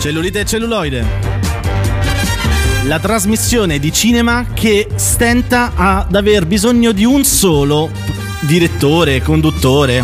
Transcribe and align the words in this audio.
Cellulite 0.00 0.40
e 0.40 0.44
celluloide. 0.46 1.04
La 2.84 2.98
trasmissione 2.98 3.78
di 3.78 3.92
cinema 3.92 4.46
che 4.54 4.88
stenta 4.94 5.72
ad 5.76 6.14
aver 6.14 6.46
bisogno 6.46 6.92
di 6.92 7.04
un 7.04 7.22
solo 7.22 7.90
direttore, 8.40 9.20
conduttore. 9.20 10.02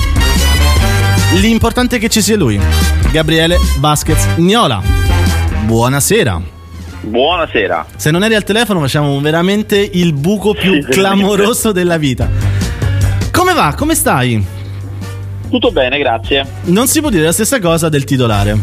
L'importante 1.40 1.96
è 1.96 1.98
che 1.98 2.10
ci 2.10 2.20
sia 2.20 2.36
lui, 2.36 2.60
Gabriele 3.10 3.56
Vasquez 3.78 4.34
Niola. 4.36 4.82
Buonasera. 5.64 6.42
Buonasera. 7.00 7.86
Se 7.96 8.10
non 8.10 8.22
eri 8.22 8.34
al 8.34 8.44
telefono 8.44 8.80
facciamo 8.80 9.18
veramente 9.20 9.78
il 9.94 10.12
buco 10.12 10.52
più 10.52 10.74
Sì, 10.74 10.90
clamoroso 10.90 11.72
della 11.72 11.96
vita. 11.96 12.28
Come 13.32 13.54
va? 13.54 13.72
Come 13.74 13.94
stai? 13.94 14.44
Tutto 15.48 15.70
bene, 15.70 15.98
grazie. 15.98 16.46
Non 16.64 16.86
si 16.86 17.00
può 17.00 17.08
dire 17.08 17.24
la 17.24 17.32
stessa 17.32 17.58
cosa 17.60 17.88
del 17.88 18.04
titolare, 18.04 18.58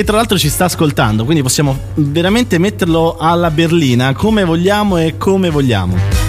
che 0.00 0.06
tra 0.06 0.16
l'altro 0.16 0.38
ci 0.38 0.48
sta 0.48 0.64
ascoltando, 0.64 1.24
quindi 1.24 1.42
possiamo 1.42 1.78
veramente 1.96 2.58
metterlo 2.58 3.16
alla 3.18 3.50
berlina 3.50 4.14
come 4.14 4.44
vogliamo 4.44 4.96
e 4.96 5.18
come 5.18 5.50
vogliamo. 5.50 6.19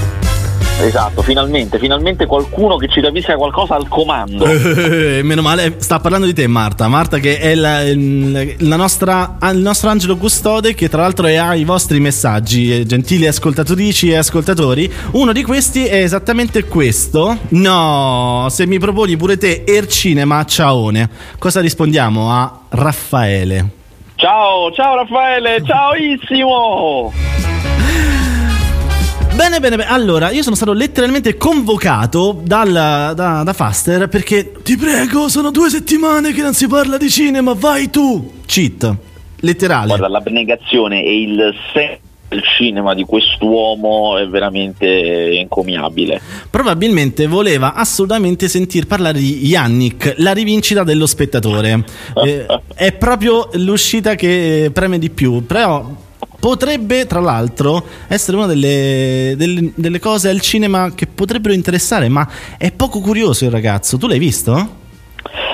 Esatto, 0.81 1.21
finalmente, 1.21 1.77
finalmente 1.77 2.25
qualcuno 2.25 2.77
che 2.77 2.87
ci 2.87 3.01
capisca 3.01 3.35
qualcosa 3.35 3.75
al 3.75 3.87
comando. 3.87 4.45
Meno 5.21 5.41
male, 5.41 5.75
sta 5.77 5.99
parlando 5.99 6.25
di 6.25 6.33
te 6.33 6.47
Marta, 6.47 6.87
Marta 6.87 7.19
che 7.19 7.37
è 7.37 7.53
la, 7.53 7.81
la 7.83 8.75
nostra, 8.75 9.37
il 9.51 9.59
nostro 9.59 9.89
angelo 9.89 10.17
custode 10.17 10.73
che 10.73 10.89
tra 10.89 11.01
l'altro 11.01 11.27
è 11.27 11.35
ai 11.35 11.63
vostri 11.65 11.99
messaggi, 11.99 12.79
eh, 12.79 12.85
gentili 12.85 13.27
ascoltatrici 13.27 14.09
e 14.09 14.17
ascoltatori. 14.17 14.91
Uno 15.11 15.31
di 15.31 15.43
questi 15.43 15.85
è 15.85 16.01
esattamente 16.01 16.65
questo. 16.65 17.37
No, 17.49 18.47
se 18.49 18.65
mi 18.65 18.79
proponi 18.79 19.15
pure 19.17 19.37
te 19.37 19.63
Ercinema 19.65 20.43
Ciaone, 20.45 21.09
cosa 21.37 21.61
rispondiamo 21.61 22.31
a 22.31 22.59
Raffaele? 22.69 23.69
Ciao, 24.15 24.71
ciao 24.71 24.95
Raffaele, 24.95 25.63
ciaoissimo! 25.63 27.50
Bene, 29.41 29.59
bene, 29.59 29.75
bene. 29.75 29.89
Allora, 29.89 30.29
io 30.29 30.43
sono 30.43 30.55
stato 30.55 30.71
letteralmente 30.71 31.35
convocato 31.35 32.39
dal, 32.43 32.71
da, 32.71 33.41
da 33.43 33.53
Faster 33.53 34.07
perché 34.07 34.51
ti 34.61 34.77
prego, 34.77 35.29
sono 35.29 35.49
due 35.49 35.67
settimane 35.67 36.31
che 36.31 36.43
non 36.43 36.53
si 36.53 36.67
parla 36.67 36.95
di 36.97 37.09
cinema, 37.09 37.53
vai 37.53 37.89
tu! 37.89 38.33
Cheat, 38.45 38.95
letterale. 39.39 39.87
Guarda, 39.87 40.09
l'abnegazione 40.09 41.03
e 41.03 41.21
il 41.23 41.55
senso 41.73 41.99
del 42.29 42.43
cinema 42.55 42.93
di 42.93 43.03
quest'uomo 43.03 44.19
è 44.19 44.27
veramente 44.27 45.31
encomiabile. 45.39 46.21
Probabilmente 46.51 47.25
voleva 47.25 47.73
assolutamente 47.73 48.47
sentir 48.47 48.85
parlare 48.85 49.17
di 49.17 49.43
Yannick, 49.47 50.13
la 50.17 50.33
rivincita 50.33 50.83
dello 50.83 51.07
spettatore. 51.07 51.83
Eh, 52.23 52.45
è 52.75 52.91
proprio 52.91 53.49
l'uscita 53.53 54.13
che 54.13 54.69
preme 54.71 54.99
di 54.99 55.09
più, 55.09 55.43
però 55.43 56.09
potrebbe 56.41 57.05
tra 57.05 57.19
l'altro 57.19 57.83
essere 58.07 58.35
una 58.35 58.47
delle, 58.47 59.35
delle- 59.37 59.71
delle 59.75 59.99
cose 59.99 60.27
al 60.29 60.41
cinema 60.41 60.91
che 60.95 61.05
potrebbero 61.05 61.53
interessare, 61.53 62.09
ma 62.09 62.27
è 62.57 62.71
poco 62.71 62.99
curioso 62.99 63.45
il 63.45 63.51
ragazzo. 63.51 63.97
Tu 63.97 64.07
l'hai 64.07 64.17
visto? 64.19 64.79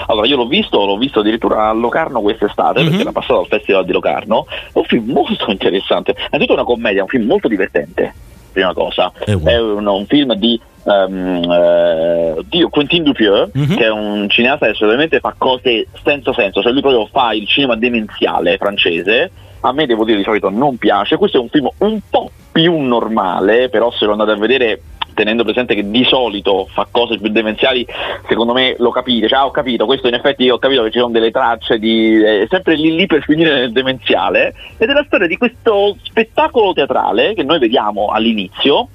Allora, 0.08 0.26
io 0.26 0.38
l'ho 0.38 0.48
visto, 0.48 0.86
l'ho 0.86 0.98
visto 0.98 1.20
addirittura 1.20 1.68
a 1.68 1.74
Locarno 1.74 2.22
quest'estate, 2.22 2.80
Mhm. 2.80 2.86
perché 2.88 3.02
era 3.02 3.12
passato 3.12 3.42
al 3.42 3.48
Festival 3.48 3.84
di 3.86 3.92
Locarno. 3.92 4.46
È 4.72 4.78
un 4.78 4.86
film 4.86 5.12
molto 5.12 5.46
interessante. 5.52 6.16
È 6.30 6.38
una 6.48 6.64
commedia, 6.64 7.00
è 7.00 7.02
un 7.04 7.10
film 7.10 7.26
molto 7.26 7.50
divertente. 7.50 8.14
Prima 8.54 8.74
cosa, 8.74 9.12
Eh, 9.26 9.34
wow. 9.34 9.46
è 9.46 9.60
un, 9.60 9.86
un 9.86 10.06
film 10.08 10.34
di 10.36 10.60
ehm, 10.86 11.52
eh, 11.52 12.36
Dio, 12.48 12.70
Quentin 12.70 13.04
Dupieux, 13.04 13.50
Mhm. 13.54 13.76
che 13.76 13.84
è 13.84 13.90
un 13.92 14.28
cineasta 14.30 14.68
che 14.68 14.74
solitamente 14.74 15.20
fa 15.20 15.36
cose 15.38 15.88
senza 16.02 16.34
senso, 16.34 16.62
cioè 16.62 16.72
lui 16.72 16.80
proprio 16.82 17.06
fa 17.12 17.34
il 17.34 17.46
cinema 17.46 17.76
demenziale 17.76 18.56
francese. 18.58 19.30
A 19.62 19.72
me 19.72 19.86
devo 19.86 20.04
dire 20.06 20.18
di 20.18 20.24
solito 20.24 20.50
non 20.50 20.78
piace. 20.78 21.18
Questo 21.18 21.38
è 21.38 21.42
un 21.42 21.50
film 21.50 21.70
un 21.80 22.00
po' 22.10 22.30
più 22.52 22.76
normale, 22.78 23.70
però 23.70 23.92
se 23.92 24.06
lo 24.06 24.12
andate 24.14 24.32
a 24.32 24.36
vedere 24.36 24.82
tenendo 25.14 25.44
presente 25.44 25.74
che 25.74 25.90
di 25.90 26.04
solito 26.04 26.68
fa 26.72 26.88
cose 26.92 27.18
più 27.18 27.30
demenziali, 27.32 27.84
secondo 28.28 28.54
me 28.54 28.76
lo 28.78 28.92
capite, 28.92 29.28
cioè 29.28 29.40
ah, 29.40 29.46
ho 29.48 29.52
capito, 29.52 29.88
questo 29.88 30.08
in 30.08 30.14
effetti 30.14 30.48
ho 30.48 30.60
capito 30.60 30.84
che 30.84 30.92
ci 30.92 31.00
sono 31.00 31.12
delle 31.12 31.32
tracce 31.32 31.80
di 31.80 32.22
è 32.22 32.46
sempre 32.48 32.76
lì 32.76 32.94
lì 32.96 33.08
per 33.08 33.24
finire 33.24 33.52
nel 33.56 33.72
demenziale 33.72 34.54
ed 34.78 34.88
è 34.88 34.94
la 34.94 35.04
storia 35.08 35.26
di 35.26 35.36
questo 35.38 35.98
spettacolo 36.04 36.74
teatrale 36.74 37.34
che 37.34 37.42
noi 37.42 37.58
vediamo 37.58 38.10
all'inizio 38.10 38.90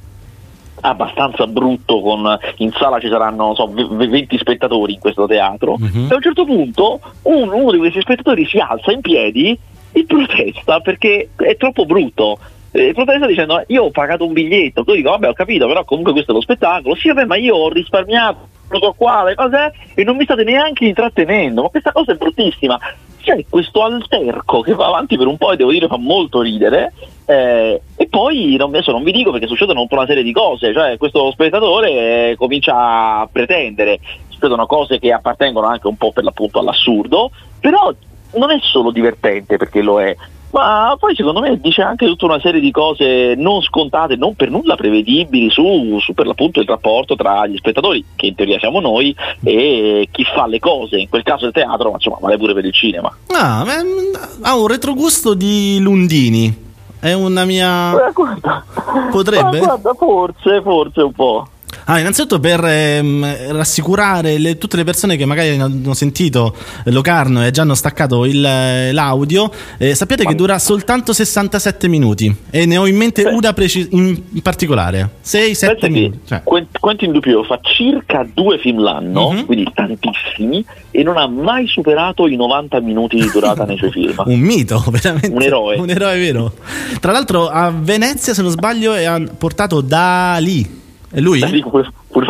abbastanza 0.82 1.46
brutto 1.46 2.00
con 2.00 2.38
in 2.58 2.70
sala 2.72 2.98
ci 2.98 3.08
saranno 3.08 3.54
so, 3.54 3.66
v- 3.66 4.06
20 4.06 4.38
spettatori 4.38 4.94
in 4.94 5.00
questo 5.00 5.26
teatro 5.26 5.76
Mhm. 5.78 6.06
e 6.08 6.12
a 6.12 6.16
un 6.16 6.22
certo 6.22 6.44
punto 6.44 7.00
un- 7.22 7.52
uno 7.52 7.70
di 7.72 7.78
questi 7.78 8.00
spettatori 8.00 8.46
si 8.46 8.58
alza 8.58 8.90
in 8.92 9.00
piedi 9.00 9.58
e 9.92 10.04
protesta 10.06 10.80
perché 10.80 11.30
è 11.36 11.56
troppo 11.56 11.84
brutto. 11.84 12.38
Eh, 12.74 12.92
protesta 12.94 13.26
dicendo 13.26 13.60
"Eh, 13.60 13.64
io 13.68 13.84
ho 13.84 13.90
pagato 13.90 14.24
un 14.24 14.32
biglietto 14.32 14.82
tu 14.82 14.94
dico 14.94 15.10
vabbè 15.10 15.28
ho 15.28 15.34
capito 15.34 15.66
però 15.66 15.84
comunque 15.84 16.12
questo 16.12 16.30
è 16.30 16.34
lo 16.34 16.40
spettacolo 16.40 16.94
sì 16.94 17.08
vabbè 17.08 17.26
ma 17.26 17.36
io 17.36 17.54
ho 17.54 17.68
risparmiato 17.68 18.48
quale 18.96 19.34
cos'è 19.34 19.70
e 19.94 20.04
non 20.04 20.16
mi 20.16 20.24
state 20.24 20.42
neanche 20.44 20.86
intrattenendo 20.86 21.62
ma 21.62 21.68
questa 21.68 21.92
cosa 21.92 22.12
è 22.12 22.16
bruttissima. 22.16 22.78
C'è 23.20 23.44
questo 23.48 23.82
alterco 23.82 24.62
che 24.62 24.74
va 24.74 24.86
avanti 24.86 25.16
per 25.16 25.28
un 25.28 25.36
po' 25.36 25.52
e 25.52 25.56
devo 25.56 25.70
dire 25.70 25.86
fa 25.86 25.96
molto 25.96 26.40
ridere 26.40 26.92
eh, 27.26 27.80
e 27.94 28.08
poi 28.08 28.56
non, 28.56 28.70
adesso 28.70 28.90
non 28.90 29.04
vi 29.04 29.12
dico 29.12 29.30
perché 29.30 29.46
succedono 29.46 29.86
una 29.88 30.06
serie 30.06 30.24
di 30.24 30.32
cose 30.32 30.72
cioè 30.72 30.96
questo 30.96 31.30
spettatore 31.30 32.30
eh, 32.30 32.36
comincia 32.36 33.20
a 33.20 33.28
pretendere. 33.30 34.00
Succedono 34.28 34.66
cose 34.66 34.98
che 34.98 35.12
appartengono 35.12 35.66
anche 35.66 35.86
un 35.86 35.96
po' 35.96 36.10
per 36.10 36.24
l'appunto 36.24 36.58
all'assurdo 36.58 37.30
però 37.60 37.92
non 38.34 38.50
è 38.50 38.58
solo 38.60 38.90
divertente 38.90 39.56
perché 39.56 39.82
lo 39.82 40.00
è 40.00 40.16
ma 40.52 40.94
poi 40.98 41.14
secondo 41.14 41.40
me 41.40 41.58
dice 41.58 41.80
anche 41.80 42.04
tutta 42.06 42.26
una 42.26 42.38
serie 42.38 42.60
di 42.60 42.70
cose 42.70 43.34
non 43.36 43.62
scontate, 43.62 44.16
non 44.16 44.34
per 44.34 44.50
nulla 44.50 44.76
prevedibili 44.76 45.48
su, 45.48 45.98
su 45.98 46.12
per 46.12 46.26
l'appunto 46.26 46.60
il 46.60 46.68
rapporto 46.68 47.16
tra 47.16 47.46
gli 47.46 47.56
spettatori, 47.56 48.04
che 48.14 48.26
in 48.26 48.34
teoria 48.34 48.58
siamo 48.58 48.80
noi, 48.80 49.16
e 49.42 50.08
chi 50.10 50.24
fa 50.24 50.46
le 50.46 50.58
cose, 50.58 50.98
in 50.98 51.08
quel 51.08 51.22
caso 51.22 51.46
il 51.46 51.52
teatro, 51.52 51.88
ma 51.88 51.94
insomma 51.94 52.18
vale 52.20 52.36
pure 52.36 52.52
per 52.52 52.66
il 52.66 52.72
cinema. 52.72 53.10
Ah, 53.28 53.64
ma- 53.64 54.50
ha 54.50 54.56
un 54.58 54.66
retrogusto 54.66 55.32
di 55.32 55.78
Lundini. 55.80 56.70
È 57.00 57.14
una 57.14 57.44
mia. 57.44 58.08
Eh, 58.08 58.12
guarda, 58.12 58.62
Potrebbe? 59.10 59.58
ma 59.58 59.66
guarda, 59.66 59.94
forse, 59.94 60.60
forse 60.62 61.00
un 61.00 61.12
po'. 61.12 61.46
Ah, 61.84 61.98
innanzitutto 61.98 62.38
per 62.40 62.64
ehm, 62.64 63.52
rassicurare 63.52 64.38
le- 64.38 64.56
tutte 64.58 64.76
le 64.76 64.84
persone 64.84 65.16
che 65.16 65.24
magari 65.24 65.58
hanno 65.58 65.94
sentito 65.94 66.54
Locarno 66.84 67.44
e 67.44 67.50
già 67.50 67.62
hanno 67.62 67.74
staccato 67.74 68.24
il, 68.24 68.44
eh, 68.44 68.92
l'audio, 68.92 69.50
eh, 69.78 69.94
sappiate 69.94 70.24
che 70.24 70.34
dura 70.34 70.58
soltanto 70.58 71.12
67 71.12 71.88
minuti 71.88 72.34
e 72.50 72.66
ne 72.66 72.76
ho 72.76 72.86
in 72.86 72.96
mente 72.96 73.22
Beh. 73.24 73.30
una 73.32 73.52
preci- 73.52 73.88
in, 73.90 74.20
in 74.32 74.42
particolare. 74.42 75.10
6-7 75.24 75.26
Pensa 75.26 75.66
che 75.74 75.88
minuti. 75.88 76.20
Cioè. 76.26 76.42
Quentin 76.78 77.12
Dupieux 77.12 77.46
fa 77.46 77.58
circa 77.62 78.26
due 78.32 78.58
film 78.58 78.80
l'anno, 78.80 79.30
Mhm. 79.32 79.44
quindi 79.46 79.66
tantissimi, 79.74 80.64
e 80.90 81.02
non 81.02 81.16
ha 81.16 81.26
mai 81.26 81.66
superato 81.66 82.26
i 82.26 82.36
90 82.36 82.80
minuti 82.80 83.16
di 83.16 83.28
durata 83.32 83.64
nei 83.64 83.76
suoi 83.76 83.90
film. 83.92 84.14
Un 84.24 84.38
mito, 84.40 84.82
veramente. 84.90 85.28
Un 85.28 85.42
eroe. 85.42 85.76
Un 85.78 85.90
eroe 85.90 86.18
vero. 86.18 86.52
Tra 87.00 87.12
l'altro 87.12 87.48
a 87.48 87.70
Venezia, 87.70 88.34
se 88.34 88.42
non 88.42 88.50
sbaglio, 88.50 88.92
ha 88.92 89.20
portato 89.36 89.80
Dali. 89.80 90.80
È 91.12 91.20
lui? 91.20 91.40
Da 91.40 91.46
lì 91.46 91.60
fa 91.60 91.68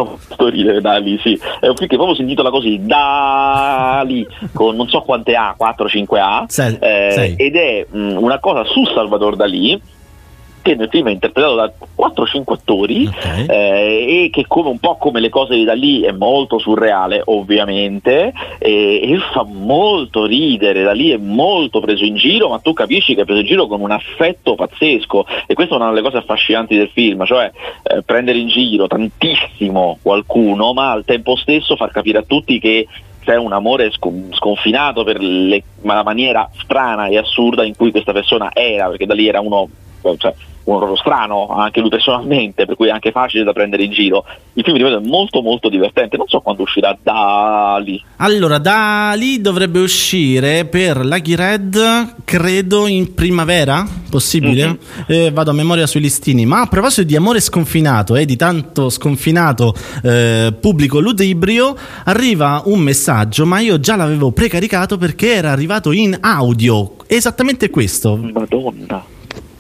molto 0.03 0.49
ridere 0.49 0.81
da 0.81 0.97
lì, 0.97 1.17
sì. 1.23 1.39
È 1.61 1.69
un 1.69 1.77
film 1.77 1.89
che 1.89 1.95
proprio 1.97 2.17
si 2.17 2.23
intitola 2.23 2.51
così, 2.51 2.81
da 2.85 4.03
lì, 4.05 4.27
con 4.53 4.75
non 4.75 4.89
so 4.89 5.01
quante 5.03 5.35
A, 5.35 5.55
4, 5.57 5.89
5 5.89 6.21
A, 6.21 6.45
Sei- 6.49 6.77
eh, 6.81 7.09
sei. 7.13 7.35
ed 7.37 7.55
è 7.55 7.87
mh, 7.89 8.17
una 8.21 8.41
cosa 8.41 8.65
su 8.65 8.85
Salvador 8.87 9.37
Dalì, 9.37 9.81
che 10.63 10.75
nel 10.77 10.89
film 10.89 11.09
è 11.09 11.11
interpretato 11.11 11.55
da 11.57 11.73
4-5 11.97 12.43
attori, 12.53 13.07
Ok. 13.07 13.49
eh, 13.49 14.25
e 14.25 14.31
che 14.33 14.45
come 14.47 14.69
un 14.71 14.79
po' 14.79 14.97
come 14.97 15.21
le 15.21 15.29
cose 15.29 15.55
di 15.55 15.65
Dalì 15.65 16.03
è 16.03 16.13
molto 16.13 16.59
surreale 16.59 17.21
ovviamente 17.27 18.33
e, 18.59 19.01
e 19.03 19.19
fa 19.33 19.45
molto 19.45 20.25
ridere 20.25 20.83
Dalì 20.83 21.11
è 21.11 21.17
molto 21.17 21.81
preso 21.81 22.05
in 22.05 22.15
giro 22.17 22.49
ma 22.49 22.59
tu 22.59 22.73
capisci 22.73 23.15
che 23.15 23.23
è 23.23 23.25
preso 23.25 23.41
in 23.41 23.47
giro 23.47 23.67
con 23.67 23.81
un 23.81 23.91
affetto 23.91 24.55
pazzesco 24.55 25.27
e 25.47 25.55
questa 25.55 25.75
è 25.75 25.77
una 25.79 25.89
delle 25.91 26.03
cose 26.03 26.19
affascinanti 26.19 26.77
del 26.77 26.91
film 26.93 27.25
cioè 27.25 27.51
eh, 27.83 28.03
prendere 28.03 28.39
in 28.39 28.49
giro 28.49 28.87
tantissimo 28.87 29.99
qualcuno 30.03 30.73
ma 30.73 30.91
al 30.93 31.05
tempo 31.05 31.37
stesso 31.37 31.77
far 31.77 31.91
capire 31.91 32.19
a 32.19 32.23
tutti 32.27 32.59
che 32.59 32.87
c'è 33.25 33.37
un 33.37 33.53
amore 33.53 33.91
sco- 33.93 34.13
sconfinato 34.33 35.05
per 35.05 35.21
le- 35.21 35.63
la 35.83 36.03
maniera 36.03 36.49
strana 36.61 37.07
e 37.07 37.19
assurda 37.19 37.65
in 37.65 37.77
cui 37.77 37.91
questa 37.91 38.13
persona 38.13 38.51
era 38.53 38.89
perché 38.89 39.07
Dalì 39.07 39.27
era 39.29 39.41
uno 39.41 39.69
cioè, 40.19 40.35
un 40.65 40.77
orrore 40.77 40.97
strano, 40.97 41.49
anche 41.49 41.81
lui 41.81 41.89
personalmente, 41.89 42.67
per 42.67 42.77
cui 42.77 42.89
è 42.89 42.91
anche 42.91 43.11
facile 43.11 43.45
da 43.45 43.53
prendere 43.53 43.83
in 43.85 43.91
giro. 43.91 44.25
Il 44.53 44.63
film 44.63 44.77
ripeto 44.77 44.99
è 44.99 45.07
molto 45.07 45.43
molto 45.43 45.69
divertente, 45.69 46.17
non 46.17 46.29
so 46.29 46.41
quando 46.41 46.63
uscirà 46.63 46.97
da 47.03 47.81
lì. 47.83 48.03
Allora, 48.17 48.59
da 48.59 49.15
lì 49.17 49.41
dovrebbe 49.41 49.81
uscire 49.81 50.67
per 50.67 51.05
Lucky 51.05 51.35
Red, 51.35 52.15
credo 52.25 52.87
in 52.87 53.15
primavera, 53.15 53.85
possibile? 54.09 54.67
Mm-hmm. 54.67 54.77
Eh, 55.07 55.31
vado 55.33 55.51
a 55.51 55.55
memoria 55.55 55.87
sui 55.87 56.01
listini. 56.01 56.47
Ma 56.47 56.61
a 56.61 56.67
proposito 56.67 57.03
di 57.05 57.17
amore 57.17 57.41
sconfinato 57.41 58.15
e 58.15 58.23
eh, 58.23 58.25
di 58.25 58.37
tanto 58.37 58.89
sconfinato 58.89 59.75
eh, 60.03 60.55
pubblico 60.61 61.01
ludibrio, 61.01 61.75
arriva 62.05 62.63
un 62.67 62.81
messaggio, 62.81 63.47
ma 63.47 63.59
io 63.59 63.81
già 63.81 63.97
l'avevo 63.97 64.31
precaricato 64.31 64.97
perché 64.97 65.33
era 65.35 65.51
arrivato 65.51 65.91
in 65.91 66.17
audio. 66.21 66.95
Esattamente 67.07 67.69
questo. 67.71 68.17
Madonna. 68.17 69.12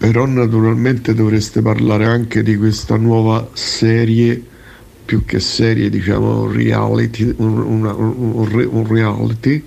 Però 0.02 0.26
naturalmente 0.26 1.14
dovreste 1.14 1.62
parlare 1.62 2.06
anche 2.06 2.42
di 2.42 2.56
questa 2.56 2.96
nuova 2.96 3.50
serie, 3.52 4.42
più 5.04 5.24
che 5.24 5.38
serie 5.38 5.90
diciamo 5.90 6.50
reality, 6.50 7.32
un, 7.36 7.56
un, 7.60 8.68
un 8.68 8.86
reality, 8.88 9.64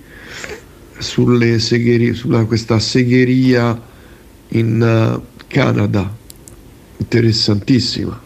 sulle 0.98 1.58
segherie, 1.60 2.14
sulla 2.16 2.44
questa 2.44 2.80
segheria 2.80 3.82
in 4.50 4.82
uh, 4.82 5.24
Canada, 5.48 6.14
interessantissima 6.98 8.25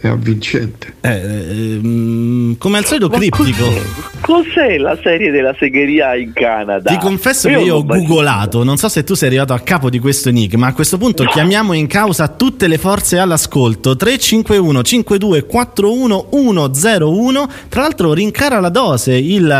è 0.00 0.06
avvincente. 0.06 0.94
Eh, 1.00 1.10
ehm, 1.10 2.56
come 2.56 2.78
al 2.78 2.84
solito 2.84 3.08
criptico. 3.08 3.64
Cos'è, 3.64 3.82
cos'è, 4.20 4.78
la 4.78 4.96
serie 5.02 5.32
della 5.32 5.54
segheria 5.58 6.14
in 6.14 6.32
Canada? 6.32 6.88
Ti 6.88 6.98
confesso 6.98 7.48
io 7.48 7.58
che 7.58 7.64
io 7.64 7.76
ho 7.76 7.84
googolato, 7.84 8.62
non 8.62 8.76
so 8.76 8.88
se 8.88 9.02
tu 9.02 9.14
sei 9.14 9.28
arrivato 9.28 9.54
a 9.54 9.58
capo 9.58 9.90
di 9.90 9.98
questo 9.98 10.28
enigma, 10.28 10.68
a 10.68 10.72
questo 10.72 10.98
punto 10.98 11.24
no. 11.24 11.30
chiamiamo 11.30 11.72
in 11.72 11.88
causa 11.88 12.28
tutte 12.28 12.68
le 12.68 12.78
forze 12.78 13.18
all'ascolto 13.18 13.96
351 13.96 14.82
5241 14.82 16.28
101. 16.32 17.50
Tra 17.68 17.80
l'altro 17.82 18.12
rincara 18.12 18.60
la 18.60 18.68
dose 18.68 19.16
il 19.16 19.50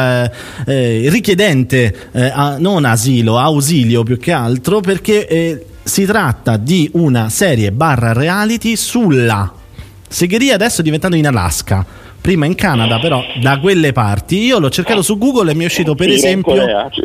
eh, 0.66 1.08
richiedente 1.10 2.10
eh, 2.12 2.30
a, 2.32 2.58
non 2.58 2.84
asilo, 2.84 3.38
ausilio 3.38 4.04
più 4.04 4.18
che 4.18 4.30
altro 4.30 4.78
perché 4.78 5.26
eh, 5.26 5.66
si 5.82 6.04
tratta 6.04 6.56
di 6.56 6.88
una 6.92 7.28
serie 7.28 7.72
barra 7.72 8.12
reality 8.12 8.76
sulla 8.76 9.52
Segheria 10.08 10.54
adesso 10.54 10.80
è 10.80 10.84
diventato 10.84 11.14
in 11.14 11.26
Alaska. 11.26 11.84
Prima 12.20 12.46
in 12.46 12.54
Canada, 12.54 12.98
però 12.98 13.22
da 13.40 13.58
quelle 13.60 13.92
parti. 13.92 14.38
Io 14.44 14.58
l'ho 14.58 14.70
cercato 14.70 15.02
su 15.02 15.16
Google 15.18 15.52
e 15.52 15.54
mi 15.54 15.62
è 15.62 15.66
uscito, 15.66 15.94
per 15.94 16.08
sì, 16.08 16.14
esempio, 16.14 16.54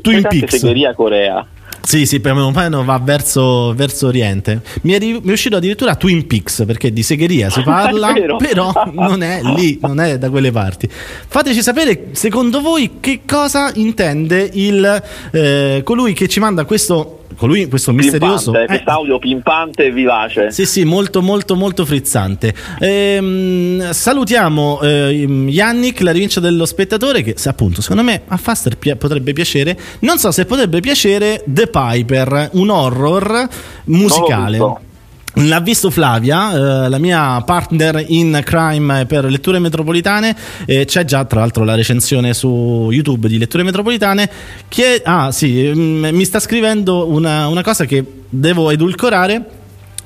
Twin 0.01 0.21
Peaks. 0.21 0.55
Segheria 0.55 0.94
Corea. 0.94 1.45
Sì, 1.85 2.05
sì, 2.05 2.21
piano 2.21 2.50
piano 2.51 2.83
va 2.85 2.97
verso, 2.97 3.73
verso 3.75 4.07
oriente. 4.07 4.61
Mi 4.83 4.94
è, 4.94 5.00
mi 5.00 5.21
è, 5.21 5.31
uscito 5.31 5.57
addirittura 5.57 5.95
Twin 5.95 6.25
Peaks 6.25 6.63
perché 6.65 6.94
di 6.94 7.03
segheria 7.03 7.50
si 7.50 7.61
parla, 7.63 8.13
però 8.38 8.71
non 8.94 9.21
è 9.21 9.41
lì, 9.44 9.77
non 9.81 10.00
è 10.00 10.17
da 10.17 10.29
quelle 10.29 10.51
parti. 10.51 10.89
Fateci 10.89 11.61
sapere, 11.61 12.07
secondo 12.13 12.61
voi, 12.61 12.97
che 13.00 13.21
cosa 13.27 13.69
intende 13.75 14.50
il, 14.53 15.03
eh, 15.31 15.81
colui 15.83 16.13
che 16.13 16.27
ci 16.27 16.39
manda 16.39 16.63
questo 16.63 17.23
colui, 17.35 17.68
questo 17.68 17.91
misterioso. 17.91 18.51
Pimpante, 18.51 18.62
eh, 18.62 18.75
quest'audio 18.77 19.19
pimpante 19.19 19.85
e 19.85 19.91
vivace. 19.91 20.51
Sì, 20.51 20.65
sì, 20.65 20.83
molto, 20.83 21.21
molto, 21.21 21.56
molto 21.56 21.85
frizzante. 21.85 22.53
Ehm, 22.80 23.91
salutiamo 23.91 24.80
eh, 24.81 25.09
Yannick, 25.47 26.01
la 26.01 26.12
rivincia 26.12 26.39
dello 26.39 26.65
spettatore, 26.65 27.21
che 27.21 27.35
appunto 27.45 27.81
secondo 27.81 28.03
me 28.03 28.21
a 28.27 28.38
Faster 28.38 28.77
pi- 28.77 28.95
potrebbe 28.95 29.33
piacere. 29.33 29.77
Non 30.00 30.18
so 30.18 30.31
se 30.31 30.45
potrebbe 30.45 30.80
piacere 30.80 31.44
The 31.45 31.68
Piper, 31.68 32.50
un 32.53 32.69
horror 32.69 33.47
musicale. 33.86 34.91
L'ha 35.38 35.59
visto 35.62 35.89
Flavia, 35.89 36.51
eh, 36.85 36.89
la 36.89 37.00
mia 37.00 37.41
partner 37.41 38.03
in 38.07 38.39
crime 38.44 39.07
per 39.07 39.25
letture 39.25 39.57
metropolitane. 39.57 40.35
Eh, 40.65 40.85
c'è 40.85 41.06
già, 41.06 41.25
tra 41.25 41.39
l'altro, 41.39 41.63
la 41.63 41.74
recensione 41.74 42.35
su 42.35 42.89
YouTube 42.91 43.27
di 43.27 43.39
letture 43.39 43.63
metropolitane. 43.63 44.30
Che 44.68 45.01
ah, 45.03 45.31
sì, 45.31 45.71
m- 45.74 46.07
mm, 46.07 46.15
mi 46.15 46.25
sta 46.25 46.39
scrivendo 46.39 47.07
una, 47.07 47.47
una 47.47 47.63
cosa 47.63 47.85
che 47.85 48.06
devo 48.30 48.69
edulcorare 48.69 49.62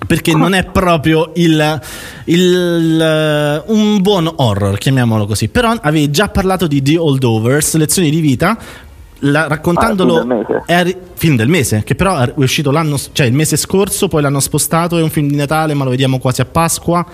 perché 0.06 0.33
non 0.33 0.53
è 0.53 0.63
proprio 0.63 1.31
il, 1.35 1.81
il, 2.25 3.63
uh, 3.68 3.73
un 3.73 4.01
buon 4.01 4.31
horror, 4.33 4.77
chiamiamolo 4.77 5.25
così. 5.25 5.50
Però 5.50 5.71
avevi 5.81 6.09
già 6.09 6.30
parlato 6.30 6.68
di 6.68 6.81
The 6.81 6.97
Holdovers, 6.97 7.75
lezioni 7.75 8.09
di 8.09 8.21
vita, 8.21 8.57
la, 9.19 9.48
raccontandolo 9.48 10.18
ah, 10.18 10.64
è 10.66 10.84
film, 10.84 11.00
film 11.14 11.36
del 11.36 11.48
mese 11.48 11.84
che 11.84 11.96
però 11.96 12.18
è 12.18 12.34
uscito 12.36 12.72
l'anno 12.72 12.98
cioè 13.12 13.25
il 13.25 13.34
mese 13.34 13.58
scorso 13.58 14.08
poi 14.08 14.22
l'hanno 14.22 14.40
spostato 14.40 14.98
è 14.98 15.02
un 15.02 15.10
film 15.10 15.28
di 15.28 15.36
Natale 15.36 15.74
ma 15.74 15.84
lo 15.84 15.90
vediamo 15.90 16.19
quasi 16.19 16.42
a 16.42 16.46
Pasqua. 16.46 17.06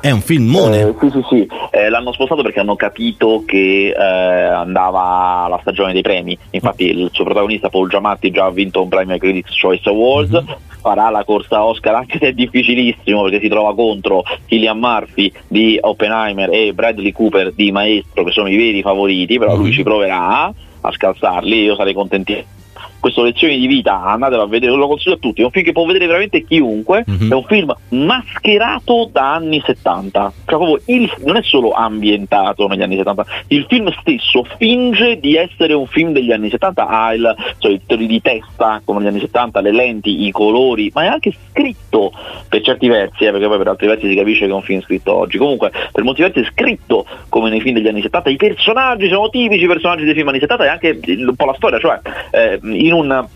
È 0.00 0.12
un 0.12 0.20
filmone. 0.20 0.80
Eh, 0.82 0.94
sì 1.00 1.10
sì 1.10 1.24
sì. 1.28 1.48
Eh, 1.72 1.88
l'hanno 1.88 2.12
spostato 2.12 2.42
perché 2.42 2.60
hanno 2.60 2.76
capito 2.76 3.42
che 3.44 3.88
eh, 3.88 4.00
andava 4.00 5.48
la 5.48 5.58
stagione 5.60 5.92
dei 5.92 6.02
premi. 6.02 6.38
Infatti 6.50 6.84
il 6.84 7.08
suo 7.10 7.24
protagonista 7.24 7.68
Paul 7.68 7.88
Giamatti 7.88 8.30
già 8.30 8.44
ha 8.44 8.50
vinto 8.50 8.80
un 8.80 8.88
premio 8.88 9.14
ai 9.14 9.18
Critics 9.18 9.58
Choice 9.60 9.88
Awards. 9.88 10.30
Mm-hmm. 10.30 10.56
farà 10.80 11.10
la 11.10 11.24
corsa 11.24 11.64
Oscar 11.64 11.96
anche 11.96 12.18
se 12.20 12.28
è 12.28 12.32
difficilissimo 12.32 13.22
perché 13.22 13.40
si 13.40 13.48
trova 13.48 13.74
contro 13.74 14.22
Killian 14.46 14.78
Murphy 14.78 15.32
di 15.48 15.76
Oppenheimer 15.80 16.50
e 16.52 16.72
Bradley 16.72 17.10
Cooper 17.10 17.52
di 17.52 17.72
Maestro 17.72 18.22
che 18.22 18.30
sono 18.30 18.48
i 18.48 18.56
veri 18.56 18.80
favoriti 18.80 19.38
però 19.38 19.54
mm-hmm. 19.54 19.60
lui 19.60 19.72
ci 19.72 19.82
proverà 19.82 20.54
a 20.88 20.92
scalzarli, 20.92 21.62
io 21.62 21.76
sarei 21.76 21.92
contentissimo 21.92 22.57
questo 23.00 23.22
Lezioni 23.22 23.58
di 23.58 23.66
vita, 23.66 24.02
andatelo 24.02 24.42
a 24.42 24.46
vedere, 24.46 24.72
lo 24.72 24.88
consiglio 24.88 25.16
a 25.16 25.18
tutti, 25.18 25.42
è 25.42 25.44
un 25.44 25.50
film 25.50 25.64
che 25.64 25.72
può 25.72 25.84
vedere 25.84 26.06
veramente 26.06 26.44
chiunque, 26.44 27.04
mm-hmm. 27.08 27.30
è 27.30 27.34
un 27.34 27.44
film 27.44 27.74
mascherato 27.90 29.08
da 29.12 29.34
anni 29.34 29.62
70, 29.64 30.32
cioè 30.46 30.80
il, 30.86 31.12
non 31.24 31.36
è 31.36 31.42
solo 31.42 31.72
ambientato 31.72 32.66
negli 32.66 32.82
anni 32.82 32.96
70, 32.96 33.26
il 33.48 33.66
film 33.68 33.92
stesso 34.00 34.44
finge 34.56 35.18
di 35.20 35.36
essere 35.36 35.74
un 35.74 35.86
film 35.86 36.12
degli 36.12 36.32
anni 36.32 36.50
70, 36.50 36.86
ha 36.86 37.14
il, 37.14 37.34
cioè, 37.58 37.72
i 37.72 37.78
titoli 37.80 38.06
di 38.06 38.20
testa 38.20 38.80
come 38.84 39.00
negli 39.00 39.08
anni 39.08 39.20
70, 39.20 39.60
le 39.60 39.72
lenti, 39.72 40.26
i 40.26 40.30
colori, 40.30 40.90
ma 40.94 41.04
è 41.04 41.06
anche 41.06 41.34
scritto 41.50 42.12
per 42.48 42.62
certi 42.62 42.88
versi, 42.88 43.24
eh, 43.24 43.30
perché 43.30 43.46
poi 43.46 43.58
per 43.58 43.68
altri 43.68 43.86
versi 43.86 44.08
si 44.08 44.14
capisce 44.14 44.46
che 44.46 44.50
è 44.50 44.54
un 44.54 44.62
film 44.62 44.80
scritto 44.82 45.14
oggi, 45.14 45.38
comunque 45.38 45.70
per 45.92 46.02
molti 46.02 46.22
versi 46.22 46.40
è 46.40 46.44
scritto 46.44 47.06
come 47.28 47.50
nei 47.50 47.60
film 47.60 47.74
degli 47.74 47.88
anni 47.88 48.02
70, 48.02 48.30
i 48.30 48.36
personaggi 48.36 49.08
sono 49.08 49.28
tipici 49.28 49.66
personaggi 49.66 50.04
dei 50.04 50.14
film 50.14 50.28
anni 50.28 50.40
70 50.40 50.64
e 50.64 50.68
anche 50.68 51.00
un 51.04 51.36
po' 51.36 51.44
la 51.44 51.54
storia, 51.54 51.78
cioè 51.78 52.00
eh, 52.30 52.58
in 52.88 52.94
un 52.94 53.26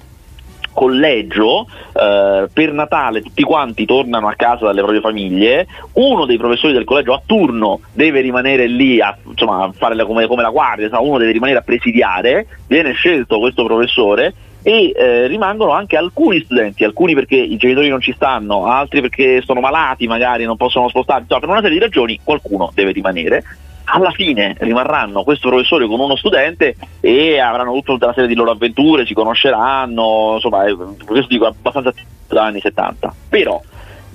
collegio 0.72 1.66
eh, 1.92 2.48
per 2.52 2.72
Natale 2.72 3.22
tutti 3.22 3.42
quanti 3.42 3.84
tornano 3.84 4.28
a 4.28 4.34
casa 4.34 4.64
dalle 4.64 4.80
proprie 4.80 5.00
famiglie 5.00 5.66
uno 5.92 6.24
dei 6.24 6.38
professori 6.38 6.72
del 6.72 6.84
collegio 6.84 7.12
a 7.12 7.22
turno 7.24 7.80
deve 7.92 8.20
rimanere 8.20 8.66
lì 8.66 9.00
a, 9.00 9.16
insomma, 9.24 9.64
a 9.64 9.72
fare 9.72 9.94
la, 9.94 10.06
come, 10.06 10.26
come, 10.26 10.42
la 10.42 10.50
guardia 10.50 10.86
insomma, 10.86 11.06
uno 11.06 11.18
deve 11.18 11.32
rimanere 11.32 11.58
a 11.58 11.62
presidiare 11.62 12.46
viene 12.66 12.92
scelto 12.92 13.38
questo 13.38 13.64
professore 13.64 14.34
e 14.62 14.92
eh, 14.94 15.26
rimangono 15.26 15.72
anche 15.72 15.96
alcuni 15.96 16.40
studenti, 16.44 16.84
alcuni 16.84 17.14
perché 17.14 17.34
i 17.34 17.56
genitori 17.56 17.88
non 17.88 18.00
ci 18.00 18.12
stanno, 18.12 18.66
altri 18.66 19.00
perché 19.00 19.42
sono 19.42 19.58
malati, 19.58 20.06
magari 20.06 20.44
non 20.44 20.56
possono 20.56 20.88
spostarsi, 20.88 21.22
insomma, 21.22 21.40
per 21.40 21.48
una 21.48 21.60
serie 21.62 21.78
di 21.78 21.84
ragioni 21.84 22.20
qualcuno 22.22 22.70
deve 22.72 22.92
rimanere 22.92 23.42
alla 23.84 24.10
fine 24.10 24.54
rimarranno 24.58 25.22
questo 25.22 25.48
professore 25.48 25.86
con 25.86 26.00
uno 26.00 26.16
studente 26.16 26.76
e 27.00 27.38
avranno 27.38 27.80
tutta 27.82 28.06
una 28.06 28.14
serie 28.14 28.28
di 28.28 28.34
loro 28.34 28.52
avventure, 28.52 29.06
si 29.06 29.14
conosceranno, 29.14 30.32
insomma, 30.34 30.64
questo 31.04 31.26
dico 31.28 31.46
abbastanza 31.46 31.92
da 32.28 32.44
anni 32.44 32.60
70. 32.60 33.14
Però 33.28 33.60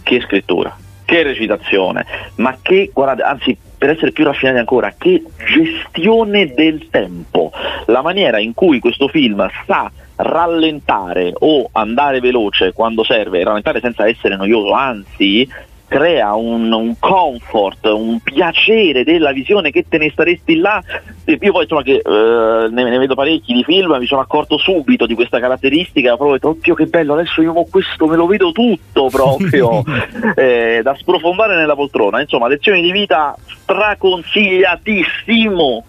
che 0.04 0.22
scrittura, 0.22 0.76
che 1.06 1.24
recitazione, 1.24 2.06
ma 2.36 2.58
che, 2.62 2.90
guardate, 2.94 3.22
anzi 3.22 3.58
per 3.78 3.92
essere 3.92 4.12
più 4.12 4.24
raffinati 4.24 4.58
ancora, 4.58 4.94
che 4.98 5.24
gestione 5.54 6.54
del 6.54 6.90
tempo, 6.90 7.52
la 7.86 8.02
maniera 8.02 8.40
in 8.40 8.54
cui 8.54 8.80
questo 8.80 9.08
film 9.08 9.48
sa 9.66 9.92
rallentare 10.16 11.32
o 11.38 11.70
andare 11.74 12.20
veloce 12.20 12.74
quando 12.74 13.04
serve, 13.04 13.44
rallentare 13.44 13.80
senza 13.80 14.08
essere 14.08 14.36
noioso, 14.36 14.72
anzi 14.72 15.48
crea 15.88 16.36
un, 16.36 16.72
un, 16.72 16.94
comfort, 17.00 17.86
un 17.86 18.20
piacere 18.20 19.04
della 19.04 19.32
visione 19.32 19.72
che 19.72 19.86
te 19.88 19.98
ne 19.98 20.12
staresti 20.12 20.58
là. 20.58 20.84
Io 21.26 21.52
poi 21.52 21.64
insomma 21.64 21.82
che 21.84 22.02
eh, 22.04 22.68
ne, 22.70 22.84
ne, 22.84 22.98
vedo 22.98 23.16
parecchi 23.16 23.54
di 23.54 23.64
film, 23.64 23.96
mi 23.98 24.06
sono 24.06 24.20
accorto 24.22 24.58
subito 24.58 25.06
di 25.06 25.16
questa 25.16 25.40
caratteristica, 25.40 26.16
proprio 26.16 26.34
detto, 26.34 26.50
oddio 26.50 26.76
che 26.76 26.88
bello, 26.88 27.14
adesso 27.14 27.42
io 27.42 27.54
questo 27.70 28.08
me 28.08 28.16
lo 28.16 28.26
vedo 28.28 28.52
tutto 28.52 29.10
proprio, 29.10 29.84
eh, 30.36 30.82
da 30.84 30.96
sprofondare 30.96 31.56
nella 31.56 31.76
poltrona. 31.76 32.20
Insomma, 32.22 32.48
lezioni 32.48 32.82
di 32.82 32.92
vita 32.92 33.36
straconsigliatissimo 33.46 35.86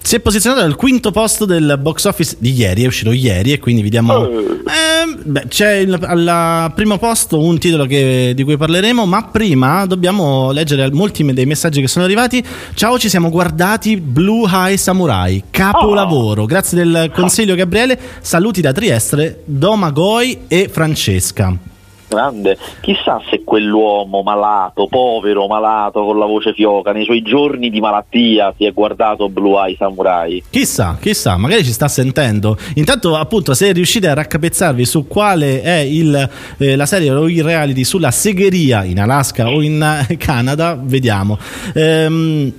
si 0.00 0.16
è 0.16 0.20
posizionato 0.20 0.62
al 0.62 0.76
quinto 0.76 1.10
posto 1.10 1.44
del 1.44 1.78
box 1.80 2.04
office 2.04 2.36
di 2.38 2.52
ieri, 2.52 2.84
è 2.84 2.86
uscito 2.86 3.12
ieri 3.12 3.52
e 3.52 3.58
quindi 3.58 3.82
vediamo... 3.82 4.14
Oh. 4.14 4.28
Eh, 4.28 5.16
beh, 5.22 5.44
c'è 5.48 5.86
al 5.86 6.72
primo 6.74 6.98
posto 6.98 7.40
un 7.40 7.58
titolo 7.58 7.84
che, 7.84 8.32
di 8.34 8.42
cui 8.42 8.56
parleremo, 8.56 9.04
ma 9.04 9.24
prima 9.24 9.84
dobbiamo 9.86 10.50
leggere 10.50 10.90
molti 10.90 11.24
dei 11.32 11.46
messaggi 11.46 11.80
che 11.80 11.88
sono 11.88 12.04
arrivati. 12.04 12.42
Ciao, 12.74 12.98
ci 12.98 13.08
siamo 13.08 13.28
guardati 13.30 13.96
Blue 13.98 14.48
High 14.50 14.76
Samurai, 14.76 15.44
capolavoro. 15.50 16.42
Oh. 16.42 16.46
Grazie 16.46 16.78
del 16.78 17.10
consiglio 17.14 17.54
Gabriele, 17.54 17.98
saluti 18.20 18.60
da 18.60 18.72
Trieste, 18.72 19.42
Domagoi 19.44 20.38
e 20.48 20.68
Francesca. 20.72 21.67
Grande. 22.08 22.56
Chissà 22.80 23.20
se 23.30 23.42
quell'uomo 23.44 24.22
malato, 24.22 24.86
povero, 24.88 25.46
malato, 25.46 26.04
con 26.04 26.18
la 26.18 26.26
voce 26.26 26.52
fioca, 26.54 26.92
nei 26.92 27.04
suoi 27.04 27.22
giorni 27.22 27.70
di 27.70 27.80
malattia 27.80 28.52
si 28.56 28.64
è 28.64 28.72
guardato 28.72 29.28
Blue 29.28 29.58
Eye 29.60 29.76
Samurai. 29.76 30.42
Chissà, 30.50 30.96
chissà, 31.00 31.36
magari 31.36 31.64
ci 31.64 31.72
sta 31.72 31.88
sentendo. 31.88 32.56
Intanto, 32.74 33.14
appunto, 33.16 33.54
se 33.54 33.72
riuscite 33.72 34.08
a 34.08 34.14
raccapezzarvi 34.14 34.84
su 34.84 35.06
quale 35.06 35.62
è 35.62 35.78
il, 35.78 36.28
eh, 36.58 36.76
la 36.76 36.86
serie 36.86 37.10
o 37.10 37.28
il 37.28 37.44
reality 37.44 37.84
sulla 37.84 38.10
segheria 38.10 38.84
in 38.84 38.98
Alaska 39.00 39.48
o 39.48 39.62
in 39.62 40.04
eh, 40.08 40.16
Canada, 40.16 40.78
vediamo. 40.80 41.38
Ehm, 41.74 42.52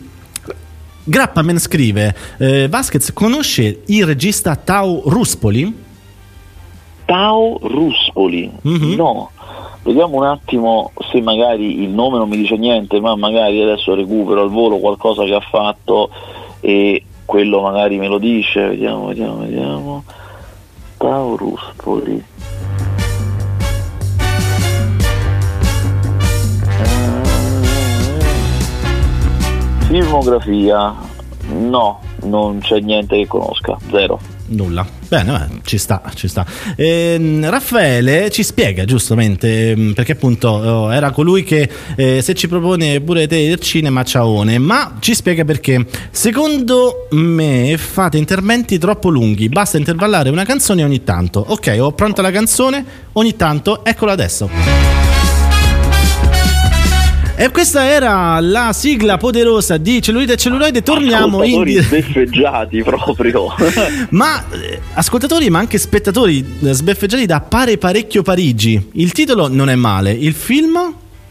Grappaman 1.03 1.57
scrive: 1.57 2.15
eh, 2.37 2.67
Vasquez 2.67 3.11
conosce 3.13 3.81
il 3.87 4.05
regista 4.05 4.55
Tao 4.55 5.01
Ruspoli? 5.05 5.87
Tao 7.05 7.57
Ruspoli, 7.63 8.51
Mhm. 8.61 8.93
no. 8.95 9.31
Vediamo 9.81 10.17
un 10.17 10.25
attimo 10.25 10.91
se 11.09 11.21
magari 11.21 11.81
il 11.81 11.89
nome 11.89 12.17
non 12.17 12.29
mi 12.29 12.37
dice 12.37 12.57
niente, 12.57 12.99
ma 12.99 13.15
magari 13.15 13.61
adesso 13.61 13.95
recupero 13.95 14.41
al 14.41 14.49
volo 14.49 14.77
qualcosa 14.77 15.23
che 15.23 15.33
ha 15.33 15.39
fatto 15.39 16.09
e 16.59 17.03
quello 17.25 17.61
magari 17.61 17.97
me 17.97 18.07
lo 18.07 18.17
dice. 18.17 18.67
Vediamo, 18.67 19.07
vediamo, 19.07 19.37
vediamo. 19.37 20.03
Tao 20.97 21.37
Ruspoli. 21.37 22.23
Eh, 26.67 27.07
Filmografia, 29.87 30.93
no, 31.53 31.99
non 32.23 32.59
c'è 32.59 32.79
niente 32.79 33.15
che 33.15 33.27
conosca, 33.27 33.77
zero. 33.89 34.28
Nulla. 34.49 34.85
Bene, 35.07 35.31
beh, 35.31 35.61
ci 35.63 35.77
sta, 35.77 36.01
ci 36.15 36.27
sta. 36.27 36.45
Ehm, 36.75 37.49
Raffaele 37.49 38.29
ci 38.31 38.43
spiega 38.43 38.85
giustamente, 38.85 39.71
ehm, 39.71 39.93
perché 39.93 40.13
appunto 40.13 40.49
oh, 40.49 40.93
era 40.93 41.11
colui 41.11 41.43
che 41.43 41.69
eh, 41.95 42.21
se 42.21 42.33
ci 42.33 42.47
propone 42.47 43.01
pure 43.01 43.27
te 43.27 43.37
il 43.37 43.59
cinema 43.59 44.03
ciaone, 44.03 44.57
ma 44.57 44.97
ci 44.99 45.13
spiega 45.13 45.45
perché. 45.45 45.85
Secondo 46.11 47.07
me 47.11 47.75
fate 47.77 48.17
interventi 48.17 48.77
troppo 48.77 49.09
lunghi, 49.09 49.49
basta 49.49 49.77
intervallare 49.77 50.29
una 50.29 50.45
canzone 50.45 50.83
ogni 50.83 51.03
tanto. 51.03 51.43
Ok, 51.47 51.77
ho 51.79 51.91
pronta 51.91 52.21
la 52.21 52.31
canzone, 52.31 52.83
ogni 53.13 53.35
tanto, 53.35 53.83
eccola 53.83 54.11
adesso. 54.11 55.08
E 57.41 57.51
questa 57.51 57.85
era 57.85 58.37
la 58.41 58.73
sigla 58.73 59.15
poderosa 59.15 59.77
di 59.77 60.01
Cellulite 60.01 60.33
e 60.33 60.35
Celluloide. 60.35 60.83
Torniamo 60.83 61.41
in 61.43 61.81
sbeffeggiati 61.81 62.83
proprio. 62.83 63.55
Ma 64.11 64.43
eh, 64.51 64.81
ascoltatori, 64.91 65.49
ma 65.49 65.59
anche 65.59 65.77
spettatori 65.77 66.45
eh, 66.61 66.73
sbeffeggiati 66.73 67.25
da 67.25 67.39
Pare 67.39 67.77
Parecchio 67.77 68.23
Parigi. 68.23 68.89
Il 68.95 69.13
titolo 69.13 69.47
non 69.47 69.69
è 69.69 69.75
male. 69.75 70.11
Il 70.11 70.33
film? 70.33 70.77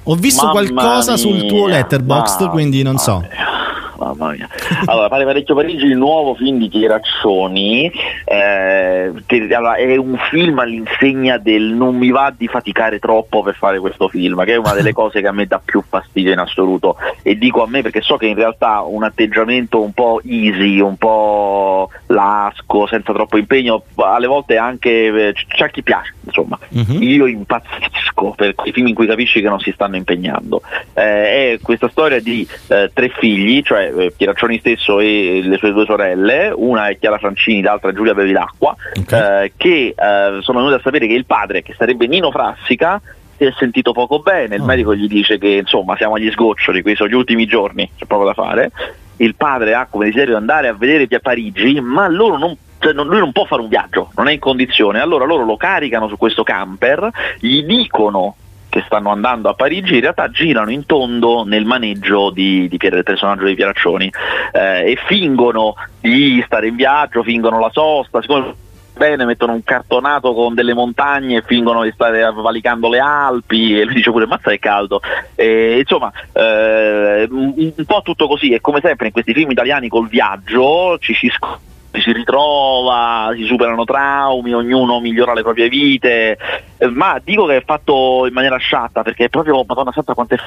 Ho 0.05 0.15
visto 0.15 0.47
Mamma 0.47 0.61
qualcosa 0.61 1.19
sul 1.19 1.45
tuo 1.45 1.67
mia, 1.67 1.77
letterbox, 1.77 2.49
quindi 2.49 2.83
non 2.83 2.97
so. 2.97 3.19
mia, 3.19 3.58
Mamma 3.99 4.31
mia. 4.31 4.49
Allora, 4.85 5.09
pare 5.09 5.25
parecchio 5.25 5.57
Parigi, 5.57 5.87
il 5.87 5.97
nuovo 5.97 6.35
film 6.35 6.59
di 6.59 6.69
Pieraccioni, 6.69 7.91
eh, 8.25 9.13
che 9.27 9.55
allora, 9.55 9.75
è 9.75 9.97
un 9.97 10.17
film 10.31 10.59
all'insegna 10.61 11.37
del 11.39 11.73
non 11.75 11.97
mi 11.97 12.11
va 12.11 12.33
di 12.35 12.47
faticare 12.47 13.01
troppo 13.01 13.43
per 13.43 13.57
fare 13.57 13.81
questo 13.81 14.09
film, 14.09 14.45
che 14.45 14.53
è 14.53 14.57
una 14.57 14.73
delle 14.73 14.93
cose 14.93 15.21
che 15.21 15.27
a 15.27 15.33
me 15.33 15.47
dà 15.47 15.61
più 15.63 15.83
fastidio 15.87 16.33
in 16.33 16.39
assoluto. 16.39 16.97
E 17.23 17.37
dico 17.37 17.63
a 17.65 17.69
me 17.69 17.83
perché 17.83 18.01
so 18.01 18.17
che 18.17 18.27
in 18.27 18.37
realtà 18.37 18.83
un 18.83 19.03
atteggiamento 19.03 19.83
un 19.83 19.93
po' 19.93 20.21
easy, 20.25 20.79
un 20.79 20.97
po' 20.97 21.91
lasco, 22.07 22.87
senza 22.87 23.13
troppo 23.13 23.37
impegno, 23.37 23.83
alle 23.97 24.29
volte 24.29 24.57
anche 24.57 25.29
eh, 25.29 25.33
c'è 25.33 25.71
chi 25.71 25.83
piace, 25.83 26.15
insomma. 26.25 26.57
Mhm. 26.69 27.03
Io 27.03 27.27
impazzisco 27.27 27.98
per 28.37 28.55
quei 28.55 28.73
film 28.73 28.87
in 28.89 28.95
cui 28.95 29.07
capisci 29.07 29.41
che 29.41 29.49
non 29.49 29.61
si 29.61 29.71
stanno 29.73 29.97
impegnando. 29.97 30.63
Eh, 30.95 31.53
è 31.55 31.59
questa 31.63 31.89
storia 31.89 32.21
di 32.21 32.47
eh, 32.69 32.91
tre 32.93 33.09
figli, 33.19 33.63
cioè 33.63 33.93
eh, 33.97 34.13
Pieraccioni 34.17 34.59
stesso 34.59 35.01
e 35.01 35.41
le 35.45 35.57
sue 35.57 35.73
due 35.73 35.85
sorelle, 35.85 36.53
una 36.55 36.89
è 36.89 36.99
Chiara 36.99 37.19
Francini, 37.19 37.63
l'altra 37.63 37.91
è 37.91 37.95
Giulia 37.95 38.15
Bevilacqua, 38.15 38.75
Ok. 39.01 39.13
eh, 39.13 39.53
che 39.57 39.95
eh, 39.97 40.39
sono 40.43 40.59
venuti 40.59 40.75
a 40.75 40.81
sapere 40.83 41.07
che 41.07 41.15
il 41.15 41.27
padre, 41.27 41.63
che 41.63 41.75
sarebbe 41.77 42.07
Nino 42.07 42.31
Frassica, 42.31 43.01
si 43.37 43.45
è 43.45 43.53
sentito 43.57 43.93
poco 43.93 44.19
bene, 44.19 44.57
il 44.57 44.63
Oh. 44.63 44.65
medico 44.65 44.95
gli 44.95 45.07
dice 45.07 45.39
che 45.39 45.49
insomma 45.49 45.97
siamo 45.97 46.15
agli 46.15 46.31
sgoccioli, 46.31 46.83
questi 46.83 46.99
sono 47.03 47.11
gli 47.11 47.15
ultimi 47.19 47.47
giorni, 47.47 47.89
c'è 47.97 48.05
poco 48.07 48.25
da 48.25 48.35
fare. 48.35 48.71
Il 49.19 49.35
padre 49.37 49.75
ha 49.75 49.87
come 49.91 50.07
desiderio 50.07 50.35
di 50.35 50.41
andare 50.41 50.69
a 50.69 50.75
vedere 50.75 51.07
via 51.07 51.21
Parigi, 51.21 51.81
ma 51.81 52.09
loro 52.09 52.37
non 52.39 52.57
cioè, 52.79 52.93
non- 52.93 53.07
lui 53.07 53.19
non 53.19 53.33
può 53.33 53.45
fare 53.45 53.63
un 53.63 53.69
viaggio, 53.69 54.11
non 54.17 54.29
è 54.29 54.33
in 54.33 54.39
condizione. 54.39 55.01
Allora 55.01 55.25
loro 55.25 55.45
lo 55.45 55.57
caricano 55.57 56.09
su 56.09 56.17
questo 56.17 56.43
camper, 56.43 57.11
gli 57.41 57.63
dicono 57.63 58.37
che 58.69 58.83
stanno 58.87 59.11
andando 59.11 59.49
a 59.49 59.55
Parigi, 59.55 59.95
in 59.95 60.01
realtà 60.01 60.31
girano 60.31 60.71
in 60.71 60.85
tondo 60.85 61.43
nel 61.45 61.65
maneggio 61.65 62.31
di, 62.31 62.69
di 62.69 62.77
del 62.77 63.03
personaggio 63.03 63.47
di 63.47 63.55
Pieraccioni 63.55 64.13
eh, 64.53 64.93
e 64.93 64.99
fingono 65.07 65.75
di 66.01 66.43
stare 66.45 66.69
in 66.69 66.77
viaggio, 66.77 67.23
fingono 67.23 67.59
la 67.59 67.71
sosta, 67.73 68.21
siccome 68.21 68.55
bene 68.99 69.25
mettono 69.25 69.53
un 69.53 69.63
cartonato 69.63 70.35
con 70.35 70.55
delle 70.55 70.75
montagne 70.75 71.37
e 71.39 71.43
fingono 71.47 71.85
di 71.85 71.93
stare 71.93 72.31
valicando 72.35 72.89
le 72.89 72.99
Alpi 72.99 73.79
e 73.79 73.85
lui 73.85 73.95
dice 73.95 74.11
pure 74.11 74.27
mazza 74.27 74.51
è 74.51 74.59
caldo 74.59 75.01
e, 75.37 75.79
insomma 75.79 76.11
eh, 76.33 77.29
un, 77.31 77.73
po' 77.87 78.03
tutto 78.03 78.27
così 78.27 78.51
e 78.51 78.61
come 78.61 78.81
sempre 78.83 79.07
in 79.07 79.13
questi 79.13 79.33
film 79.33 79.53
italiani 79.53 79.89
col 79.89 80.09
viaggio 80.09 80.99
ci 80.99 81.15
si 81.15 81.29
sc- 81.29 81.47
ci 81.47 81.78
si 81.93 82.13
ritrova, 82.13 83.31
si 83.35 83.45
superano 83.45 83.85
traumi, 83.85 84.53
ognuno 84.53 85.01
migliora 85.01 85.35
le 85.35 85.43
proprie 85.43 85.69
vite, 85.69 86.39
eh, 86.77 86.87
ma 86.89 87.21
dico 87.23 87.47
che 87.47 87.57
è 87.57 87.63
fatto 87.65 88.27
in 88.27 88.33
maniera 88.33 88.57
sciatta 88.57 89.03
perché 89.03 89.25
è 89.25 89.29
proprio, 89.29 89.65
madonna 89.67 89.93
santa 89.93 90.15
quanto 90.15 90.35
è 90.35 90.39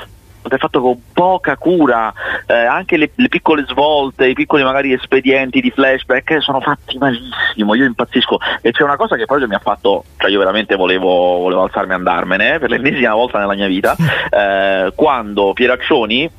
è 0.49 0.57
fatto 0.57 0.81
con 0.81 0.99
poca 1.13 1.55
cura, 1.55 2.11
eh, 2.47 2.53
anche 2.53 2.97
le, 2.97 3.11
le 3.15 3.27
piccole 3.27 3.63
svolte, 3.67 4.27
i 4.27 4.33
piccoli 4.33 4.63
magari 4.63 4.91
espedienti 4.91 5.61
di 5.61 5.71
flashback 5.71 6.31
eh, 6.31 6.41
sono 6.41 6.59
fatti 6.61 6.97
malissimo, 6.97 7.75
io 7.75 7.85
impazzisco. 7.85 8.39
E 8.61 8.71
c'è 8.71 8.83
una 8.83 8.95
cosa 8.95 9.15
che 9.15 9.25
proprio 9.25 9.47
mi 9.47 9.55
ha 9.55 9.59
fatto, 9.59 10.05
cioè 10.17 10.31
io 10.31 10.39
veramente 10.39 10.75
volevo, 10.75 11.37
volevo 11.37 11.63
alzarmi 11.63 11.91
e 11.91 11.95
andarmene 11.95 12.55
eh, 12.55 12.59
per 12.59 12.69
l'ennesima 12.69 13.13
volta 13.13 13.39
nella 13.39 13.53
mia 13.53 13.67
vita, 13.67 13.95
eh, 14.29 14.91
quando 14.95 15.53
Pieraccioni 15.53 16.29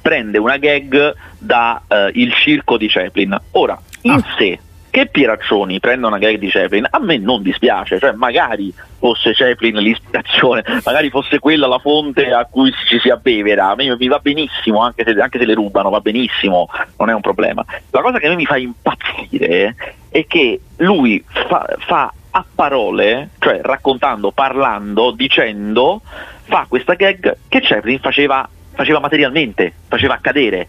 prende 0.00 0.38
una 0.38 0.56
gag 0.56 1.14
da 1.38 1.82
eh, 1.86 2.10
il 2.14 2.32
circo 2.32 2.78
di 2.78 2.88
Chaplin. 2.88 3.38
Ora, 3.52 3.78
in 4.04 4.12
Ah. 4.12 4.24
sé, 4.38 4.58
che 4.90 5.06
Pieraccioni 5.06 5.80
prenda 5.80 6.06
una 6.06 6.18
gag 6.18 6.38
di 6.38 6.48
Chaplin, 6.48 6.86
a 6.88 7.00
me 7.00 7.18
non 7.18 7.42
dispiace, 7.42 7.98
cioè 7.98 8.12
magari 8.12 8.72
fosse 8.98 9.32
Chaplin 9.34 9.74
l'ispirazione, 9.76 10.62
magari 10.84 11.10
fosse 11.10 11.40
quella 11.40 11.66
la 11.66 11.80
fonte 11.80 12.30
a 12.30 12.44
cui 12.44 12.72
ci 12.86 13.00
si 13.00 13.08
abbevera, 13.08 13.70
a 13.70 13.74
me 13.74 13.96
mi 13.96 14.06
va 14.06 14.20
benissimo, 14.20 14.82
anche 14.82 15.02
se, 15.04 15.20
anche 15.20 15.38
se 15.38 15.46
le 15.46 15.54
rubano, 15.54 15.90
va 15.90 15.98
benissimo, 16.00 16.68
non 16.98 17.10
è 17.10 17.12
un 17.12 17.22
problema. 17.22 17.64
La 17.90 18.02
cosa 18.02 18.18
che 18.20 18.26
a 18.26 18.28
me 18.30 18.36
mi 18.36 18.46
fa 18.46 18.56
impazzire 18.56 19.74
è 20.10 20.26
che 20.26 20.60
lui 20.76 21.24
fa, 21.26 21.66
fa 21.78 22.12
a 22.30 22.44
parole, 22.54 23.30
cioè 23.40 23.60
raccontando, 23.62 24.30
parlando, 24.30 25.10
dicendo, 25.10 26.02
fa 26.42 26.66
questa 26.68 26.94
gag 26.94 27.36
che 27.48 27.60
Chaplin 27.62 27.98
faceva 27.98 28.48
faceva 28.74 29.00
materialmente, 29.00 29.72
faceva 29.88 30.14
accadere. 30.14 30.68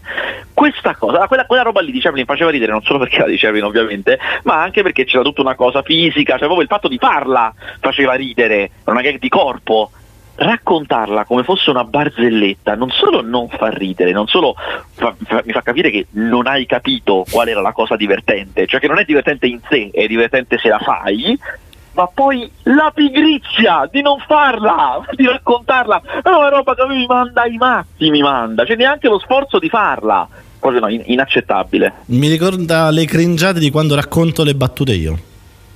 Questa 0.52 0.94
cosa, 0.96 1.26
quella, 1.26 1.44
quella 1.44 1.62
roba 1.62 1.80
lì 1.80 1.92
di 1.92 2.00
Chaplin 2.00 2.24
faceva 2.24 2.50
ridere 2.50 2.72
non 2.72 2.82
solo 2.82 3.00
perché 3.00 3.16
era 3.16 3.26
di 3.26 3.36
Chaplin 3.36 3.64
ovviamente, 3.64 4.18
ma 4.44 4.62
anche 4.62 4.82
perché 4.82 5.04
c'era 5.04 5.22
tutta 5.22 5.42
una 5.42 5.54
cosa 5.54 5.82
fisica, 5.82 6.32
cioè 6.32 6.46
proprio 6.46 6.62
il 6.62 6.68
fatto 6.68 6.88
di 6.88 6.98
farla 6.98 7.52
faceva 7.80 8.14
ridere, 8.14 8.70
una 8.84 9.02
gag 9.02 9.18
di 9.18 9.28
corpo. 9.28 9.90
Raccontarla 10.38 11.24
come 11.24 11.44
fosse 11.44 11.70
una 11.70 11.84
barzelletta 11.84 12.74
non 12.74 12.90
solo 12.90 13.22
non 13.22 13.48
fa 13.48 13.70
ridere, 13.70 14.12
non 14.12 14.26
solo 14.26 14.54
fa- 14.92 15.16
fa- 15.24 15.42
mi 15.46 15.52
fa 15.52 15.62
capire 15.62 15.88
che 15.88 16.08
non 16.10 16.46
hai 16.46 16.66
capito 16.66 17.24
qual 17.30 17.48
era 17.48 17.62
la 17.62 17.72
cosa 17.72 17.96
divertente, 17.96 18.66
cioè 18.66 18.78
che 18.78 18.86
non 18.86 18.98
è 18.98 19.04
divertente 19.04 19.46
in 19.46 19.60
sé, 19.66 19.88
è 19.90 20.06
divertente 20.06 20.58
se 20.58 20.68
la 20.68 20.78
fai, 20.78 21.38
ma 21.96 22.06
poi 22.12 22.48
la 22.64 22.92
pigrizia 22.94 23.88
di 23.90 24.02
non 24.02 24.18
farla, 24.26 25.02
di 25.16 25.26
raccontarla, 25.26 26.02
è 26.22 26.28
una 26.28 26.50
roba 26.50 26.74
che 26.74 26.86
mi 26.86 27.06
manda 27.06 27.42
ai 27.42 27.56
matti, 27.56 28.10
mi 28.10 28.20
manda, 28.20 28.64
cioè 28.66 28.76
neanche 28.76 29.08
lo 29.08 29.18
sforzo 29.18 29.58
di 29.58 29.70
farla, 29.70 30.28
proprio 30.60 30.80
no, 30.80 30.88
in- 30.88 31.02
inaccettabile. 31.06 31.92
Mi 32.06 32.28
ricorda 32.28 32.90
le 32.90 33.06
cringiate 33.06 33.58
di 33.58 33.70
quando 33.70 33.94
racconto 33.94 34.44
le 34.44 34.54
battute 34.54 34.92
io. 34.92 35.18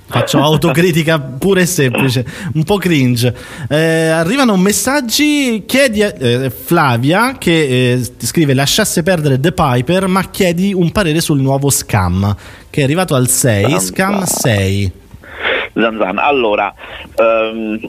Faccio 0.05 0.37
autocritica 0.43 1.19
pura 1.19 1.61
e 1.61 1.65
semplice, 1.65 2.23
un 2.53 2.63
po' 2.65 2.77
cringe. 2.77 3.35
Eh, 3.67 4.09
arrivano 4.09 4.55
messaggi, 4.57 5.63
chiedi 5.65 6.03
a 6.03 6.13
eh, 6.15 6.51
Flavia 6.51 7.37
che 7.39 7.93
eh, 7.93 8.11
scrive 8.19 8.53
lasciasse 8.53 9.01
perdere 9.01 9.39
The 9.39 9.53
Piper 9.53 10.05
ma 10.05 10.29
chiedi 10.29 10.71
un 10.71 10.91
parere 10.91 11.19
sul 11.19 11.39
nuovo 11.39 11.71
Scam 11.71 12.35
che 12.69 12.81
è 12.81 12.83
arrivato 12.83 13.15
al 13.15 13.27
6, 13.27 13.61
Zanzan. 13.63 13.79
Scam 13.79 14.23
6. 14.23 14.91
Zanzan, 15.73 16.17
allora, 16.17 16.73
ehm, 17.15 17.79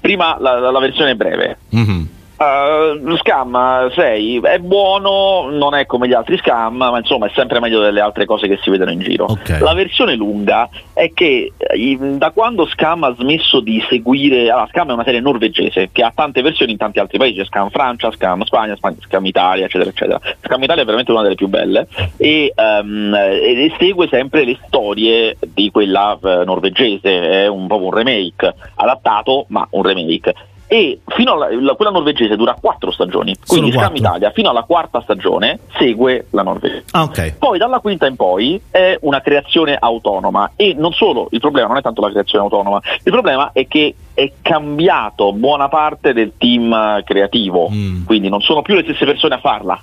prima 0.00 0.36
la, 0.38 0.58
la- 0.58 0.70
versione 0.80 1.16
breve. 1.16 1.58
Mhm. 1.70 2.08
Uh, 2.38 3.16
scam 3.16 3.90
6 3.90 4.40
è 4.42 4.58
buono, 4.58 5.48
non 5.50 5.74
è 5.74 5.86
come 5.86 6.06
gli 6.06 6.12
altri 6.12 6.36
scam, 6.36 6.76
ma 6.76 6.98
insomma 6.98 7.28
è 7.28 7.30
sempre 7.34 7.60
meglio 7.60 7.80
delle 7.80 8.00
altre 8.00 8.26
cose 8.26 8.46
che 8.46 8.58
si 8.60 8.68
vedono 8.68 8.90
in 8.90 8.98
giro. 9.00 9.24
Okay. 9.24 9.60
La 9.60 9.72
versione 9.72 10.16
lunga 10.16 10.68
è 10.92 11.12
che 11.14 11.52
eh, 11.56 11.98
da 11.98 12.32
quando 12.32 12.66
Scam 12.66 13.04
ha 13.04 13.14
smesso 13.18 13.60
di 13.60 13.82
seguire, 13.88 14.50
allora 14.50 14.68
Scam 14.68 14.90
è 14.90 14.92
una 14.92 15.04
serie 15.04 15.20
norvegese 15.20 15.88
che 15.90 16.02
ha 16.02 16.12
tante 16.14 16.42
versioni 16.42 16.72
in 16.72 16.78
tanti 16.78 16.98
altri 16.98 17.16
paesi, 17.16 17.42
Scam 17.46 17.70
Francia, 17.70 18.10
Scam 18.10 18.44
Spagna, 18.44 18.76
Scam 18.76 19.24
Italia, 19.24 19.64
eccetera, 19.64 19.88
eccetera. 19.88 20.20
Scam 20.42 20.62
Italia 20.62 20.82
è 20.82 20.84
veramente 20.84 21.12
una 21.12 21.22
delle 21.22 21.36
più 21.36 21.48
belle 21.48 21.88
e, 22.18 22.52
um, 22.54 23.14
e 23.14 23.72
segue 23.78 24.08
sempre 24.08 24.44
le 24.44 24.58
storie 24.66 25.38
di 25.40 25.70
quella 25.70 26.18
uh, 26.20 26.44
norvegese, 26.44 27.44
è 27.44 27.46
un 27.46 27.66
po' 27.66 27.82
un 27.82 27.92
remake 27.92 28.54
adattato, 28.74 29.46
ma 29.48 29.66
un 29.70 29.82
remake 29.82 30.34
e 30.66 31.00
fino 31.06 31.32
alla 31.32 31.74
quella 31.74 31.90
norvegese 31.90 32.36
dura 32.36 32.56
quattro 32.60 32.90
stagioni 32.90 33.36
quindi 33.46 33.70
Scam 33.72 33.94
Italia 33.94 34.30
fino 34.30 34.50
alla 34.50 34.62
quarta 34.62 35.00
stagione 35.00 35.60
segue 35.78 36.26
la 36.30 36.42
Norvegia. 36.42 36.82
Ah, 36.92 37.02
okay. 37.02 37.34
poi 37.38 37.58
dalla 37.58 37.78
quinta 37.80 38.06
in 38.06 38.16
poi 38.16 38.60
è 38.70 38.98
una 39.02 39.20
creazione 39.20 39.76
autonoma. 39.78 40.52
E 40.56 40.74
non 40.76 40.92
solo 40.92 41.28
il 41.30 41.40
problema 41.40 41.68
non 41.68 41.76
è 41.76 41.82
tanto 41.82 42.00
la 42.00 42.10
creazione 42.10 42.44
autonoma 42.44 42.80
il 43.02 43.12
problema 43.12 43.50
è 43.52 43.66
che 43.66 43.94
è 44.16 44.32
cambiato 44.40 45.34
buona 45.34 45.68
parte 45.68 46.14
del 46.14 46.32
team 46.38 47.02
creativo, 47.04 47.68
mm. 47.70 48.06
quindi 48.06 48.30
non 48.30 48.40
sono 48.40 48.62
più 48.62 48.74
le 48.74 48.82
stesse 48.82 49.04
persone 49.04 49.34
a 49.34 49.40
farla. 49.40 49.78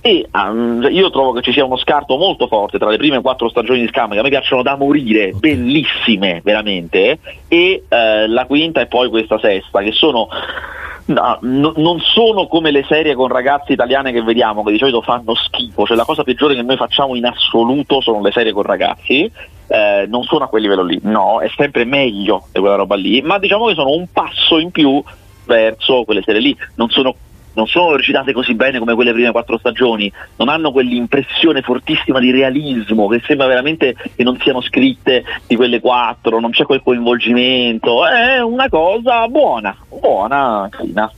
E 0.00 0.28
um, 0.32 0.86
io 0.92 1.10
trovo 1.10 1.32
che 1.32 1.42
ci 1.42 1.50
sia 1.50 1.64
uno 1.64 1.76
scarto 1.76 2.16
molto 2.16 2.46
forte 2.46 2.78
tra 2.78 2.88
le 2.88 2.98
prime 2.98 3.20
quattro 3.20 3.48
stagioni 3.48 3.80
di 3.80 3.88
Scam, 3.88 4.12
che 4.12 4.20
a 4.20 4.22
me 4.22 4.28
piacciono 4.28 4.62
da 4.62 4.76
morire, 4.76 5.32
okay. 5.34 5.40
bellissime 5.40 6.40
veramente, 6.44 7.18
e 7.48 7.82
uh, 7.88 8.30
la 8.30 8.46
quinta 8.46 8.80
e 8.80 8.86
poi 8.86 9.08
questa 9.08 9.40
sesta, 9.40 9.82
che 9.82 9.90
sono 9.90 10.28
No, 11.06 11.38
no, 11.42 11.72
non 11.76 12.00
sono 12.00 12.46
come 12.46 12.70
le 12.70 12.82
serie 12.88 13.14
con 13.14 13.28
ragazze 13.28 13.74
italiane 13.74 14.10
che 14.10 14.22
vediamo, 14.22 14.62
che 14.62 14.72
di 14.72 14.78
solito 14.78 15.02
fanno 15.02 15.34
schifo, 15.34 15.84
cioè 15.84 15.96
la 15.96 16.04
cosa 16.04 16.22
peggiore 16.22 16.54
che 16.54 16.62
noi 16.62 16.76
facciamo 16.76 17.14
in 17.14 17.26
assoluto 17.26 18.00
sono 18.00 18.22
le 18.22 18.32
serie 18.32 18.52
con 18.52 18.62
ragazzi, 18.62 19.30
eh, 19.66 20.06
non 20.08 20.22
sono 20.22 20.44
a 20.44 20.48
quel 20.48 20.62
livello 20.62 20.82
lì, 20.82 20.98
no, 21.02 21.40
è 21.40 21.50
sempre 21.56 21.84
meglio 21.84 22.46
di 22.50 22.58
quella 22.58 22.76
roba 22.76 22.94
lì, 22.94 23.20
ma 23.20 23.38
diciamo 23.38 23.66
che 23.66 23.74
sono 23.74 23.90
un 23.90 24.06
passo 24.10 24.58
in 24.58 24.70
più 24.70 25.02
verso 25.44 26.04
quelle 26.04 26.22
serie 26.22 26.40
lì, 26.40 26.56
non 26.76 26.88
sono 26.88 27.14
non 27.54 27.66
sono 27.66 27.96
recitate 27.96 28.32
così 28.32 28.54
bene 28.54 28.78
come 28.78 28.94
quelle 28.94 29.12
prime 29.12 29.30
quattro 29.30 29.58
stagioni, 29.58 30.12
non 30.36 30.48
hanno 30.48 30.72
quell'impressione 30.72 31.62
fortissima 31.62 32.20
di 32.20 32.30
realismo 32.30 33.08
che 33.08 33.22
sembra 33.26 33.46
veramente 33.46 33.94
che 34.14 34.22
non 34.22 34.38
siano 34.40 34.60
scritte 34.60 35.24
di 35.46 35.56
quelle 35.56 35.80
quattro, 35.80 36.40
non 36.40 36.50
c'è 36.50 36.64
quel 36.64 36.82
coinvolgimento, 36.82 38.06
è 38.06 38.40
una 38.40 38.68
cosa 38.68 39.26
buona, 39.28 39.76
buona, 39.88 40.68
carina. 40.70 41.10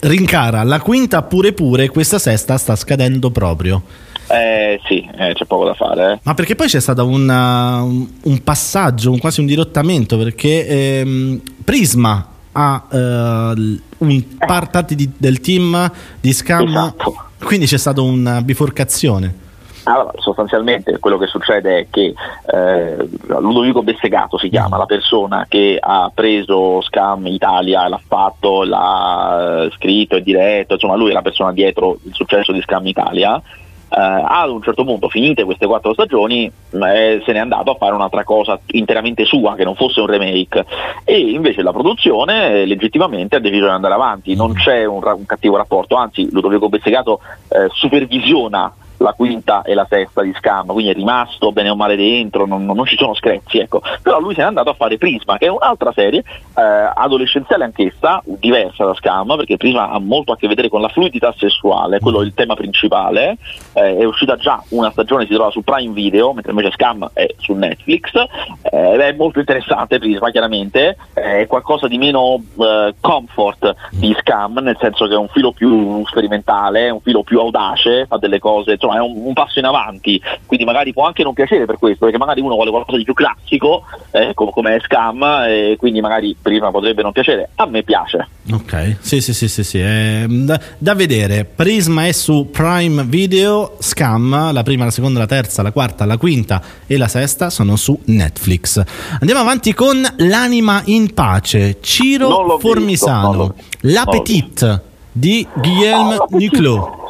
Rincara, 0.00 0.64
la 0.64 0.80
quinta 0.80 1.22
pure 1.22 1.52
pure, 1.52 1.88
questa 1.88 2.18
sesta 2.18 2.56
sta 2.56 2.74
scadendo 2.74 3.30
proprio. 3.30 3.82
Eh 4.28 4.80
sì, 4.86 5.06
eh, 5.16 5.34
c'è 5.34 5.44
poco 5.44 5.66
da 5.66 5.74
fare. 5.74 6.12
Eh. 6.12 6.18
Ma 6.22 6.34
perché 6.34 6.54
poi 6.54 6.66
c'è 6.66 6.80
stato 6.80 7.06
un, 7.06 8.40
passaggio, 8.42 9.10
un, 9.10 9.18
quasi 9.18 9.40
un 9.40 9.46
dirottamento, 9.46 10.16
perché 10.16 10.66
ehm, 10.66 11.40
Prisma 11.64 12.26
ha 12.52 12.86
uh, 12.88 13.80
un 13.98 14.24
parte 14.38 14.94
di, 14.94 15.10
del 15.16 15.40
team 15.40 15.90
di 16.20 16.32
Scam, 16.32 16.68
esatto. 16.68 17.14
quindi 17.42 17.66
c'è 17.66 17.78
stata 17.78 18.00
una 18.00 18.42
biforcazione. 18.42 19.40
Allora, 19.84 20.12
sostanzialmente 20.18 20.98
quello 21.00 21.18
che 21.18 21.26
succede 21.26 21.78
è 21.78 21.86
che 21.90 22.14
eh, 22.52 23.08
Ludovico 23.26 23.82
Bessegato 23.82 24.38
si 24.38 24.48
chiama, 24.48 24.76
la 24.76 24.86
persona 24.86 25.46
che 25.48 25.76
ha 25.80 26.08
preso 26.14 26.80
Scam 26.82 27.26
Italia, 27.26 27.88
l'ha 27.88 28.00
fatto, 28.06 28.62
l'ha 28.62 29.68
scritto 29.72 30.14
e 30.14 30.22
diretto, 30.22 30.74
insomma 30.74 30.94
lui 30.94 31.10
è 31.10 31.12
la 31.12 31.22
persona 31.22 31.52
dietro 31.52 31.98
il 32.04 32.14
successo 32.14 32.52
di 32.52 32.60
Scam 32.60 32.86
Italia 32.86 33.36
eh, 33.36 33.61
ad 33.94 34.50
un 34.50 34.62
certo 34.62 34.84
punto, 34.84 35.08
finite 35.08 35.44
queste 35.44 35.66
quattro 35.66 35.92
stagioni, 35.92 36.46
eh, 36.46 37.22
se 37.24 37.32
n'è 37.32 37.38
andato 37.38 37.72
a 37.72 37.74
fare 37.74 37.94
un'altra 37.94 38.24
cosa 38.24 38.58
interamente 38.68 39.24
sua, 39.24 39.54
che 39.54 39.64
non 39.64 39.74
fosse 39.74 40.00
un 40.00 40.06
remake. 40.06 40.64
E 41.04 41.18
invece 41.18 41.62
la 41.62 41.72
produzione 41.72 42.62
eh, 42.62 42.66
legittimamente 42.66 43.36
ha 43.36 43.40
deciso 43.40 43.64
di 43.64 43.70
andare 43.70 43.94
avanti, 43.94 44.34
non 44.34 44.50
mm. 44.50 44.54
c'è 44.54 44.84
un, 44.84 45.02
un 45.04 45.26
cattivo 45.26 45.56
rapporto, 45.56 45.96
anzi 45.96 46.28
Ludovico 46.30 46.68
Bezzegato 46.68 47.20
eh, 47.48 47.68
supervisiona 47.70 48.72
la 49.02 49.12
quinta 49.12 49.62
e 49.62 49.74
la 49.74 49.86
sesta 49.88 50.22
di 50.22 50.32
Scam, 50.34 50.66
quindi 50.72 50.90
è 50.90 50.94
rimasto 50.94 51.52
bene 51.52 51.70
o 51.70 51.76
male 51.76 51.96
dentro, 51.96 52.46
non, 52.46 52.64
non, 52.64 52.84
ci 52.86 52.96
sono 52.96 53.14
screzi, 53.14 53.58
ecco. 53.58 53.82
Però 54.00 54.20
lui 54.20 54.34
se 54.34 54.40
n'è 54.40 54.46
andato 54.46 54.70
a 54.70 54.74
fare 54.74 54.98
Prisma, 54.98 55.36
che 55.36 55.46
è 55.46 55.50
un'altra 55.50 55.92
serie 55.92 56.20
eh, 56.20 56.90
adolescenziale 56.94 57.64
anch'essa, 57.64 58.22
diversa 58.24 58.84
da 58.84 58.94
Scam, 58.94 59.36
perché 59.36 59.56
Prisma 59.56 59.90
ha 59.90 59.98
molto 59.98 60.32
a 60.32 60.36
che 60.36 60.48
vedere 60.48 60.68
con 60.68 60.80
la 60.80 60.88
fluidità 60.88 61.34
sessuale, 61.36 62.00
quello 62.00 62.22
è 62.22 62.24
il 62.24 62.34
tema 62.34 62.54
principale, 62.54 63.36
eh, 63.74 63.98
è 63.98 64.04
uscita 64.04 64.36
già 64.36 64.62
una 64.70 64.90
stagione, 64.90 65.26
si 65.26 65.34
trova 65.34 65.50
su 65.50 65.62
Prime 65.62 65.92
Video, 65.92 66.32
mentre 66.32 66.52
invece 66.52 66.72
Scam 66.72 67.10
è 67.12 67.26
su 67.38 67.52
Netflix, 67.52 68.12
eh, 68.14 68.96
è 68.96 69.12
molto 69.12 69.40
interessante 69.40 69.98
Prisma 69.98 70.30
chiaramente, 70.30 70.96
è 71.12 71.46
qualcosa 71.46 71.88
di 71.88 71.98
meno 71.98 72.42
eh, 72.58 72.94
comfort 73.00 73.74
di 73.90 74.14
Scam, 74.20 74.58
nel 74.58 74.76
senso 74.80 75.06
che 75.06 75.14
è 75.14 75.18
un 75.18 75.28
filo 75.28 75.52
più 75.52 76.04
sperimentale, 76.06 76.90
un 76.90 77.00
filo 77.00 77.22
più 77.22 77.40
audace, 77.40 78.06
fa 78.06 78.16
delle 78.16 78.38
cose, 78.38 78.72
insomma 78.72 78.91
è 78.94 79.00
un, 79.00 79.26
un, 79.26 79.32
passo 79.32 79.58
in 79.58 79.64
avanti, 79.64 80.20
quindi 80.46 80.64
magari 80.64 80.92
può 80.92 81.06
anche 81.06 81.22
non 81.22 81.34
piacere 81.34 81.64
per 81.64 81.78
questo, 81.78 82.04
perché 82.04 82.18
magari 82.18 82.40
uno 82.40 82.54
vuole 82.54 82.70
qualcosa 82.70 82.98
di 82.98 83.04
più 83.04 83.14
classico, 83.14 83.84
eh, 84.10 84.32
come, 84.34 84.50
come, 84.50 84.80
Scam, 84.84 85.22
e 85.46 85.76
quindi 85.78 86.00
magari 86.00 86.36
prima 86.40 86.70
potrebbe 86.70 87.02
non 87.02 87.12
piacere. 87.12 87.50
A 87.56 87.66
me 87.66 87.82
piace. 87.82 88.28
Ok, 88.52 88.96
sì, 89.00 89.20
sì, 89.20 89.32
sì, 89.32 89.48
sì, 89.48 89.64
sì. 89.64 89.80
Eh, 89.80 90.26
da, 90.28 90.60
da, 90.78 90.94
vedere. 90.94 91.44
Prisma 91.44 92.06
è 92.06 92.12
su 92.12 92.50
Prime 92.50 93.04
Video, 93.04 93.76
Scam, 93.78 94.52
la 94.52 94.62
prima, 94.62 94.84
la 94.84 94.90
seconda, 94.90 95.18
la 95.18 95.26
terza, 95.26 95.62
la 95.62 95.72
quarta, 95.72 96.04
la 96.04 96.16
quinta 96.16 96.60
e 96.86 96.96
la 96.96 97.08
sesta 97.08 97.50
sono 97.50 97.76
su 97.76 97.98
Netflix. 98.06 98.82
Andiamo 99.20 99.40
avanti 99.40 99.72
con 99.74 100.00
L'anima 100.18 100.82
in 100.86 101.14
pace, 101.14 101.78
Ciro 101.80 102.58
Formisano, 102.58 103.54
visto, 103.56 103.88
L'Appetit 103.88 104.82
di 105.12 105.46
Guillaume 105.54 106.14
ah, 106.16 106.26
Niclot. 106.30 107.01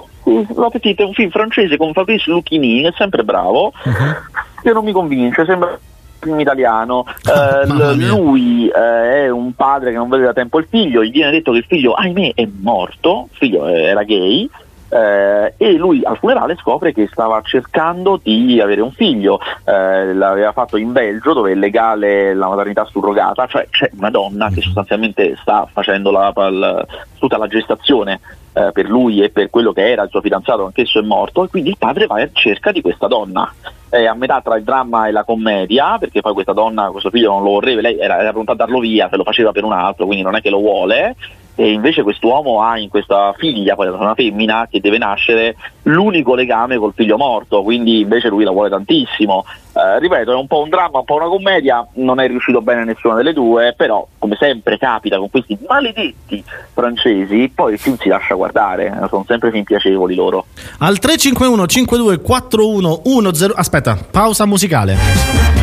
L'Appetit 0.55 1.01
è 1.01 1.05
un 1.05 1.13
film 1.13 1.31
francese 1.31 1.77
con 1.77 1.93
Fabrice 1.93 2.31
Lucchini, 2.31 2.83
è 2.83 2.93
sempre 2.97 3.25
bravo, 3.25 3.73
uh-huh. 3.85 4.63
che 4.63 4.73
non 4.73 4.85
mi 4.85 4.93
convince, 4.93 5.45
sembra 5.45 5.79
film 6.23 6.41
italiano. 6.41 7.05
Uh, 7.33 7.95
lui 7.95 8.71
uh, 8.73 8.77
è 8.77 9.31
un 9.31 9.55
padre 9.55 9.91
che 9.91 9.97
non 9.97 10.09
vede 10.09 10.25
da 10.25 10.33
tempo 10.33 10.59
il 10.59 10.67
figlio, 10.69 11.03
gli 11.03 11.11
viene 11.11 11.31
detto 11.31 11.53
che 11.53 11.59
il 11.59 11.65
figlio, 11.65 11.93
ahimè, 11.93 12.33
è 12.35 12.47
morto, 12.61 13.29
il 13.31 13.37
figlio 13.39 13.67
era 13.67 14.03
gay. 14.03 14.49
Uh, 14.89 15.51
e 15.57 15.73
lui 15.73 16.03
al 16.05 16.19
funerale 16.19 16.57
scopre 16.57 16.93
che 16.93 17.09
stava 17.11 17.41
cercando 17.43 18.21
di 18.23 18.61
avere 18.61 18.83
un 18.83 18.93
figlio, 18.93 19.41
l'aveva 19.65 20.53
fatto 20.53 20.77
in 20.77 20.93
Belgio 20.93 21.33
dove 21.33 21.53
è 21.53 21.55
legale 21.55 22.35
la 22.35 22.49
maternità 22.49 22.85
surrogata, 22.85 23.47
cioè 23.47 23.67
c'è 23.71 23.91
una 23.97 24.11
donna 24.11 24.51
che 24.51 24.61
sostanzialmente 24.61 25.37
sta 25.41 25.67
facendo 25.73 26.11
la, 26.11 26.33
la, 26.35 26.85
tutta 27.19 27.39
la 27.39 27.47
gestazione 27.47 28.21
eh, 28.53 28.71
per 28.73 28.89
lui 28.89 29.23
e 29.23 29.31
per 29.31 29.51
quello 29.51 29.73
che 29.73 29.91
era 29.91 30.03
il 30.03 30.11
suo 30.11 30.21
fidanzato, 30.21 30.65
anch'esso 30.65 30.99
è 30.99 31.03
morto, 31.03 31.45
e 31.45 31.49
quindi 31.49 31.71
il 31.71 31.79
padre 31.79 32.07
va 32.07 32.21
in 32.21 32.31
cerca 32.33 32.73
di 32.73 32.81
questa 32.81 33.07
donna. 33.07 33.53
È 33.89 34.05
a 34.05 34.15
metà 34.15 34.41
tra 34.41 34.57
il 34.57 34.65
dramma 34.65 35.07
e 35.07 35.13
la 35.13 35.25
commedia, 35.25 35.99
perché 35.99 36.21
poi 36.21 36.33
questa 36.33 36.53
donna, 36.53 36.91
questo 36.91 37.11
figlio 37.11 37.33
non 37.33 37.43
lo 37.43 37.51
vorrebbe, 37.51 37.83
lei 37.83 37.99
era 37.99 38.31
pronta 38.33 38.53
a 38.53 38.57
darlo 38.57 38.79
via, 38.79 39.09
se 39.11 39.17
lo 39.17 39.25
faceva 39.25 39.53
per 39.53 39.65
un 39.65 39.73
altro, 39.73 40.07
quindi 40.07 40.25
non 40.25 40.35
è 40.35 40.41
che 40.41 40.51
lo 40.51 40.59
vuole, 40.59 41.17
e 41.55 41.71
invece 41.71 42.03
quest'uomo 42.03 42.63
ha 42.63 42.79
in 42.79 42.89
questa 42.89 43.35
figlia, 43.37 43.75
poi 43.75 43.89
una 43.89 44.15
femmina 44.15 44.67
che 44.71 44.81
deve 44.81 44.99
nascere, 44.99 45.57
l'unico 45.83 46.35
legame 46.35 46.79
col 46.79 46.93
figlio 46.95 47.17
morto, 47.17 47.63
quindi 47.63 48.01
invece 48.01 48.29
lui 48.29 48.45
la 48.45 48.51
vuole 48.51 48.71
tantissimo. 48.71 49.45
Eh, 49.75 49.99
ripeto, 49.99 50.33
è 50.33 50.35
un 50.35 50.47
po' 50.47 50.61
un 50.61 50.69
dramma, 50.69 50.99
un 50.99 51.05
po' 51.05 51.17
una 51.17 51.27
commedia, 51.27 51.87
non 51.95 52.21
è 52.21 52.27
riuscito 52.27 52.61
bene 52.61 52.85
nessuna 52.85 53.15
delle 53.15 53.33
due, 53.33 53.75
però 53.77 54.07
come 54.19 54.37
sempre 54.39 54.79
capita 54.79 55.19
con 55.19 55.31
questi 55.31 55.59
maledetti 55.67 56.43
francesi, 56.73 57.51
poi 57.55 57.73
il 57.75 57.79
film 57.79 57.97
si 57.99 58.09
lascia 58.09 58.35
guardare, 58.35 58.87
eh, 58.87 59.09
sono 59.09 59.25
sempre 59.27 59.51
film 59.51 59.65
piacevoli 59.65 60.15
loro. 60.15 60.47
Al 60.79 60.99
351 60.99 61.67
52 61.67 62.21
41 62.21 63.01
10 63.31 63.53
aspetta, 63.55 63.99
pausa 64.11 64.47
musicale. 64.47 65.62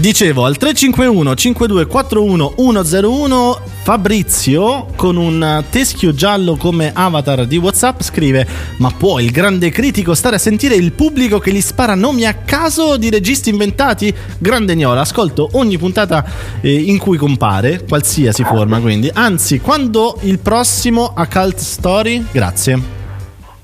Dicevo 0.00 0.46
al 0.46 0.56
351 0.56 1.34
5241 1.34 2.54
101 2.56 3.60
Fabrizio 3.82 4.86
con 4.96 5.16
un 5.16 5.62
teschio 5.68 6.14
giallo 6.14 6.56
come 6.56 6.90
avatar 6.94 7.44
di 7.44 7.58
WhatsApp 7.58 8.00
scrive: 8.00 8.48
Ma 8.78 8.90
può 8.96 9.20
il 9.20 9.30
grande 9.30 9.68
critico 9.68 10.14
stare 10.14 10.36
a 10.36 10.38
sentire 10.38 10.74
il 10.74 10.92
pubblico 10.92 11.38
che 11.38 11.52
gli 11.52 11.60
spara 11.60 11.94
nomi 11.94 12.24
a 12.24 12.32
caso 12.32 12.96
di 12.96 13.10
registi 13.10 13.50
inventati? 13.50 14.10
Grande 14.38 14.74
gnola, 14.74 15.02
ascolto 15.02 15.50
ogni 15.52 15.76
puntata 15.76 16.24
eh, 16.62 16.72
in 16.72 16.96
cui 16.96 17.18
compare, 17.18 17.84
qualsiasi 17.86 18.42
forma 18.42 18.80
quindi. 18.80 19.10
Anzi, 19.12 19.60
quando 19.60 20.16
il 20.22 20.38
prossimo 20.38 21.12
a 21.14 21.26
Cult 21.26 21.58
Story? 21.58 22.24
Grazie. 22.32 22.99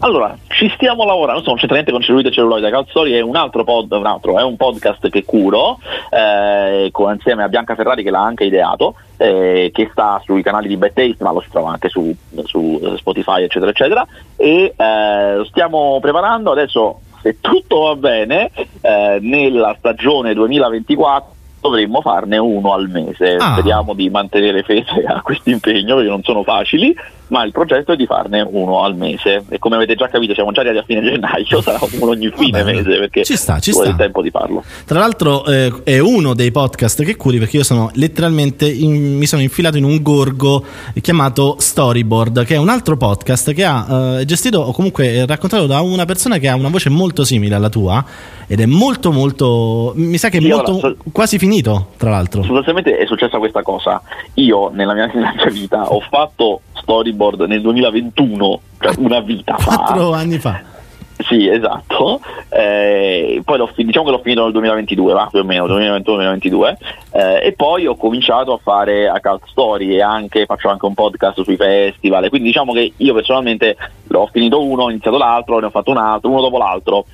Allora, 0.01 0.37
ci 0.49 0.71
stiamo 0.75 1.05
lavorando, 1.05 1.43
non 1.47 1.57
c'è 1.57 1.67
niente 1.71 1.91
con 1.91 2.03
Celluloide 2.03 2.29
e 2.29 2.33
Celluloide, 2.33 2.85
Story 2.91 3.13
è 3.13 3.21
un 3.21 3.35
altro, 3.35 3.65
pod, 3.65 3.91
un 3.93 4.05
altro, 4.05 4.39
è 4.39 4.43
un 4.43 4.57
podcast 4.57 5.09
che 5.09 5.25
curo 5.25 5.79
eh, 6.11 6.91
con, 6.93 7.15
insieme 7.15 7.43
a 7.43 7.49
Bianca 7.49 7.75
Ferrari 7.75 8.03
che 8.03 8.11
l'ha 8.11 8.23
anche 8.23 8.45
ideato, 8.45 8.95
eh, 9.17 9.71
che 9.73 9.89
sta 9.91 10.21
sui 10.23 10.43
canali 10.43 10.69
di 10.69 10.77
Bad 10.77 10.93
Taste, 10.93 11.25
ma 11.25 11.33
lo 11.33 11.41
si 11.41 11.49
trova 11.51 11.71
anche 11.71 11.89
su, 11.89 12.15
su 12.45 12.95
Spotify, 12.99 13.45
eccetera, 13.45 13.71
eccetera, 13.71 14.07
e 14.37 14.75
eh, 14.77 15.37
lo 15.37 15.45
stiamo 15.47 15.99
preparando 16.01 16.53
adesso, 16.53 17.01
se 17.23 17.39
tutto 17.41 17.81
va 17.81 17.97
bene, 17.97 18.51
eh, 18.83 19.19
nella 19.21 19.75
stagione 19.79 20.35
2024 20.35 21.35
dovremmo 21.61 22.01
farne 22.01 22.39
uno 22.39 22.73
al 22.73 22.89
mese. 22.89 23.37
Ah. 23.37 23.53
Speriamo 23.53 23.95
di 23.95 24.09
mantenere 24.11 24.63
fede 24.63 25.05
a 25.07 25.21
questo 25.23 25.51
impegno 25.51 25.97
perché 25.97 26.11
non 26.11 26.23
sono 26.23 26.43
facili, 26.43 26.95
ma 27.29 27.45
il 27.45 27.53
progetto 27.53 27.93
è 27.93 27.97
di 27.97 28.07
farne 28.07 28.47
uno 28.49 28.83
al 28.83 28.97
mese. 28.97 29.45
E 29.49 29.59
come 29.59 29.77
avete 29.77 29.95
già 29.95 30.09
capito, 30.09 30.35
siamo 30.35 30.53
già 30.53 30.61
arrivati 30.61 30.81
a 30.81 30.85
fine 30.85 31.03
gennaio, 31.03 31.61
sarà 31.63 31.79
uno 31.93 32.11
ogni 32.11 32.31
fine 32.35 32.63
Vabbè, 32.63 32.75
mese 32.75 32.99
perché 32.99 33.25
ci 33.25 33.37
sta, 33.37 33.59
ci 33.59 33.73
vuole 33.73 33.89
sta. 33.89 33.97
il 33.97 34.03
tempo 34.03 34.23
di 34.23 34.31
farlo. 34.31 34.63
Tra 34.85 34.99
l'altro, 34.99 35.45
eh, 35.47 35.73
è 35.85 35.99
uno 35.99 36.35
dei 36.35 36.51
podcast 36.51 37.03
che 37.05 37.17
curi 37.17 37.39
perché 37.39 37.59
io 37.59 37.65
sono 37.65 37.91
letteralmente 37.95 38.69
in, 38.69 39.17
mi 39.17 39.27
sono 39.27 39.43
infilato 39.43 39.77
in 39.77 39.85
un 39.85 40.01
gorgo 40.03 40.65
chiamato 41.01 41.57
Storyboard, 41.59 42.45
che 42.45 42.55
è 42.55 42.59
un 42.59 42.69
altro 42.69 42.97
podcast 42.97 43.53
che 43.53 43.65
ha 43.65 44.19
eh, 44.19 44.25
gestito 44.25 44.61
o 44.61 44.73
comunque 44.73 45.25
raccontato 45.27 45.67
da 45.67 45.81
una 45.81 46.05
persona 46.05 46.39
che 46.39 46.49
ha 46.49 46.55
una 46.55 46.69
voce 46.69 46.89
molto 46.91 47.25
simile 47.25 47.55
alla 47.55 47.69
tua 47.69 48.05
ed 48.47 48.61
è 48.61 48.67
molto 48.67 49.11
molto 49.11 49.93
mi 49.97 50.19
sa 50.19 50.29
che 50.29 50.39
è 50.39 50.41
sì, 50.41 50.49
molto 50.49 50.71
allora, 50.71 50.89
so, 50.89 50.97
quasi 51.11 51.39
finito 51.39 51.89
tra 51.97 52.11
l'altro 52.11 52.43
sostanzialmente 52.43 52.97
è 52.97 53.07
successa 53.07 53.39
questa 53.39 53.63
cosa 53.63 54.01
io 54.35 54.71
nella 54.71 54.95
mia, 54.95 55.07
nella 55.13 55.33
mia 55.35 55.51
vita 55.51 55.93
ho 55.93 56.01
fatto 56.01 56.61
storyboard 56.75 57.15
nel 57.47 57.61
2021 57.61 58.61
cioè 58.81 58.95
una 58.99 59.21
vita 59.21 59.57
fa 59.57 59.77
quattro 59.77 60.13
anni 60.13 60.39
fa 60.39 60.75
sì, 61.19 61.49
esatto. 61.49 62.21
Eh, 62.51 63.41
poi 63.45 63.57
l'ho, 63.57 63.71
diciamo 63.75 64.05
che 64.05 64.11
l'ho 64.11 64.21
finito 64.23 64.43
nel 64.43 64.53
2022, 64.53 65.13
va, 65.15 65.29
più 65.31 65.41
o 65.41 65.45
meno, 65.45 65.67
2021-2022. 65.67 66.77
Eh, 67.13 67.47
e 67.47 67.53
poi 67.53 67.87
ho 67.87 67.97
cominciato 67.97 68.53
a 68.53 68.61
fare 68.63 69.09
a 69.09 69.19
Cult 69.21 69.47
Story 69.47 69.95
e 69.95 70.03
anche, 70.03 70.45
faccio 70.45 70.69
anche 70.69 70.85
un 70.85 70.95
podcast 70.95 71.43
sui 71.43 71.57
festival. 71.57 72.29
Quindi 72.29 72.49
diciamo 72.49 72.73
che 72.73 72.93
io 72.95 73.15
personalmente 73.15 73.77
l'ho 74.09 74.29
finito 74.31 74.63
uno, 74.63 74.85
ho 74.85 74.91
iniziato 74.91 75.17
l'altro, 75.17 75.59
ne 75.59 75.67
ho 75.67 75.71
fatto 75.71 75.91
un 75.91 75.99
altro, 75.99 76.31
uno 76.31 76.43
dopo 76.43 76.59
l'altro 76.59 77.07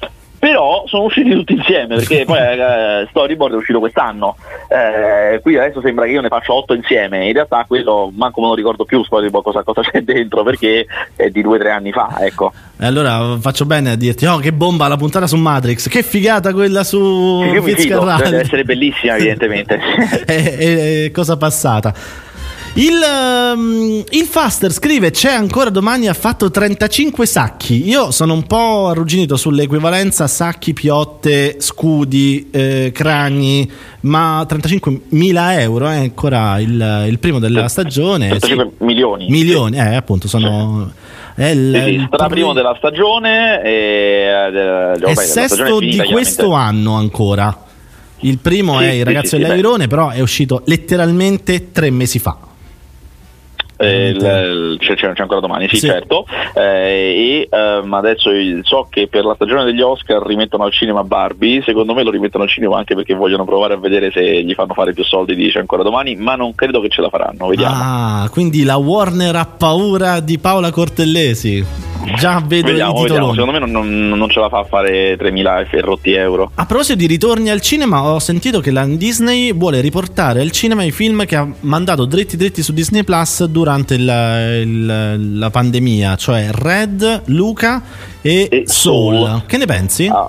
però 0.42 0.82
sono 0.88 1.04
usciti 1.04 1.30
tutti 1.30 1.52
insieme 1.52 1.94
perché 1.94 2.24
poi 2.26 2.36
eh, 2.36 3.06
Storyboard 3.10 3.54
è 3.54 3.56
uscito 3.58 3.78
quest'anno. 3.78 4.34
Eh, 4.68 5.38
qui 5.40 5.56
adesso 5.56 5.80
sembra 5.80 6.04
che 6.04 6.10
io 6.10 6.20
ne 6.20 6.26
faccia 6.26 6.52
otto 6.52 6.74
insieme. 6.74 7.28
In 7.28 7.32
realtà 7.32 7.64
quello 7.64 8.10
manco 8.12 8.40
me 8.40 8.48
lo 8.48 8.54
ricordo 8.56 8.84
più 8.84 9.04
Storyboard 9.04 9.44
cosa, 9.44 9.62
cosa 9.62 9.82
c'è 9.82 10.02
dentro 10.02 10.42
perché 10.42 10.84
è 11.14 11.28
di 11.28 11.42
due 11.42 11.58
o 11.58 11.60
tre 11.60 11.70
anni 11.70 11.92
fa 11.92 12.16
ecco. 12.18 12.52
E 12.76 12.84
allora 12.84 13.38
faccio 13.38 13.66
bene 13.66 13.92
a 13.92 13.94
dirti 13.94 14.26
oh 14.26 14.38
che 14.38 14.52
bomba 14.52 14.88
la 14.88 14.96
puntata 14.96 15.28
su 15.28 15.36
Matrix 15.36 15.86
che 15.86 16.02
figata 16.02 16.52
quella 16.52 16.82
su 16.82 17.40
sì, 17.44 17.62
Fitzcarraldo. 17.62 18.24
deve 18.24 18.40
essere 18.40 18.64
bellissima 18.64 19.14
evidentemente. 19.14 19.78
È, 20.26 21.04
è 21.04 21.10
cosa 21.12 21.36
passata 21.36 21.94
il, 22.74 22.98
um, 23.54 24.02
il, 24.08 24.24
Faster 24.24 24.72
scrive: 24.72 25.10
C'è 25.10 25.30
ancora 25.30 25.68
domani. 25.68 26.08
Ha 26.08 26.14
fatto 26.14 26.50
35 26.50 27.26
sacchi. 27.26 27.86
Io 27.86 28.10
sono 28.10 28.32
un 28.32 28.46
po' 28.46 28.88
arrugginito 28.88 29.36
sull'equivalenza 29.36 30.26
sacchi, 30.26 30.72
piotte, 30.72 31.56
scudi, 31.58 32.48
eh, 32.50 32.90
crani. 32.94 33.70
Ma 34.00 34.40
35.000 34.48 35.60
euro 35.60 35.88
è 35.88 35.96
ancora 35.96 36.58
il, 36.60 37.04
il 37.08 37.18
primo 37.18 37.38
della 37.38 37.68
stagione. 37.68 38.28
35 38.28 38.70
sì. 38.78 38.84
milioni. 38.84 39.26
Milioni, 39.28 39.76
eh, 39.76 39.94
appunto, 39.94 40.26
sono. 40.26 40.90
È 41.34 41.44
il, 41.48 41.82
sì, 41.84 41.98
sì, 41.98 42.06
sarà 42.10 42.26
primo 42.28 42.54
della 42.54 42.74
stagione 42.78 43.62
e 43.62 44.50
eh, 44.54 44.98
è 44.98 45.14
sesto 45.14 45.78
di 45.78 45.98
questo 46.10 46.52
anno 46.52 46.94
ancora. 46.94 47.64
Il 48.20 48.38
primo 48.38 48.78
sì, 48.78 48.84
è 48.84 48.90
Il 48.92 49.04
ragazzo 49.04 49.36
sì, 49.36 49.42
dell'Airone, 49.42 49.88
però 49.88 50.08
è 50.08 50.20
uscito 50.20 50.62
letteralmente 50.64 51.70
tre 51.72 51.90
mesi 51.90 52.18
fa 52.18 52.50
eh, 53.82 54.76
c'è, 54.78 54.94
c'è, 54.94 55.12
ancora 55.16 55.40
domani, 55.40 55.68
sì, 55.68 55.76
sì. 55.76 55.86
certo. 55.86 56.26
Eh, 56.54 57.48
e 57.48 57.48
ehm, 57.50 57.92
adesso 57.94 58.30
so 58.62 58.86
che 58.88 59.08
per 59.08 59.24
la 59.24 59.34
stagione 59.34 59.64
degli 59.64 59.80
Oscar 59.80 60.24
rimettono 60.24 60.64
al 60.64 60.72
cinema 60.72 61.04
Barbie, 61.04 61.62
secondo 61.62 61.94
me 61.94 62.02
lo 62.02 62.10
rimettono 62.10 62.44
al 62.44 62.50
cinema 62.50 62.78
anche 62.78 62.94
perché 62.94 63.14
vogliono 63.14 63.44
provare 63.44 63.74
a 63.74 63.78
vedere 63.78 64.10
se 64.12 64.42
gli 64.42 64.54
fanno 64.54 64.74
fare 64.74 64.92
più 64.92 65.04
soldi 65.04 65.34
di 65.34 65.50
C'è 65.50 65.58
ancora 65.58 65.82
domani, 65.82 66.16
ma 66.16 66.36
non 66.36 66.54
credo 66.54 66.80
che 66.80 66.88
ce 66.88 67.00
la 67.00 67.08
faranno, 67.08 67.48
vediamo. 67.48 67.74
Ah, 67.74 68.28
quindi 68.30 68.62
la 68.64 68.76
Warner 68.76 69.36
ha 69.36 69.46
paura 69.46 70.20
di 70.20 70.38
Paola 70.38 70.70
Cortellesi. 70.70 71.90
Già 72.16 72.42
vedo 72.44 72.68
vediamo, 72.68 72.92
il 72.92 73.06
titolo. 73.06 73.32
Secondo 73.32 73.52
me 73.52 73.58
non, 73.58 73.70
non, 73.70 74.08
non, 74.08 74.28
ce 74.28 74.40
la 74.40 74.48
fa 74.48 74.58
a 74.58 74.64
fare 74.64 75.16
3.000 75.16 75.68
ferrotti 75.68 76.12
euro. 76.12 76.50
A 76.54 76.66
proposito 76.66 76.96
di 76.96 77.06
ritorni 77.06 77.48
al 77.48 77.60
cinema, 77.60 78.02
ho 78.02 78.18
sentito 78.18 78.60
che 78.60 78.70
la 78.70 78.84
Disney 78.84 79.54
vuole 79.54 79.80
riportare 79.80 80.40
al 80.40 80.50
cinema 80.50 80.82
i 80.82 80.90
film 80.90 81.24
che 81.24 81.36
ha 81.36 81.48
mandato 81.60 82.04
dritti 82.04 82.36
dritti 82.36 82.62
su 82.62 82.72
Disney 82.72 83.04
Plus 83.04 83.44
durante 83.44 83.71
il, 83.76 84.62
il, 84.62 85.38
la 85.38 85.50
pandemia, 85.50 86.16
cioè 86.16 86.48
Red, 86.50 87.22
Luca 87.26 87.82
e, 88.20 88.48
e 88.50 88.62
Soul. 88.66 89.16
Soul. 89.16 89.42
Che 89.46 89.56
ne 89.56 89.66
pensi? 89.66 90.06
Ah 90.06 90.28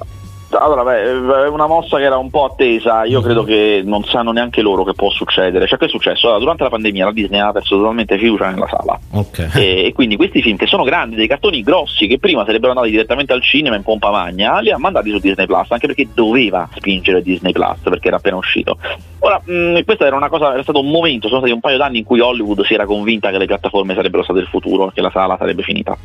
allora, 0.59 0.83
beh, 0.83 1.45
è 1.45 1.47
una 1.47 1.67
mossa 1.67 1.97
che 1.97 2.03
era 2.03 2.17
un 2.17 2.29
po' 2.29 2.45
attesa. 2.45 3.03
Io 3.05 3.17
mm-hmm. 3.17 3.25
credo 3.25 3.43
che 3.43 3.81
non 3.83 4.03
sanno 4.03 4.31
neanche 4.31 4.61
loro 4.61 4.83
che 4.83 4.93
può 4.93 5.09
succedere. 5.09 5.67
Cioè, 5.67 5.77
che 5.77 5.85
è 5.85 5.89
successo? 5.89 6.27
Allora, 6.27 6.39
durante 6.39 6.63
la 6.63 6.69
pandemia 6.69 7.05
la 7.05 7.11
Disney 7.11 7.39
ha 7.39 7.51
perso 7.51 7.77
totalmente 7.77 8.17
fiducia 8.17 8.49
nella 8.49 8.67
sala. 8.67 8.99
Okay. 9.11 9.49
E, 9.55 9.85
e, 9.85 9.93
quindi 9.93 10.15
questi 10.15 10.41
film 10.41 10.57
che 10.57 10.67
sono 10.67 10.83
grandi, 10.83 11.15
dei 11.15 11.27
cartoni 11.27 11.61
grossi, 11.61 12.07
che 12.07 12.19
prima 12.19 12.45
sarebbero 12.45 12.71
andati 12.71 12.91
direttamente 12.91 13.33
al 13.33 13.41
cinema 13.41 13.75
in 13.75 13.83
pompa 13.83 14.11
magna, 14.11 14.59
li 14.59 14.71
ha 14.71 14.77
mandati 14.77 15.09
su 15.09 15.19
Disney 15.19 15.45
Plus, 15.45 15.67
anche 15.69 15.87
perché 15.87 16.07
doveva 16.13 16.67
spingere 16.75 17.21
Disney 17.21 17.51
Plus, 17.51 17.77
perché 17.83 18.07
era 18.07 18.17
appena 18.17 18.37
uscito. 18.37 18.77
Ora, 19.19 19.41
mh, 19.43 19.53
mm, 19.53 19.77
questo 19.85 20.05
era 20.05 20.15
una 20.15 20.29
cosa, 20.29 20.53
era 20.53 20.63
stato 20.63 20.79
un 20.79 20.89
momento, 20.89 21.27
sono 21.27 21.39
stati 21.39 21.53
un 21.53 21.61
paio 21.61 21.77
d'anni 21.77 21.99
in 21.99 22.03
cui 22.03 22.19
Hollywood 22.19 22.63
si 22.63 22.73
era 22.73 22.85
convinta 22.85 23.31
che 23.31 23.37
le 23.37 23.45
piattaforme 23.45 23.95
sarebbero 23.95 24.23
state 24.23 24.39
il 24.39 24.47
futuro, 24.47 24.91
che 24.93 25.01
la 25.01 25.11
sala 25.11 25.37
sarebbe 25.37 25.63
finita 25.63 25.97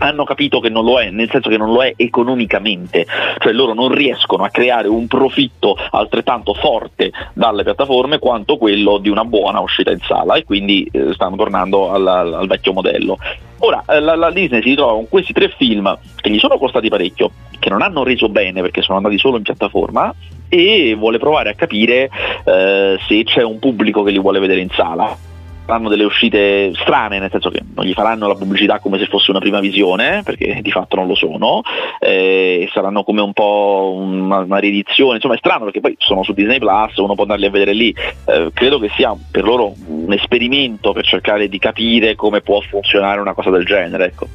hanno 0.00 0.24
capito 0.24 0.60
che 0.60 0.68
non 0.68 0.84
lo 0.84 1.00
è, 1.00 1.10
nel 1.10 1.30
senso 1.30 1.48
che 1.48 1.56
non 1.56 1.72
lo 1.72 1.82
è 1.82 1.92
economicamente, 1.96 3.06
cioè 3.38 3.52
loro 3.52 3.74
non 3.74 3.92
riescono 3.92 4.44
a 4.44 4.48
creare 4.48 4.88
un 4.88 5.06
profitto 5.06 5.76
altrettanto 5.90 6.54
forte 6.54 7.10
dalle 7.34 7.62
piattaforme 7.64 8.18
quanto 8.18 8.56
quello 8.56 8.98
di 8.98 9.08
una 9.08 9.24
buona 9.24 9.60
uscita 9.60 9.90
in 9.90 10.00
sala 10.00 10.34
e 10.34 10.44
quindi 10.44 10.88
eh, 10.90 11.12
stanno 11.12 11.36
tornando 11.36 11.90
al, 11.90 12.06
al, 12.06 12.46
vecchio 12.46 12.72
modello. 12.72 13.18
Ora, 13.58 13.84
eh, 13.86 14.00
la, 14.00 14.14
la, 14.14 14.30
Disney 14.30 14.62
si 14.62 14.70
ritrova 14.70 14.92
con 14.92 15.08
questi 15.08 15.34
tre 15.34 15.52
film 15.56 15.98
che 16.16 16.30
gli 16.30 16.38
sono 16.38 16.56
costati 16.56 16.88
parecchio, 16.88 17.30
che 17.58 17.68
non 17.68 17.82
hanno 17.82 18.02
reso 18.02 18.28
bene 18.30 18.62
perché 18.62 18.80
sono 18.80 18.96
andati 18.96 19.18
solo 19.18 19.36
in 19.36 19.42
piattaforma 19.42 20.14
e 20.48 20.94
vuole 20.98 21.18
provare 21.18 21.50
a 21.50 21.54
capire 21.54 22.08
eh, 22.44 22.98
se 23.06 23.24
c'è 23.24 23.42
un 23.42 23.58
pubblico 23.58 24.02
che 24.02 24.10
li 24.10 24.18
vuole 24.18 24.40
vedere 24.40 24.60
in 24.60 24.70
sala 24.70 25.28
faranno 25.70 25.88
delle 25.88 26.02
uscite 26.02 26.72
strane, 26.74 27.20
nel 27.20 27.30
senso 27.30 27.48
che 27.48 27.60
non 27.74 27.84
gli 27.84 27.92
faranno 27.92 28.26
la 28.26 28.34
pubblicità 28.34 28.80
come 28.80 28.98
se 28.98 29.06
fosse 29.06 29.30
una 29.30 29.38
prima 29.38 29.60
visione, 29.60 30.22
perché 30.24 30.58
di 30.62 30.70
fatto 30.72 30.96
non 30.96 31.06
lo 31.06 31.14
sono, 31.14 31.62
eh, 32.00 32.68
saranno 32.72 33.04
come 33.04 33.20
un 33.20 33.32
po' 33.32 33.94
una, 33.96 34.38
una 34.38 34.58
riedizione, 34.58 35.14
insomma 35.14 35.34
è 35.34 35.38
strano 35.38 35.64
perché 35.64 35.80
poi 35.80 35.94
sono 35.98 36.24
su 36.24 36.32
Disney 36.32 36.58
Plus, 36.58 36.96
uno 36.96 37.14
può 37.14 37.22
andarli 37.22 37.46
a 37.46 37.50
vedere 37.50 37.72
lì, 37.72 37.94
eh, 38.26 38.50
credo 38.52 38.80
che 38.80 38.90
sia 38.96 39.14
per 39.30 39.44
loro 39.44 39.72
un 39.86 40.12
esperimento 40.12 40.92
per 40.92 41.04
cercare 41.04 41.48
di 41.48 41.58
capire 41.60 42.16
come 42.16 42.40
può 42.40 42.60
funzionare 42.60 43.20
una 43.20 43.34
cosa 43.34 43.50
del 43.50 43.64
genere. 43.64 44.06
Ecco. 44.06 44.26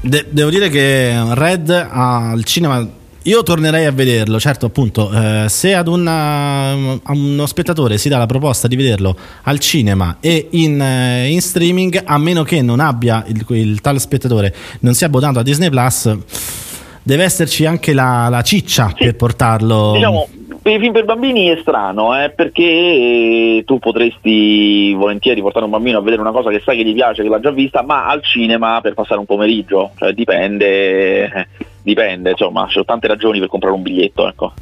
De- 0.00 0.26
devo 0.30 0.48
dire 0.48 0.70
che 0.70 1.12
Red 1.34 1.68
al 1.68 2.42
cinema 2.44 2.86
io 3.28 3.42
tornerei 3.42 3.84
a 3.84 3.92
vederlo, 3.92 4.40
certo 4.40 4.64
appunto, 4.64 5.10
eh, 5.12 5.46
se 5.50 5.74
ad 5.74 5.86
una, 5.86 6.70
a 6.70 7.12
uno 7.12 7.44
spettatore 7.44 7.98
si 7.98 8.08
dà 8.08 8.16
la 8.16 8.24
proposta 8.24 8.66
di 8.66 8.74
vederlo 8.74 9.14
al 9.42 9.58
cinema 9.58 10.16
e 10.18 10.48
in, 10.52 10.80
eh, 10.80 11.28
in 11.28 11.42
streaming, 11.42 12.02
a 12.06 12.16
meno 12.16 12.42
che 12.42 12.62
non 12.62 12.80
abbia 12.80 13.22
il, 13.28 13.44
il 13.50 13.82
tale 13.82 13.98
spettatore, 13.98 14.54
non 14.80 14.94
sia 14.94 15.08
abbonato 15.08 15.40
a 15.40 15.42
Disney 15.42 15.68
Plus, 15.68 16.16
deve 17.02 17.24
esserci 17.24 17.66
anche 17.66 17.92
la, 17.92 18.28
la 18.30 18.40
ciccia 18.40 18.94
sì. 18.96 19.04
per 19.04 19.16
portarlo. 19.16 19.92
Diciamo, 19.92 20.28
per 20.68 20.76
i 20.76 20.80
film 20.80 20.92
per 20.92 21.06
bambini 21.06 21.46
è 21.46 21.56
strano, 21.62 22.22
eh, 22.22 22.28
perché 22.28 23.62
tu 23.64 23.78
potresti 23.78 24.92
volentieri 24.92 25.40
portare 25.40 25.64
un 25.64 25.70
bambino 25.70 25.96
a 25.96 26.02
vedere 26.02 26.20
una 26.20 26.30
cosa 26.30 26.50
che 26.50 26.60
sai 26.62 26.76
che 26.76 26.84
gli 26.84 26.92
piace, 26.92 27.22
che 27.22 27.28
l'ha 27.30 27.40
già 27.40 27.50
vista, 27.50 27.82
ma 27.82 28.06
al 28.06 28.22
cinema 28.22 28.78
per 28.82 28.92
passare 28.92 29.18
un 29.18 29.24
pomeriggio, 29.24 29.92
cioè 29.96 30.12
dipende 30.12 31.48
dipende, 31.80 32.32
insomma, 32.32 32.66
ci 32.66 32.72
sono 32.72 32.84
tante 32.84 33.06
ragioni 33.06 33.38
per 33.38 33.48
comprare 33.48 33.74
un 33.74 33.80
biglietto. 33.80 34.28
Ecco. 34.28 34.52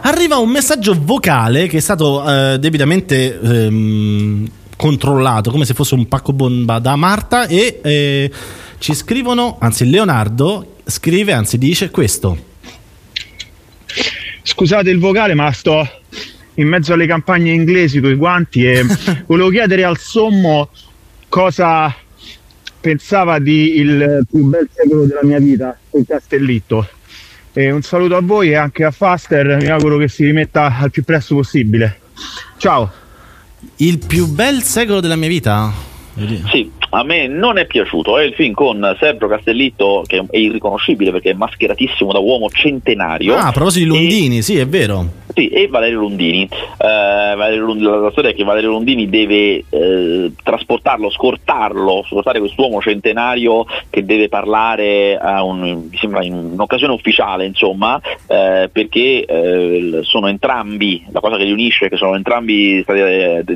Arriva 0.00 0.38
un 0.38 0.48
messaggio 0.48 0.96
vocale 1.00 1.68
che 1.68 1.76
è 1.76 1.80
stato 1.80 2.28
eh, 2.28 2.58
debitamente 2.58 3.38
ehm, 3.40 4.50
controllato, 4.76 5.52
come 5.52 5.64
se 5.64 5.74
fosse 5.74 5.94
un 5.94 6.08
pacco 6.08 6.32
bomba 6.32 6.80
da 6.80 6.96
Marta 6.96 7.46
e 7.46 7.78
eh, 7.84 8.30
ci 8.78 8.94
scrivono, 8.94 9.58
anzi 9.60 9.88
Leonardo 9.88 10.74
scrive, 10.84 11.32
anzi 11.32 11.56
dice 11.56 11.90
questo. 11.90 12.50
Scusate 14.42 14.90
il 14.90 14.98
vocale, 14.98 15.34
ma 15.34 15.50
sto 15.52 15.88
in 16.54 16.68
mezzo 16.68 16.92
alle 16.92 17.06
campagne 17.06 17.52
inglesi 17.52 18.00
con 18.00 18.10
i 18.10 18.16
guanti 18.16 18.66
e 18.66 18.84
volevo 19.26 19.48
chiedere 19.48 19.84
al 19.84 19.98
sommo 19.98 20.68
cosa 21.28 21.94
pensava 22.80 23.38
di 23.38 23.78
il 23.78 24.26
più 24.28 24.44
bel 24.46 24.68
secolo 24.72 25.04
della 25.04 25.22
mia 25.22 25.38
vita, 25.38 25.78
il 25.92 26.04
Castellitto. 26.06 26.86
E 27.54 27.70
un 27.70 27.82
saluto 27.82 28.16
a 28.16 28.20
voi 28.20 28.50
e 28.50 28.56
anche 28.56 28.84
a 28.84 28.90
Faster, 28.90 29.56
mi 29.60 29.68
auguro 29.68 29.98
che 29.98 30.08
si 30.08 30.24
rimetta 30.24 30.76
al 30.78 30.90
più 30.90 31.04
presto 31.04 31.34
possibile. 31.34 32.00
Ciao! 32.56 32.90
Il 33.76 33.98
più 33.98 34.26
bel 34.26 34.62
secolo 34.62 35.00
della 35.00 35.16
mia 35.16 35.28
vita? 35.28 35.72
Sì, 36.50 36.70
a 36.94 37.04
me 37.04 37.26
non 37.26 37.58
è 37.58 37.66
piaciuto. 37.66 38.18
È 38.18 38.24
il 38.24 38.34
film 38.34 38.52
con 38.52 38.96
Sergio 38.98 39.26
Castellitto, 39.26 40.02
che 40.06 40.24
è 40.30 40.36
irriconoscibile 40.36 41.10
perché 41.10 41.30
è 41.30 41.34
mascheratissimo 41.34 42.12
da 42.12 42.18
uomo 42.18 42.48
centenario. 42.50 43.34
Ah, 43.34 43.46
a 43.48 43.52
proposito 43.52 43.84
di 43.84 43.98
Lundini, 43.98 44.38
e, 44.38 44.42
sì, 44.42 44.58
è 44.58 44.66
vero. 44.66 45.20
Sì, 45.34 45.48
e 45.48 45.68
Valerio 45.68 46.00
Lundini. 46.00 46.46
Uh, 46.50 47.36
Valerio 47.36 47.64
Lundini 47.64 47.90
la 47.90 48.10
storia 48.10 48.30
è 48.30 48.34
che 48.34 48.44
Valerio 48.44 48.70
Lundini 48.70 49.08
deve 49.08 49.64
uh, 49.70 50.34
trasportarlo, 50.42 51.08
scortarlo, 51.10 52.04
scortare 52.06 52.38
quest'uomo 52.40 52.82
centenario 52.82 53.64
che 53.88 54.04
deve 54.04 54.28
parlare 54.28 55.16
a 55.16 55.42
un, 55.42 55.88
mi 55.90 55.96
sembra 55.96 56.22
in 56.22 56.34
un'occasione 56.34 56.92
ufficiale, 56.92 57.46
insomma, 57.46 57.94
uh, 57.94 58.70
perché 58.70 60.00
sono 60.02 60.26
entrambi, 60.28 61.04
la 61.10 61.20
cosa 61.20 61.36
che 61.36 61.44
li 61.44 61.52
unisce 61.52 61.86
è 61.86 61.88
che 61.88 61.96
sono 61.96 62.16
entrambi 62.16 62.82
stati, 62.82 63.00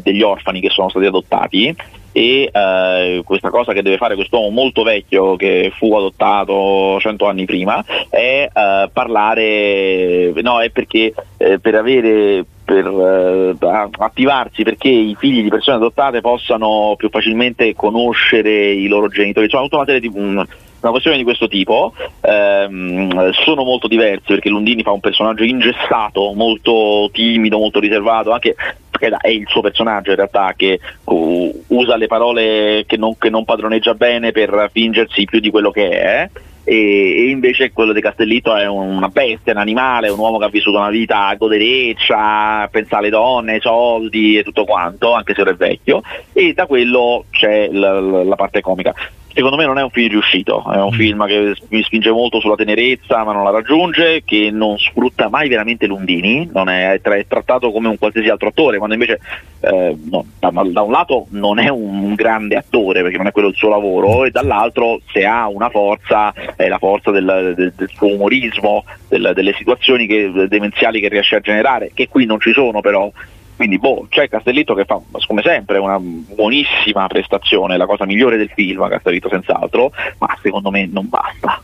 degli 0.03 0.23
orfani 0.23 0.61
che 0.61 0.71
sono 0.71 0.89
stati 0.89 1.05
adottati 1.05 1.75
e 2.17 2.49
eh, 2.51 3.21
questa 3.27 3.51
cosa 3.51 3.75
che 3.75 3.83
deve 3.83 3.99
fare 3.99 4.15
quest'uomo 4.15 4.49
molto 4.49 4.83
vecchio 4.83 5.37
che 5.37 5.71
fu 5.77 5.95
adottato 5.95 6.99
cento 6.99 7.27
anni 7.27 7.45
prima 7.45 7.85
è 8.09 8.49
eh, 8.51 8.89
parlare, 8.91 10.33
no, 10.41 10.63
è 10.63 10.71
perché 10.71 11.13
eh, 11.37 11.59
per 11.59 11.75
avere 11.75 12.43
per 12.65 12.89
uh, 12.89 13.57
attivarsi 13.99 14.65
perché 14.65 14.89
i 14.89 15.15
figli 15.17 15.43
di 15.43 15.51
persone 15.51 15.77
adottate 15.77 16.21
possano 16.21 16.95
più 16.97 17.11
facilmente 17.11 17.75
conoscere 17.77 18.73
i 18.73 18.89
loro 18.89 19.09
genitori, 19.09 19.45
insomma 19.45 19.65
tutta 19.65 19.77
una 19.77 19.85
serie 19.85 20.01
di 20.01 20.11
un, 20.13 20.45
una 20.81 20.91
questione 20.91 21.17
di 21.17 21.23
questo 21.23 21.49
tipo 21.49 21.93
ehm, 22.23 23.31
sono 23.33 23.63
molto 23.63 23.89
diversi 23.89 24.25
perché 24.27 24.49
Lundini 24.49 24.83
fa 24.83 24.91
un 24.91 25.01
personaggio 25.01 25.45
ingessato, 25.45 26.33
molto 26.33 27.09
timido, 27.13 27.59
molto 27.59 27.79
riservato, 27.79 28.33
anche 28.33 28.57
è 28.97 29.29
il 29.29 29.47
suo 29.49 29.61
personaggio 29.61 30.11
in 30.11 30.17
realtà 30.17 30.55
che 30.57 30.79
uh, 31.05 31.65
usa 31.69 31.97
le 31.97 32.07
parole 32.07 32.85
che 32.87 32.97
non, 32.97 33.17
che 33.19 33.31
non, 33.31 33.45
padroneggia 33.45 33.95
bene 33.95 34.33
per 34.33 34.71
fingersi 34.73 35.25
più 35.25 35.41
di 35.41 35.51
quello 35.51 35.71
che 35.71 35.89
è. 35.89 36.31
E, 36.69 36.75
e 36.75 37.31
invece 37.31 37.71
quello 37.71 37.93
di 37.93 38.01
Castellitto 38.01 38.57
è 38.57 38.67
una 38.67 39.09
bestia, 39.09 39.53
un 39.53 39.59
animale, 39.59 40.09
un 40.09 40.19
uomo 40.19 40.39
che 40.39 40.47
ha 40.47 40.49
vissuto 40.49 40.79
una 40.79 40.91
vita 40.91 41.33
godereccia, 41.39 42.67
pensa 42.73 42.99
alle 42.99 43.11
donne, 43.11 43.53
ai 43.53 43.61
soldi 43.61 44.37
e 44.37 44.43
tutto 44.43 44.65
quanto, 44.65 45.13
anche 45.13 45.33
se 45.33 45.43
ora 45.43 45.53
è 45.53 45.55
vecchio, 45.55 46.03
e 46.33 46.55
da 46.55 46.67
quello 46.67 47.27
c'è 47.31 47.69
la, 47.71 48.01
la 48.01 48.35
parte 48.35 48.63
comica 48.63 48.93
secondo 49.37 49.59
me 49.59 49.67
non 49.67 49.77
è 49.77 49.83
un 49.83 49.91
film 49.91 50.09
riuscito, 50.09 50.65
è 50.73 50.81
un 50.81 50.95
mm. 50.95 50.97
film 50.97 51.27
che 51.27 51.55
mi 51.69 51.83
spinge 51.83 52.11
molto 52.11 52.41
sulla 52.41 52.55
tenerezza 52.55 53.23
ma 53.23 53.35
non 53.35 53.45
la 53.45 53.51
raggiunge, 53.51 54.23
che 54.25 54.49
non 54.51 54.79
sfrutta 54.79 55.29
mai 55.29 55.49
veramente 55.51 55.87
Lundini, 55.87 56.49
è, 56.51 57.01
è, 57.01 57.27
trattato 57.29 57.71
come 57.71 57.89
un 57.89 57.99
qualsiasi 57.99 58.31
altro 58.31 58.49
attore, 58.49 58.79
quando 58.79 58.95
invece 58.95 59.21
eh, 59.61 59.95
no, 60.11 60.25
da, 60.39 60.51
da, 60.51 60.81
un 60.81 60.91
lato 60.91 61.27
non 61.31 61.59
è 61.59 61.69
un 61.69 62.15
grande 62.15 62.57
attore 62.57 63.03
perché 63.03 63.19
non 63.19 63.27
è 63.27 63.31
quello 63.31 63.49
il 63.49 63.57
suo 63.57 63.69
lavoro 63.69 64.25
e 64.25 64.31
dall'altro 64.31 65.01
se 65.13 65.27
ha 65.27 65.49
una 65.49 65.69
forza 65.69 66.33
è 66.57 66.67
la 66.69 66.79
forza 66.79 67.11
del, 67.11 67.55
del, 67.55 67.75
del 67.77 67.91
suo 67.93 68.15
umorismo, 68.15 68.85
del, 69.07 69.33
delle 69.35 69.53
situazioni 69.53 70.07
che, 70.07 70.47
demenziali 70.49 70.99
che 70.99 71.09
riesce 71.09 71.37
a 71.37 71.41
generare, 71.41 71.91
che 71.93 72.09
qui 72.09 72.25
non 72.25 72.41
ci 72.41 72.53
sono 72.53 72.81
però 72.81 73.13
quindi 73.57 73.79
boh, 73.79 74.07
c'è 74.09 74.29
Castellitto 74.29 74.75
che 74.75 74.85
fa 74.85 75.01
come 75.27 75.43
sempre 75.43 75.79
una 75.79 75.99
buonissima 75.99 77.07
prestazione, 77.07 77.77
la 77.77 77.87
cosa 77.87 78.05
migliore 78.05 78.37
del 78.37 78.51
film, 78.55 78.87
Castellitto 78.89 79.29
senz'altro, 79.31 79.91
ma 80.19 80.37
secondo 80.43 80.71
me 80.71 80.87
non 80.87 81.09
basta. 81.09 81.63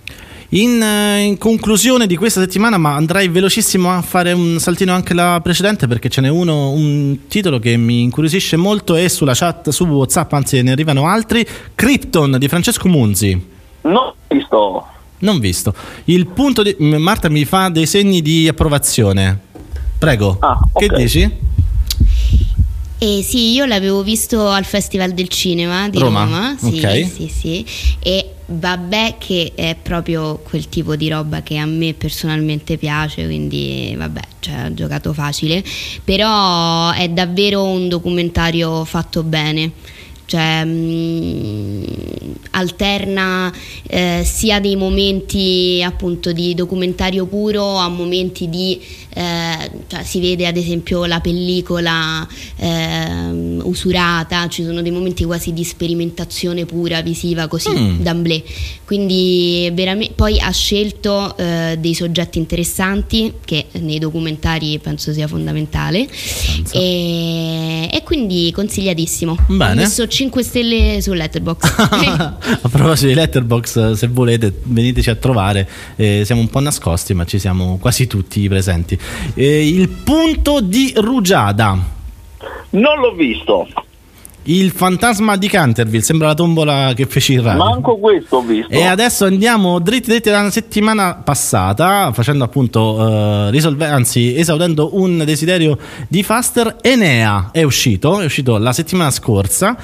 In, 0.54 0.82
eh, 0.82 1.20
in, 1.20 1.38
conclusione 1.38 2.06
di 2.06 2.16
questa 2.16 2.40
settimana, 2.40 2.76
ma 2.76 2.94
andrei 2.94 3.28
velocissimo 3.28 3.90
a 3.90 4.02
fare 4.02 4.32
un 4.32 4.58
saltino 4.58 4.92
anche 4.92 5.14
la 5.14 5.40
precedente 5.42 5.86
perché 5.86 6.10
ce 6.10 6.20
n'è 6.20 6.28
uno, 6.28 6.70
un 6.70 7.26
titolo 7.26 7.58
che 7.58 7.76
mi 7.78 8.02
incuriosisce 8.02 8.56
molto 8.56 8.94
e 8.94 9.08
sulla 9.08 9.32
chat 9.34 9.70
su 9.70 9.86
WhatsApp, 9.86 10.32
anzi 10.32 10.62
ne 10.62 10.72
arrivano 10.72 11.06
altri, 11.06 11.46
Krypton 11.74 12.36
di 12.38 12.48
Francesco 12.48 12.88
Munzi. 12.88 13.48
Non 13.82 14.12
visto. 14.28 14.86
Non 15.18 15.38
visto. 15.38 15.74
Il 16.04 16.26
punto 16.26 16.62
di 16.62 16.76
Marta 16.78 17.30
mi 17.30 17.46
fa 17.46 17.70
dei 17.70 17.86
segni 17.86 18.20
di 18.20 18.46
approvazione. 18.46 19.50
Prego. 19.98 20.36
Ah, 20.40 20.58
okay. 20.72 20.88
Che 20.88 20.96
dici? 20.96 21.30
Eh, 23.02 23.20
sì, 23.24 23.50
io 23.50 23.64
l'avevo 23.64 24.04
visto 24.04 24.48
al 24.48 24.64
Festival 24.64 25.10
del 25.10 25.26
Cinema 25.26 25.88
di 25.88 25.98
Roma. 25.98 26.22
Roma. 26.22 26.56
Sì, 26.56 26.78
okay. 26.78 27.04
sì, 27.04 27.26
sì. 27.26 27.66
E 27.98 28.34
vabbè 28.46 29.16
che 29.18 29.50
è 29.56 29.74
proprio 29.74 30.38
quel 30.38 30.68
tipo 30.68 30.94
di 30.94 31.08
roba 31.08 31.42
che 31.42 31.56
a 31.56 31.66
me 31.66 31.94
personalmente 31.94 32.76
piace, 32.76 33.24
quindi 33.24 33.92
vabbè, 33.98 34.20
cioè, 34.38 34.66
ho 34.66 34.74
giocato 34.74 35.12
facile, 35.12 35.64
però 36.04 36.92
è 36.92 37.08
davvero 37.08 37.64
un 37.64 37.88
documentario 37.88 38.84
fatto 38.84 39.24
bene 39.24 39.72
cioè 40.26 40.64
mh, 40.64 40.70
mm, 40.70 41.82
alterna 42.52 43.52
eh, 43.86 44.22
sia 44.24 44.60
dei 44.60 44.76
momenti 44.76 45.82
appunto 45.84 46.32
di 46.32 46.54
documentario 46.54 47.26
puro 47.26 47.76
a 47.76 47.88
momenti 47.88 48.48
di 48.48 48.80
eh, 49.14 49.70
cioè, 49.86 50.02
si 50.04 50.20
vede 50.20 50.46
ad 50.46 50.56
esempio 50.56 51.04
la 51.04 51.20
pellicola 51.20 52.26
eh, 52.56 53.58
usurata 53.62 54.48
ci 54.48 54.64
sono 54.64 54.82
dei 54.82 54.90
momenti 54.90 55.24
quasi 55.24 55.52
di 55.52 55.64
sperimentazione 55.64 56.64
pura 56.64 57.02
visiva 57.02 57.46
così 57.46 57.70
mm. 57.70 58.00
d'amblè 58.00 58.42
quindi 58.84 59.70
veramente 59.74 60.14
poi 60.14 60.38
ha 60.40 60.50
scelto 60.50 61.36
eh, 61.36 61.76
dei 61.78 61.94
soggetti 61.94 62.38
interessanti 62.38 63.34
che 63.44 63.66
nei 63.80 63.98
documentari 63.98 64.78
penso 64.78 65.12
sia 65.12 65.26
fondamentale 65.26 66.08
e, 66.72 67.88
e, 67.92 68.02
quindi 68.04 68.50
consigliatissimo 68.52 69.36
Bene. 69.48 69.72
ho 69.72 69.74
messo 69.74 70.06
5 70.12 70.42
stelle 70.42 71.00
su 71.00 71.14
Letterboxd. 71.14 71.78
a 72.60 72.68
proposito 72.68 73.06
di 73.06 73.14
Letterboxd, 73.14 73.92
se 73.92 74.08
volete 74.08 74.52
veniteci 74.64 75.08
a 75.08 75.14
trovare, 75.14 75.66
eh, 75.96 76.22
siamo 76.26 76.42
un 76.42 76.48
po' 76.48 76.60
nascosti 76.60 77.14
ma 77.14 77.24
ci 77.24 77.38
siamo 77.38 77.78
quasi 77.80 78.06
tutti 78.06 78.46
presenti. 78.46 78.98
Eh, 79.34 79.66
il 79.66 79.88
punto 79.88 80.60
di 80.60 80.92
Rugiada. 80.94 81.78
Non 82.70 83.00
l'ho 83.00 83.14
visto. 83.14 83.66
Il 84.44 84.70
fantasma 84.70 85.36
di 85.36 85.48
Canterville 85.48 86.02
sembra 86.02 86.28
la 86.28 86.34
tombola 86.34 86.92
che 86.94 87.06
feci 87.06 87.34
il 87.34 87.42
radio. 87.42 87.64
Manco 87.64 87.96
questo 87.96 88.38
ho 88.38 88.42
visto. 88.42 88.72
E 88.72 88.84
adesso 88.84 89.24
andiamo 89.24 89.78
dritti 89.78 90.10
dritti 90.10 90.30
dalla 90.30 90.50
settimana 90.50 91.14
passata, 91.14 92.10
facendo 92.12 92.44
appunto, 92.44 92.80
uh, 92.80 93.50
risolve- 93.50 93.86
anzi, 93.86 94.36
esaudendo 94.36 94.90
un 95.00 95.22
desiderio 95.24 95.78
di 96.08 96.22
Faster. 96.22 96.76
Enea 96.80 97.50
è 97.52 97.62
uscito, 97.62 98.20
è 98.20 98.24
uscito 98.24 98.58
la 98.58 98.72
settimana 98.72 99.10
scorsa 99.10 99.76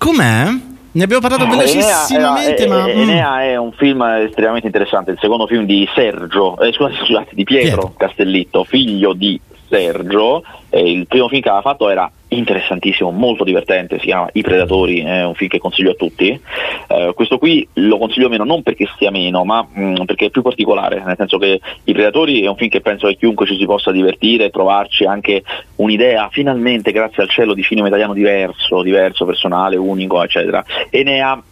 Com'è? 0.00 0.46
Ne 0.92 1.04
abbiamo 1.04 1.20
parlato 1.20 1.44
eh, 1.44 1.48
velocissimamente, 1.48 2.64
Enea, 2.64 2.78
ma... 2.78 2.86
Eh, 2.86 3.00
Enea 3.02 3.36
mm. 3.36 3.40
è 3.40 3.56
un 3.56 3.72
film 3.72 4.02
estremamente 4.02 4.66
interessante, 4.66 5.10
il 5.10 5.18
secondo 5.20 5.46
film 5.46 5.66
di 5.66 5.86
Sergio, 5.94 6.58
eh, 6.58 6.72
scusate, 6.72 7.04
scusate, 7.04 7.34
di 7.34 7.44
Pietro, 7.44 7.82
Pietro 7.82 7.94
Castellitto, 7.98 8.64
figlio 8.64 9.12
di 9.12 9.38
Sergio, 9.68 10.42
eh, 10.70 10.90
il 10.90 11.06
primo 11.06 11.28
film 11.28 11.42
che 11.42 11.48
aveva 11.50 11.62
fatto 11.62 11.90
era 11.90 12.10
interessantissimo, 12.30 13.10
molto 13.10 13.44
divertente, 13.44 13.98
si 13.98 14.06
chiama 14.06 14.28
I 14.32 14.42
Predatori, 14.42 15.00
è 15.00 15.24
un 15.24 15.34
film 15.34 15.50
che 15.50 15.58
consiglio 15.58 15.92
a 15.92 15.94
tutti. 15.94 16.40
Eh, 16.88 17.12
questo 17.14 17.38
qui 17.38 17.66
lo 17.74 17.98
consiglio 17.98 18.28
meno 18.28 18.44
non 18.44 18.62
perché 18.62 18.86
sia 18.98 19.10
meno, 19.10 19.44
ma 19.44 19.66
mh, 19.68 19.82
mm, 19.82 20.04
perché 20.04 20.26
è 20.26 20.30
più 20.30 20.42
particolare, 20.42 21.02
nel 21.04 21.16
senso 21.16 21.38
che 21.38 21.60
I 21.84 21.92
Predatori 21.92 22.42
è 22.42 22.48
un 22.48 22.56
film 22.56 22.70
che 22.70 22.80
penso 22.80 23.08
che 23.08 23.16
chiunque 23.16 23.46
ci 23.46 23.56
si 23.56 23.64
possa 23.64 23.90
divertire 23.90 24.46
e 24.46 24.50
trovarci 24.50 25.04
anche 25.04 25.42
un'idea, 25.76 26.28
finalmente 26.30 26.92
grazie 26.92 27.22
al 27.22 27.30
cielo, 27.30 27.54
di 27.54 27.62
cinema 27.62 27.88
italiano 27.88 28.14
diverso, 28.14 28.82
diverso, 28.82 29.24
personale, 29.24 29.76
unico, 29.76 30.22
eccetera. 30.22 30.64
E 30.88 31.02
ne 31.02 31.20
ha 31.20 31.42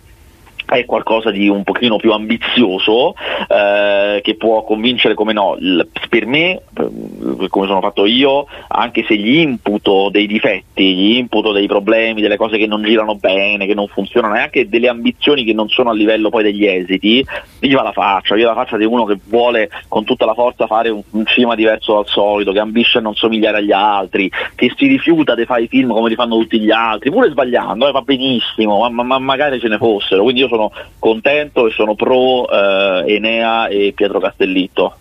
è 0.77 0.85
qualcosa 0.85 1.31
di 1.31 1.49
un 1.49 1.65
pochino 1.65 1.97
più 1.97 2.13
ambizioso 2.13 3.15
eh, 3.49 4.21
che 4.23 4.37
può 4.37 4.63
convincere 4.65 5.15
come 5.15 5.33
no 5.33 5.57
per 6.09 6.27
me 6.27 6.51
eh, 6.51 7.49
come 7.49 7.67
sono 7.67 7.81
fatto 7.81 8.05
io 8.05 8.47
anche 8.69 9.05
se 9.07 9.17
gli 9.17 9.39
imputo 9.39 10.11
dei 10.11 10.27
difetti 10.27 10.95
gli 10.95 11.17
imputo 11.17 11.53
dei 11.53 11.67
problemi 11.67 12.21
delle 12.21 12.37
cose 12.37 12.59
che 12.59 12.67
non 12.67 12.83
girano 12.83 13.15
bene 13.15 13.67
che 13.67 13.75
non 13.75 13.89
funzionano 13.89 14.37
e 14.37 14.41
anche 14.41 14.69
delle 14.69 14.89
ambizioni 14.89 15.45
che 15.45 15.55
non 15.55 15.69
sono 15.69 15.91
a 15.91 15.95
livello 15.95 16.29
poi 16.29 16.43
degli 16.43 16.67
esiti 16.67 17.25
viva 17.61 17.83
la 17.83 17.93
faccia 17.93 18.35
viva 18.35 18.49
la 18.49 18.55
faccia 18.55 18.77
di 18.77 18.85
uno 18.85 19.05
che 19.05 19.19
vuole 19.25 19.71
con 19.89 20.05
tutta 20.05 20.27
la 20.27 20.35
forza 20.35 20.67
fare 20.67 20.91
un, 20.91 21.03
un 21.13 21.25
cinema 21.25 21.55
diverso 21.55 21.95
dal 21.95 22.07
solito 22.07 22.53
che 22.53 22.61
ambisce 22.61 22.99
a 22.99 23.01
non 23.01 23.15
somigliare 23.15 23.59
agli 23.59 23.73
altri 23.73 24.31
che 24.55 24.71
si 24.77 24.87
rifiuta 24.87 25.35
di 25.35 25.47
fare 25.47 25.63
i 25.63 25.69
film 25.69 25.93
come 25.93 26.11
li 26.11 26.15
fanno 26.15 26.37
tutti 26.39 26.61
gli 26.61 26.71
altri 26.71 27.11
pure 27.11 27.31
sbagliando 27.31 27.89
eh, 27.89 27.93
va 27.93 28.03
benissimo 28.03 28.87
ma, 28.91 29.03
ma, 29.03 29.19
magari 29.19 29.59
ce 29.59 29.69
ne 29.69 29.79
fossero 29.79 30.23
quindi 30.23 30.43
io 30.43 30.49
sono 30.49 30.58
sono 30.59 30.73
contento 30.99 31.69
e 31.69 31.71
sono 31.71 31.95
pro 31.95 32.49
eh, 32.51 33.05
Enea 33.15 33.69
e 33.69 33.93
Pietro 33.95 34.19
Castellitto. 34.19 34.95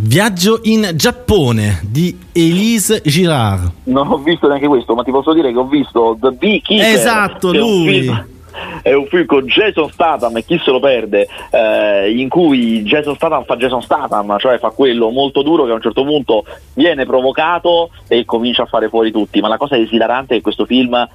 Viaggio 0.00 0.60
in 0.62 0.90
Giappone 0.94 1.80
di 1.82 2.16
Elise 2.32 3.02
Girard. 3.04 3.70
Non 3.84 4.06
ho 4.10 4.18
visto 4.18 4.48
neanche 4.48 4.68
questo, 4.68 4.94
ma 4.94 5.02
ti 5.02 5.10
posso 5.10 5.34
dire 5.34 5.52
che 5.52 5.58
ho 5.58 5.66
visto 5.66 6.16
The 6.20 6.30
Beekeeper. 6.30 6.94
Esatto, 6.94 7.52
lui 7.52 8.36
è 8.82 8.92
un 8.92 9.06
film 9.06 9.26
con 9.26 9.44
Jason 9.46 9.90
Statham 9.90 10.36
e 10.36 10.44
chi 10.44 10.58
se 10.58 10.70
lo 10.70 10.80
perde 10.80 11.28
eh, 11.50 12.10
in 12.10 12.28
cui 12.28 12.82
Jason 12.82 13.14
Statham 13.14 13.44
fa 13.44 13.56
Jason 13.56 13.82
Statham 13.82 14.36
cioè 14.38 14.58
fa 14.58 14.70
quello 14.70 15.10
molto 15.10 15.42
duro 15.42 15.64
che 15.64 15.70
a 15.70 15.74
un 15.74 15.80
certo 15.80 16.02
punto 16.02 16.44
viene 16.74 17.06
provocato 17.06 17.90
e 18.08 18.24
comincia 18.24 18.62
a 18.62 18.66
fare 18.66 18.88
fuori 18.88 19.12
tutti 19.12 19.40
ma 19.40 19.48
la 19.48 19.58
cosa 19.58 19.76
esilarante 19.76 20.34
è 20.34 20.36
che 20.38 20.42
questo 20.42 20.64
film 20.64 21.08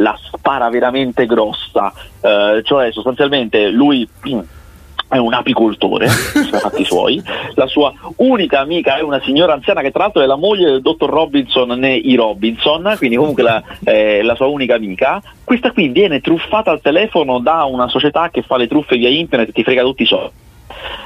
la 0.00 0.18
spara 0.20 0.68
veramente 0.68 1.26
grossa 1.26 1.92
eh, 2.20 2.62
cioè 2.64 2.92
sostanzialmente 2.92 3.68
lui 3.68 4.08
è 5.10 5.16
un 5.16 5.32
apicoltore, 5.32 6.06
fatti 6.52 6.84
suoi, 6.84 7.20
la 7.54 7.66
sua 7.66 7.92
unica 8.18 8.60
amica 8.60 8.96
è 8.96 9.02
una 9.02 9.20
signora 9.24 9.54
anziana 9.54 9.80
che 9.80 9.90
tra 9.90 10.04
l'altro 10.04 10.22
è 10.22 10.26
la 10.26 10.36
moglie 10.36 10.70
del 10.70 10.82
dottor 10.82 11.10
Robinson 11.10 11.68
né 11.70 11.96
i 11.96 12.14
Robinson, 12.14 12.94
quindi 12.96 13.16
comunque 13.16 13.42
la, 13.42 13.60
eh, 13.82 14.22
la 14.22 14.36
sua 14.36 14.46
unica 14.46 14.76
amica. 14.76 15.20
Questa 15.42 15.72
qui 15.72 15.88
viene 15.88 16.20
truffata 16.20 16.70
al 16.70 16.80
telefono 16.80 17.40
da 17.40 17.64
una 17.64 17.88
società 17.88 18.30
che 18.30 18.42
fa 18.42 18.56
le 18.56 18.68
truffe 18.68 18.96
via 18.96 19.08
internet 19.08 19.48
e 19.48 19.52
ti 19.52 19.64
frega 19.64 19.82
tutti 19.82 20.04
i 20.04 20.06
soldi. 20.06 20.48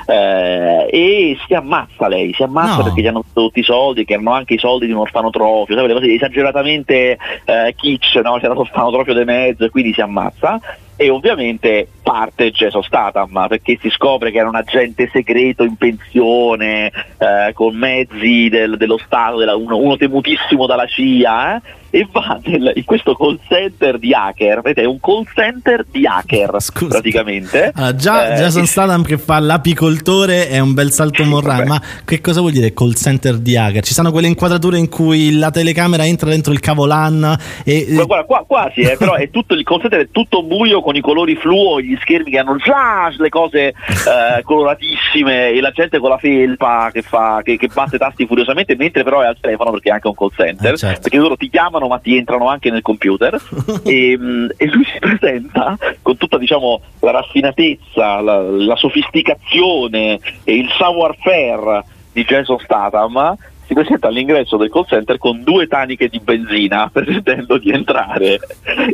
Eh, 0.07 0.89
e 0.91 1.39
si 1.47 1.55
ammazza 1.55 2.09
lei, 2.09 2.33
si 2.35 2.43
ammazza 2.43 2.77
no. 2.77 2.83
perché 2.85 3.01
gli 3.01 3.07
hanno 3.07 3.25
dato 3.27 3.47
tutti 3.47 3.61
i 3.61 3.65
soldi, 3.65 4.05
che 4.05 4.15
erano 4.15 4.33
anche 4.33 4.55
i 4.55 4.59
soldi 4.59 4.87
di 4.87 4.93
un 4.93 4.99
orfanotrofio, 4.99 5.75
sai, 5.75 5.85
quelle 5.85 6.01
cose 6.01 6.13
esageratamente 6.13 7.19
eh, 7.45 7.75
kitsch, 7.77 8.17
no? 8.23 8.39
si 8.39 8.45
era 8.45 8.55
l'orfanotrofio 8.55 9.15
di 9.15 9.25
mezzo 9.25 9.65
e 9.65 9.71
quindi 9.71 9.93
si 9.93 10.01
ammazza 10.01 10.61
e 10.97 11.11
ovviamente 11.11 11.89
parte 12.03 12.53
Jason 12.53 12.83
Statham 12.83 13.47
perché 13.49 13.79
si 13.81 13.91
scopre 13.91 14.31
che 14.31 14.39
era 14.39 14.49
un 14.49 14.55
agente 14.55 15.09
segreto 15.13 15.65
in 15.65 15.77
pensione 15.77 16.87
eh, 17.19 17.53
con 17.53 17.75
mezzi 17.75 18.49
del, 18.49 18.77
dello 18.77 18.99
Stato, 18.99 19.39
della, 19.39 19.57
uno, 19.57 19.77
uno, 19.77 19.97
temutissimo 19.97 20.67
dalla 20.67 20.87
CIA 20.87 21.57
eh, 21.57 21.61
e 21.95 22.09
va 22.11 22.41
nel, 22.43 22.73
in 22.75 22.85
questo 22.85 23.15
call 23.15 23.39
center 23.47 24.01
di 24.01 24.13
hacker, 24.13 24.63
vedete 24.63 24.83
è 24.83 24.85
un 24.85 24.99
call 24.99 25.23
center 25.33 25.87
di 25.89 26.05
hacker 26.05 26.57
Scusa. 26.59 26.89
praticamente. 26.89 27.71
Allora, 27.73 27.95
già 27.95 28.35
eh, 28.35 28.37
Jason 28.39 28.67
Statham 28.67 29.05
che 29.05 29.17
fa 29.17 29.39
l'apicoltore 29.39 30.49
è 30.49 30.59
un 30.59 30.75
bel 30.75 30.91
salto 30.91 31.23
morale, 31.23 31.67
ma 31.67 31.81
che 32.05 32.21
cosa 32.21 32.41
vuol 32.41 32.51
dire 32.51 32.73
call 32.73 32.95
center 32.95 33.37
di 33.37 33.57
hacker? 33.57 33.85
Ci 33.85 33.95
sono 33.95 34.11
quelle 34.11 34.27
inquadrature 34.27 34.77
in 34.77 34.89
cui 34.89 35.39
la 35.39 35.53
telecamera 35.53 36.05
entra 36.05 36.31
dentro 36.31 36.53
il 36.53 36.59
cavolan 36.59 37.39
e... 37.65 37.87
Guarda, 37.91 38.25
qua, 38.25 38.45
quasi, 38.45 38.81
eh, 38.81 38.97
però 38.97 39.15
è 39.15 39.31
tutto, 39.31 39.55
il 39.55 39.63
call 39.63 39.81
center 39.81 40.01
è 40.01 40.09
tutto 40.11 40.43
buio 40.43 40.83
con 40.83 40.97
i 40.97 41.01
colori 41.01 41.37
fluo, 41.37 41.81
gli 41.81 41.97
schermi 42.01 42.33
che 42.33 42.39
hanno 42.39 42.57
già 42.57 43.09
le 43.17 43.29
cose 43.29 43.69
eh, 43.69 44.43
coloratissime 44.43 45.51
e 45.51 45.61
la 45.61 45.71
gente 45.71 46.01
con 46.01 46.11
la 46.11 46.19
felpa 46.19 46.91
che, 46.93 47.03
fa, 47.03 47.41
che, 47.45 47.57
che 47.57 47.69
batte 47.73 47.99
tasti 47.99 48.27
furiosamente 48.27 48.75
mentre 48.75 49.05
però 49.05 49.21
è 49.21 49.27
al 49.27 49.39
telefono 49.41 49.71
perché 49.71 49.91
è 49.91 49.93
anche 49.93 50.09
un 50.09 50.15
call 50.15 50.33
center, 50.35 50.73
eh, 50.73 50.77
certo. 50.77 51.01
perché 51.03 51.19
loro 51.19 51.37
ti 51.37 51.49
chiamano 51.49 51.83
ma 51.89 51.99
ti 51.99 52.17
entrano 52.17 52.49
anche 52.49 52.71
nel 52.71 52.83
computer. 52.83 53.41
E, 53.85 54.17
mm, 54.17 54.47
e, 54.57 54.67
lui 54.67 54.85
si 54.85 54.99
presenta 54.99 55.77
con 56.01 56.17
tutta 56.17 56.39
diciamo, 56.39 56.81
la 57.01 57.11
raffinatezza, 57.11 58.21
la, 58.21 58.41
la 58.41 58.77
sofisticazione 58.77 60.19
e 60.43 60.55
il 60.57 60.69
savoir-faire 60.79 61.85
di 62.13 62.25
Jason 62.25 62.59
Statham 62.61 63.37
si 63.67 63.75
presenta 63.75 64.09
all'ingresso 64.09 64.57
del 64.57 64.71
call 64.71 64.87
center 64.87 65.19
con 65.19 65.43
due 65.43 65.67
taniche 65.67 66.09
di 66.09 66.21
benzina 66.21 66.89
pretendendo 66.93 67.59
di 67.59 67.71
entrare 67.71 68.39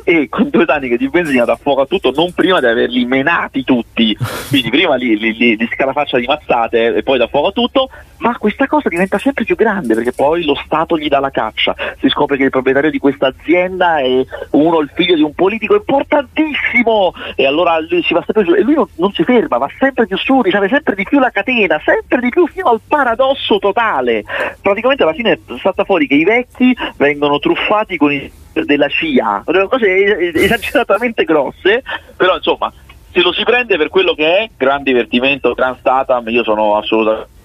e 0.04 0.28
con 0.28 0.48
due 0.50 0.64
taniche 0.64 0.96
di 0.96 1.08
benzina 1.08 1.44
dà 1.44 1.56
fuoco 1.56 1.82
a 1.82 1.86
tutto 1.86 2.12
non 2.14 2.32
prima 2.32 2.60
di 2.60 2.66
averli 2.66 3.04
menati 3.04 3.64
tutti. 3.64 4.16
Quindi 4.48 4.70
prima 4.70 4.94
li, 4.96 5.18
li, 5.18 5.32
li, 5.36 5.56
li 5.56 5.68
scarafaccia 5.72 6.18
di 6.18 6.26
mazzate 6.26 6.94
e 6.94 7.02
poi 7.02 7.18
dà 7.18 7.26
fuoco 7.26 7.48
a 7.48 7.52
tutto 7.52 7.88
ma 8.18 8.36
questa 8.36 8.66
cosa 8.66 8.88
diventa 8.88 9.18
sempre 9.18 9.44
più 9.44 9.56
grande 9.56 9.94
perché 9.94 10.12
poi 10.12 10.44
lo 10.44 10.54
Stato 10.54 10.98
gli 10.98 11.08
dà 11.08 11.20
la 11.20 11.30
caccia. 11.30 11.74
Si 11.98 12.08
scopre 12.08 12.36
che 12.36 12.44
il 12.44 12.50
proprietario 12.50 12.90
di 12.90 12.98
questa 12.98 13.28
azienda 13.28 13.98
è 13.98 14.24
uno 14.50 14.80
il 14.80 14.90
figlio 14.94 15.14
di 15.14 15.22
un 15.22 15.34
politico 15.34 15.74
importantissimo 15.74 17.12
e 17.34 17.46
allora 17.46 17.78
lui 17.80 18.02
si 18.02 18.14
va 18.14 18.22
sempre 18.24 18.44
giù 18.44 18.54
e 18.54 18.62
lui 18.62 18.74
non, 18.74 18.86
non 18.96 19.12
si 19.12 19.24
ferma 19.24 19.58
va 19.58 19.68
sempre 19.78 20.06
più 20.06 20.16
su 20.16 20.42
riceve 20.42 20.68
sempre 20.68 20.94
di 20.94 21.04
più 21.04 21.18
la 21.18 21.30
catena 21.30 21.80
sempre 21.84 22.20
di 22.20 22.28
più 22.28 22.46
fino 22.46 22.68
al 22.68 22.80
paradosso 22.86 23.58
totale 23.58 24.24
praticamente 24.60 25.02
alla 25.02 25.12
fine 25.12 25.40
salta 25.60 25.84
fuori 25.84 26.06
che 26.06 26.14
i 26.14 26.24
vecchi 26.24 26.76
vengono 26.96 27.38
truffati 27.38 27.96
con 27.96 28.12
i 28.12 28.30
della 28.52 28.88
CIA, 28.88 29.44
cose 29.68 30.32
esageratamente 30.34 31.24
grosse, 31.24 31.82
però 32.16 32.34
insomma 32.34 32.72
se 33.12 33.20
lo 33.20 33.32
si 33.32 33.42
prende 33.42 33.76
per 33.76 33.88
quello 33.88 34.14
che 34.14 34.38
è, 34.38 34.50
gran 34.56 34.82
divertimento, 34.82 35.54
gran 35.54 35.76
Statham, 35.78 36.28
io 36.28 36.44
sono 36.44 36.76
assolutamente. 36.76 37.38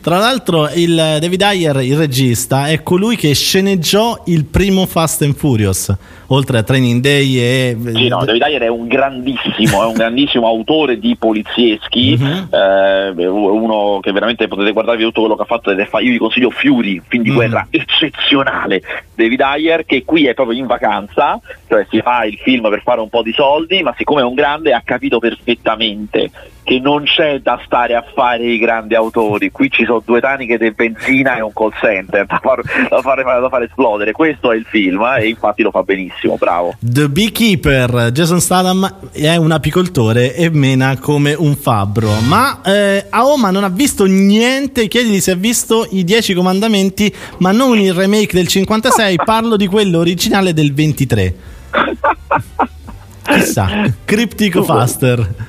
Tra 0.00 0.18
l'altro 0.18 0.68
il 0.74 0.94
David 0.94 1.42
Ayer, 1.42 1.80
il 1.82 1.96
regista, 1.96 2.68
è 2.68 2.82
colui 2.82 3.16
che 3.16 3.34
sceneggiò 3.34 4.22
il 4.26 4.44
primo 4.44 4.86
Fast 4.86 5.22
and 5.22 5.34
Furious, 5.34 5.94
oltre 6.28 6.58
a 6.58 6.62
Training 6.62 7.00
Day 7.00 7.36
e... 7.36 7.76
Sì, 7.94 8.08
no, 8.08 8.24
David 8.24 8.42
Ayer 8.42 8.62
è 8.62 8.68
un 8.68 8.86
grandissimo, 8.86 9.82
è 9.82 9.86
un 9.86 9.94
grandissimo 9.94 10.46
autore 10.46 10.98
di 10.98 11.16
polizieschi, 11.16 12.16
uh-huh. 12.20 12.56
eh, 12.56 13.26
uno 13.26 13.98
che 14.00 14.12
veramente 14.12 14.46
potete 14.46 14.72
guardarvi 14.72 15.02
tutto 15.04 15.20
quello 15.20 15.36
che 15.36 15.42
ha 15.42 15.46
fatto 15.46 15.70
ed 15.70 15.80
è 15.80 15.86
fa- 15.86 16.00
io 16.00 16.12
vi 16.12 16.18
consiglio 16.18 16.50
Fury, 16.50 17.02
film 17.06 17.22
di 17.22 17.30
uh-huh. 17.30 17.34
guerra 17.34 17.66
eccezionale. 17.70 18.82
David 19.14 19.40
Ayer 19.40 19.84
che 19.84 20.04
qui 20.04 20.26
è 20.26 20.34
proprio 20.34 20.58
in 20.58 20.66
vacanza, 20.66 21.40
cioè 21.66 21.86
si 21.90 22.00
fa 22.00 22.24
il 22.24 22.38
film 22.38 22.68
per 22.68 22.82
fare 22.82 23.00
un 23.00 23.08
po' 23.08 23.22
di 23.22 23.32
soldi, 23.32 23.82
ma 23.82 23.92
siccome 23.96 24.20
è 24.20 24.24
un 24.24 24.34
grande 24.34 24.72
ha 24.72 24.82
capito 24.84 25.18
perfettamente 25.18 26.30
che 26.68 26.80
non 26.80 27.04
c'è 27.04 27.40
da 27.40 27.58
stare 27.64 27.94
a 27.94 28.04
fare 28.14 28.44
i 28.44 28.58
grandi 28.58 28.94
autori, 28.94 29.50
qui 29.50 29.70
ci 29.70 29.86
sono 29.86 30.02
due 30.04 30.20
taniche 30.20 30.58
di 30.58 30.70
benzina 30.72 31.36
e 31.36 31.40
un 31.40 31.50
call 31.54 31.72
center 31.80 32.26
da, 32.26 32.38
far, 32.42 32.60
da, 32.62 33.00
fare, 33.00 33.22
da 33.22 33.48
fare, 33.48 33.64
esplodere, 33.64 34.12
questo 34.12 34.52
è 34.52 34.56
il 34.56 34.66
film 34.68 35.00
eh, 35.00 35.22
e 35.22 35.28
infatti 35.28 35.62
lo 35.62 35.70
fa 35.70 35.82
benissimo, 35.82 36.36
bravo. 36.36 36.74
The 36.78 37.08
Beekeeper, 37.08 38.10
Jason 38.12 38.42
Statham 38.42 38.98
è 39.12 39.34
un 39.36 39.50
apicoltore 39.50 40.34
e 40.34 40.50
mena 40.50 40.98
come 40.98 41.32
un 41.32 41.56
fabbro, 41.56 42.10
ma 42.28 42.60
eh, 42.62 43.06
Aoma 43.08 43.50
non 43.50 43.64
ha 43.64 43.70
visto 43.70 44.04
niente, 44.04 44.88
chiedili 44.88 45.20
se 45.20 45.30
ha 45.30 45.36
visto 45.36 45.88
i 45.92 46.04
Dieci 46.04 46.34
Comandamenti, 46.34 47.10
ma 47.38 47.50
non 47.50 47.78
il 47.78 47.94
remake 47.94 48.36
del 48.36 48.46
56, 48.46 49.16
parlo 49.24 49.56
di 49.56 49.66
quello 49.66 50.00
originale 50.00 50.52
del 50.52 50.74
23. 50.74 51.34
Chissà, 53.24 53.90
Cryptic 54.04 54.62
Faster 54.62 55.47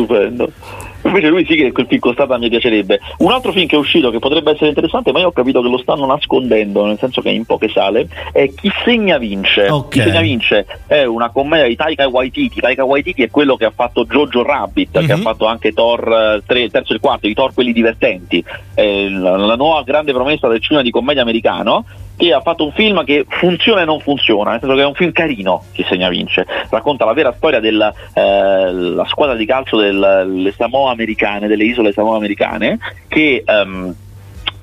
stupendo. 0.00 0.50
Invece 1.02 1.28
lui 1.28 1.46
sì 1.46 1.56
che 1.56 1.72
quel 1.72 1.86
film 1.86 2.00
costata 2.00 2.36
mi 2.36 2.50
piacerebbe. 2.50 3.00
Un 3.18 3.32
altro 3.32 3.52
film 3.52 3.66
che 3.66 3.76
è 3.76 3.78
uscito 3.78 4.10
che 4.10 4.18
potrebbe 4.18 4.50
essere 4.52 4.68
interessante, 4.68 5.12
ma 5.12 5.20
io 5.20 5.28
ho 5.28 5.32
capito 5.32 5.62
che 5.62 5.68
lo 5.68 5.78
stanno 5.78 6.04
nascondendo, 6.04 6.84
nel 6.84 6.98
senso 6.98 7.22
che 7.22 7.30
in 7.30 7.46
poche 7.46 7.68
sale, 7.70 8.06
è 8.32 8.52
Chi 8.52 8.70
segna 8.84 9.16
vince. 9.16 9.68
Okay. 9.68 9.88
Chi 9.88 10.00
segna 10.02 10.20
vince 10.20 10.66
è 10.86 11.04
una 11.04 11.30
commedia 11.30 11.66
di 11.66 11.76
Taika 11.76 12.06
Waititi. 12.06 12.60
Taika 12.60 12.84
Waititi 12.84 13.22
è 13.22 13.30
quello 13.30 13.56
che 13.56 13.64
ha 13.64 13.72
fatto 13.74 14.04
Jojo 14.04 14.42
Rabbit, 14.42 14.98
mm-hmm. 14.98 15.06
che 15.06 15.12
ha 15.12 15.16
mhm. 15.16 15.22
fatto 15.22 15.46
anche 15.46 15.72
Thor 15.72 16.42
3, 16.44 16.62
eh, 16.62 16.70
terzo 16.70 16.94
e 16.94 17.00
quarto, 17.00 17.26
i 17.26 17.34
Thor 17.34 17.54
quelli 17.54 17.72
divertenti. 17.72 18.44
È 18.74 19.08
la, 19.08 19.36
la 19.36 19.56
nuova 19.56 19.82
grande 19.82 20.12
promessa 20.12 20.48
del 20.48 20.60
cinema 20.60 20.82
di 20.82 20.90
commedia 20.90 21.22
americano 21.22 21.84
che 22.20 22.34
ha 22.34 22.40
fatto 22.42 22.66
un 22.66 22.72
film 22.72 23.02
che 23.04 23.24
funziona 23.26 23.80
e 23.80 23.84
non 23.86 23.98
funziona, 24.00 24.50
nel 24.50 24.60
senso 24.60 24.76
che 24.76 24.82
è 24.82 24.86
un 24.86 24.94
film 24.94 25.10
carino, 25.10 25.64
chi 25.72 25.82
segna 25.88 26.10
vince, 26.10 26.46
racconta 26.68 27.06
la 27.06 27.14
vera 27.14 27.32
storia 27.32 27.60
della 27.60 27.90
eh, 28.12 29.02
squadra 29.06 29.36
di 29.36 29.46
calcio 29.46 29.78
delle 29.78 30.52
Samoa 30.54 30.90
americane, 30.90 31.48
delle 31.48 31.64
isole 31.64 31.92
Samoa 31.92 32.16
americane, 32.16 32.78
che 33.08 33.42
um, 33.46 33.94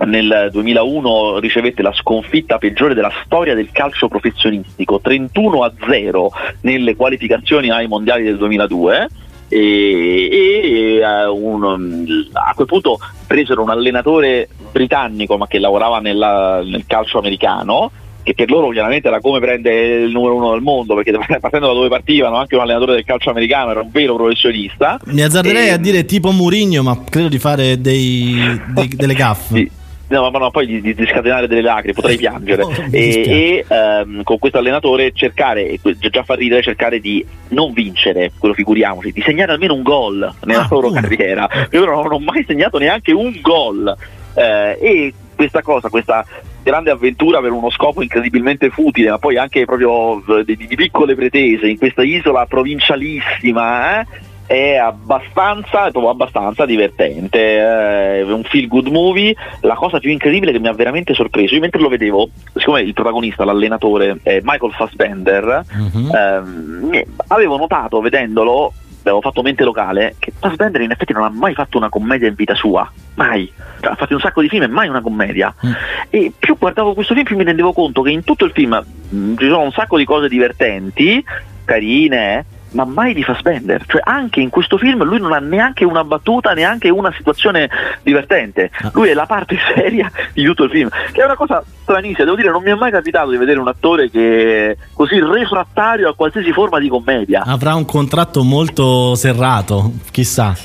nel 0.05 0.49
2001 0.51 1.39
ricevette 1.39 1.81
la 1.81 1.93
sconfitta 1.93 2.59
peggiore 2.59 2.93
della 2.93 3.11
storia 3.25 3.55
del 3.55 3.71
calcio 3.71 4.07
professionistico, 4.07 4.99
31 5.01 5.63
a 5.63 5.73
0 5.87 6.31
nelle 6.61 6.95
qualificazioni 6.95 7.71
ai 7.71 7.87
mondiali 7.87 8.23
del 8.23 8.37
2002 8.37 9.07
e, 9.49 10.29
e 10.29 11.27
uh, 11.27 11.35
un, 11.35 12.05
a 12.33 12.53
quel 12.53 12.67
punto 12.67 12.99
presero 13.25 13.61
un 13.61 13.69
allenatore 13.69 14.49
britannico 14.71 15.37
ma 15.37 15.47
che 15.47 15.59
lavorava 15.59 15.99
nella, 15.99 16.61
nel 16.63 16.85
calcio 16.85 17.19
americano 17.19 17.91
che 18.23 18.33
per 18.33 18.49
loro 18.49 18.69
chiaramente 18.71 19.07
era 19.07 19.21
come 19.21 19.39
prendere 19.39 20.03
il 20.03 20.11
numero 20.11 20.35
uno 20.35 20.51
del 20.51 20.61
mondo 20.61 20.95
perché 20.95 21.13
partendo 21.39 21.67
da 21.67 21.73
dove 21.73 21.87
partivano 21.87 22.35
anche 22.35 22.55
un 22.55 22.61
allenatore 22.61 22.95
del 22.95 23.05
calcio 23.05 23.29
americano 23.29 23.71
era 23.71 23.81
un 23.81 23.89
vero 23.89 24.15
professionista. 24.15 24.99
Mi 25.05 25.21
azzarderei 25.21 25.67
e, 25.67 25.71
a 25.71 25.77
dire 25.77 26.03
tipo 26.03 26.31
Murigno 26.31 26.83
ma 26.83 27.03
credo 27.09 27.29
di 27.29 27.39
fare 27.39 27.79
dei, 27.79 28.61
dei, 28.73 28.87
delle 28.89 29.13
gaffe. 29.13 29.55
Sì 29.55 29.76
no, 30.09 30.29
ma 30.29 30.39
no, 30.39 30.51
poi 30.51 30.65
di, 30.65 30.93
di, 30.93 31.05
scatenare 31.05 31.47
delle 31.47 31.61
lacrime, 31.61 31.93
potrei 31.93 32.17
piangere. 32.17 32.63
Oh, 32.63 32.71
e, 32.91 33.65
e 33.69 34.03
um, 34.03 34.23
con 34.23 34.39
questo 34.39 34.57
allenatore 34.57 35.11
cercare, 35.13 35.79
già 35.97 36.23
fa 36.23 36.35
ridere, 36.35 36.61
cercare 36.61 36.99
di 36.99 37.25
non 37.49 37.73
vincere, 37.73 38.31
quello 38.37 38.53
figuriamoci, 38.53 39.11
di 39.11 39.21
segnare 39.21 39.51
almeno 39.51 39.73
un 39.73 39.83
gol 39.83 40.33
nella 40.43 40.63
ah, 40.63 40.67
loro 40.69 40.89
uno. 40.89 40.99
carriera. 41.01 41.47
Loro 41.71 41.95
non 41.95 42.05
hanno 42.05 42.19
mai 42.19 42.43
segnato 42.47 42.77
neanche 42.77 43.11
un 43.11 43.37
gol. 43.41 43.95
Eh, 44.33 44.77
e 44.79 45.13
questa 45.35 45.61
cosa, 45.61 45.89
questa 45.89 46.25
grande 46.63 46.91
avventura 46.91 47.39
per 47.39 47.51
uno 47.51 47.69
scopo 47.69 48.01
incredibilmente 48.01 48.69
futile, 48.69 49.11
ma 49.11 49.19
poi 49.19 49.37
anche 49.37 49.63
proprio 49.65 50.17
eh, 50.39 50.43
di, 50.43 50.57
di 50.57 50.75
piccole 50.75 51.15
pretese 51.15 51.69
in 51.69 51.77
questa 51.77 52.03
isola 52.03 52.45
provincialissima, 52.45 54.01
eh? 54.01 54.05
È 54.47 54.75
abbastanza, 54.75 55.91
abbastanza 55.91 56.65
divertente, 56.65 57.57
è 57.57 58.23
un 58.23 58.43
feel 58.43 58.67
good 58.67 58.87
movie, 58.87 59.35
la 59.61 59.75
cosa 59.75 59.99
più 59.99 60.09
incredibile 60.09 60.53
che 60.53 60.59
mi 60.59 60.69
ha 60.69 60.73
veramente 60.73 61.13
sorpreso, 61.13 61.53
io 61.53 61.61
mentre 61.61 61.81
lo 61.81 61.89
vedevo, 61.89 62.29
siccome 62.55 62.81
il 62.81 62.93
protagonista, 62.93 63.43
l'allenatore 63.43 64.19
è 64.23 64.39
Michael 64.41 64.71
Fassbender, 64.71 65.65
uh-huh. 65.69 66.15
ehm, 66.15 67.03
avevo 67.27 67.57
notato 67.57 67.99
vedendolo 67.99 68.73
avevo 69.07 69.21
fatto 69.21 69.41
mente 69.41 69.63
locale 69.63 70.15
che 70.19 70.33
Fassbender 70.37 70.81
in 70.81 70.91
effetti 70.91 71.13
non 71.13 71.23
ha 71.23 71.29
mai 71.29 71.53
fatto 71.53 71.77
una 71.77 71.89
commedia 71.89 72.27
in 72.27 72.35
vita 72.35 72.55
sua, 72.55 72.91
mai, 73.15 73.49
ha 73.81 73.95
fatto 73.95 74.13
un 74.13 74.19
sacco 74.19 74.41
di 74.41 74.49
film 74.49 74.63
e 74.63 74.67
mai 74.67 74.87
una 74.89 75.01
commedia. 75.01 75.53
Mm. 75.65 75.71
E 76.09 76.33
più 76.37 76.57
guardavo 76.57 76.93
questo 76.93 77.13
film 77.13 77.25
più 77.25 77.37
mi 77.37 77.43
rendevo 77.43 77.73
conto 77.73 78.01
che 78.01 78.11
in 78.11 78.23
tutto 78.23 78.45
il 78.45 78.51
film 78.51 78.71
mh, 79.09 79.17
mm, 79.17 79.37
ci 79.37 79.45
sono 79.45 79.61
un 79.61 79.71
sacco 79.71 79.97
di 79.97 80.05
cose 80.05 80.27
divertenti, 80.27 81.23
carine, 81.63 82.45
ma 82.71 82.85
mai 82.85 83.13
di 83.13 83.23
Fassbender. 83.23 83.83
Cioè, 83.85 84.01
anche 84.03 84.39
in 84.39 84.49
questo 84.49 84.77
film 84.77 85.03
lui 85.03 85.19
non 85.19 85.33
ha 85.33 85.39
neanche 85.39 85.85
una 85.85 86.03
battuta, 86.03 86.53
neanche 86.53 86.89
una 86.89 87.11
situazione 87.15 87.69
divertente. 88.03 88.71
Ah. 88.81 88.91
Lui 88.93 89.09
è 89.09 89.13
la 89.13 89.25
parte 89.25 89.57
seria 89.75 90.11
di 90.33 90.43
tutto 90.43 90.63
il 90.63 90.69
film, 90.69 90.89
che 91.11 91.21
è 91.21 91.25
una 91.25 91.35
cosa 91.35 91.63
stranissima. 91.81 92.25
Devo 92.25 92.35
dire, 92.35 92.51
non 92.51 92.63
mi 92.63 92.71
è 92.71 92.75
mai 92.75 92.91
capitato 92.91 93.29
di 93.29 93.37
vedere 93.37 93.59
un 93.59 93.67
attore 93.67 94.09
che 94.09 94.71
è 94.71 94.77
così 94.93 95.19
refrattario 95.19 96.09
a 96.09 96.15
qualsiasi 96.15 96.51
forma 96.51 96.79
di 96.79 96.89
commedia. 96.89 97.43
Avrà 97.45 97.75
un 97.75 97.85
contratto 97.85 98.43
molto 98.43 99.15
serrato, 99.15 99.93
chissà. 100.11 100.55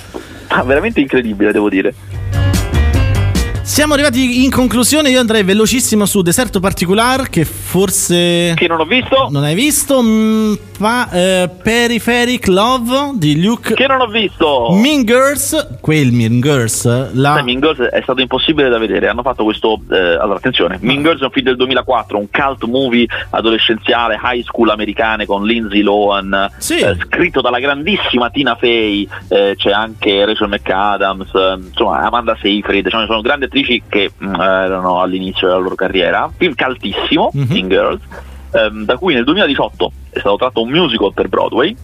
Ah, 0.48 0.62
veramente 0.64 1.00
incredibile, 1.00 1.52
devo 1.52 1.68
dire. 1.68 1.94
Siamo 3.62 3.94
arrivati 3.94 4.44
in 4.44 4.50
conclusione. 4.50 5.08
Io 5.08 5.20
andrei 5.20 5.44
velocissimo 5.44 6.04
su 6.04 6.20
Deserto 6.20 6.58
Particular, 6.58 7.30
che 7.30 7.44
forse. 7.44 8.54
Che 8.54 8.66
non 8.66 8.80
ho 8.80 8.84
visto. 8.84 9.28
Non 9.30 9.44
hai 9.44 9.54
visto? 9.54 10.02
Mm, 10.02 10.54
fa, 10.82 11.10
eh, 11.10 11.48
Peripheric 11.62 12.48
Love 12.48 13.12
di 13.14 13.40
Luke. 13.40 13.74
Che 13.74 13.86
non 13.86 14.00
ho 14.00 14.06
visto. 14.08 14.70
Mean 14.72 15.04
Girls. 15.04 15.78
Quel 15.80 16.10
Mean 16.10 16.40
Girls. 16.40 17.12
La... 17.14 17.40
Mean 17.42 17.60
Girls 17.60 17.78
è 17.78 18.00
stato 18.02 18.20
impossibile 18.20 18.68
da 18.68 18.78
vedere. 18.78 19.08
Hanno 19.08 19.22
fatto 19.22 19.44
questo. 19.44 19.80
Eh, 19.90 19.96
allora, 19.96 20.34
attenzione. 20.34 20.78
Mean 20.80 21.02
Girls 21.02 21.20
è 21.20 21.24
un 21.24 21.30
film 21.30 21.46
del 21.46 21.56
2004, 21.56 22.18
un 22.18 22.28
cult 22.30 22.64
movie 22.64 23.06
adolescenziale, 23.30 24.18
high 24.20 24.42
school 24.42 24.70
americane 24.70 25.24
con 25.24 25.44
Lindsay 25.44 25.82
Lohan. 25.82 26.50
Sì. 26.58 26.78
Eh, 26.78 26.96
scritto 26.96 27.40
dalla 27.40 27.60
grandissima 27.60 28.30
Tina 28.30 28.56
Fey. 28.56 29.08
Eh, 29.28 29.54
c'è 29.56 29.70
anche 29.70 30.24
Rachel 30.24 30.48
McAdams. 30.48 31.32
Eh, 31.32 31.58
insomma, 31.68 32.00
Amanda 32.00 32.36
Seyfried. 32.40 32.88
Cioè, 32.88 33.06
sono 33.06 33.20
grandi 33.20 33.44
attrici 33.44 33.82
che 33.88 34.10
mh, 34.18 34.26
mm, 34.26 34.40
erano 34.40 35.00
all'inizio 35.00 35.46
della 35.46 35.60
loro 35.60 35.76
carriera. 35.76 36.28
Film 36.36 36.54
caltissimo, 36.54 37.30
mm-hmm. 37.36 37.48
Mean 37.48 37.68
Girls, 37.68 38.00
ehm, 38.52 38.84
da 38.84 38.96
cui 38.96 39.14
nel 39.14 39.24
2018 39.24 39.92
è 40.10 40.18
stato 40.18 40.36
tratto 40.36 40.62
un 40.62 40.70
musical 40.70 41.12
per 41.12 41.28
Broadway. 41.28 41.74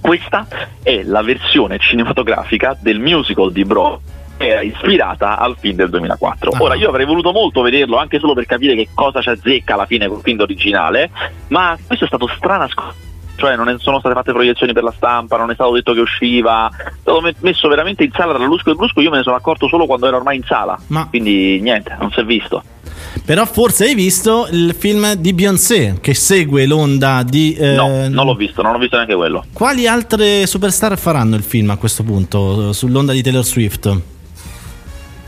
Questa 0.00 0.46
è 0.82 1.02
la 1.02 1.22
versione 1.22 1.78
cinematografica 1.78 2.76
del 2.80 2.98
musical 2.98 3.52
di 3.52 3.64
Broadway 3.64 4.16
era 4.38 4.62
ispirata 4.62 5.36
al 5.36 5.56
film 5.58 5.76
del 5.76 5.90
2004. 5.90 6.52
Ah. 6.52 6.62
Ora 6.62 6.74
io 6.76 6.88
avrei 6.88 7.04
voluto 7.04 7.32
molto 7.32 7.60
vederlo 7.60 7.96
anche 7.96 8.18
solo 8.18 8.34
per 8.34 8.46
capire 8.46 8.74
che 8.74 8.88
cosa 8.94 9.20
ci 9.20 9.30
azzecca 9.30 9.74
alla 9.74 9.86
fine 9.86 10.06
col 10.06 10.22
film 10.22 10.40
originale, 10.40 11.10
ma 11.48 11.76
questo 11.84 12.04
è 12.04 12.08
stato 12.08 12.28
strano 12.28 12.68
cioè 13.38 13.56
non 13.56 13.74
sono 13.78 14.00
state 14.00 14.14
fatte 14.14 14.32
proiezioni 14.32 14.72
per 14.72 14.82
la 14.82 14.92
stampa, 14.94 15.36
non 15.36 15.50
è 15.50 15.54
stato 15.54 15.72
detto 15.72 15.94
che 15.94 16.00
usciva, 16.00 16.68
è 16.68 16.92
stato 17.00 17.22
messo 17.40 17.68
veramente 17.68 18.02
in 18.02 18.10
sala 18.12 18.34
tra 18.34 18.44
Lusco 18.44 18.72
e 18.72 18.74
Brusco, 18.74 19.00
io 19.00 19.10
me 19.10 19.18
ne 19.18 19.22
sono 19.22 19.36
accorto 19.36 19.68
solo 19.68 19.86
quando 19.86 20.06
era 20.06 20.16
ormai 20.16 20.36
in 20.36 20.42
sala, 20.42 20.78
Ma... 20.88 21.06
quindi 21.08 21.60
niente, 21.60 21.96
non 21.98 22.10
si 22.10 22.20
è 22.20 22.24
visto. 22.24 22.62
Però 23.24 23.44
forse 23.46 23.84
hai 23.84 23.94
visto 23.94 24.48
il 24.50 24.74
film 24.76 25.14
di 25.14 25.32
Beyoncé 25.32 25.98
che 26.00 26.14
segue 26.14 26.66
l'onda 26.66 27.22
di... 27.22 27.54
Eh... 27.54 27.74
No, 27.74 28.08
non 28.08 28.26
l'ho 28.26 28.34
visto, 28.34 28.62
non 28.62 28.74
ho 28.74 28.78
visto 28.78 28.96
neanche 28.96 29.14
quello. 29.14 29.44
Quali 29.52 29.86
altre 29.86 30.46
superstar 30.46 30.98
faranno 30.98 31.36
il 31.36 31.42
film 31.42 31.70
a 31.70 31.76
questo 31.76 32.02
punto 32.02 32.72
sull'onda 32.72 33.12
di 33.12 33.22
Taylor 33.22 33.44
Swift? 33.44 34.00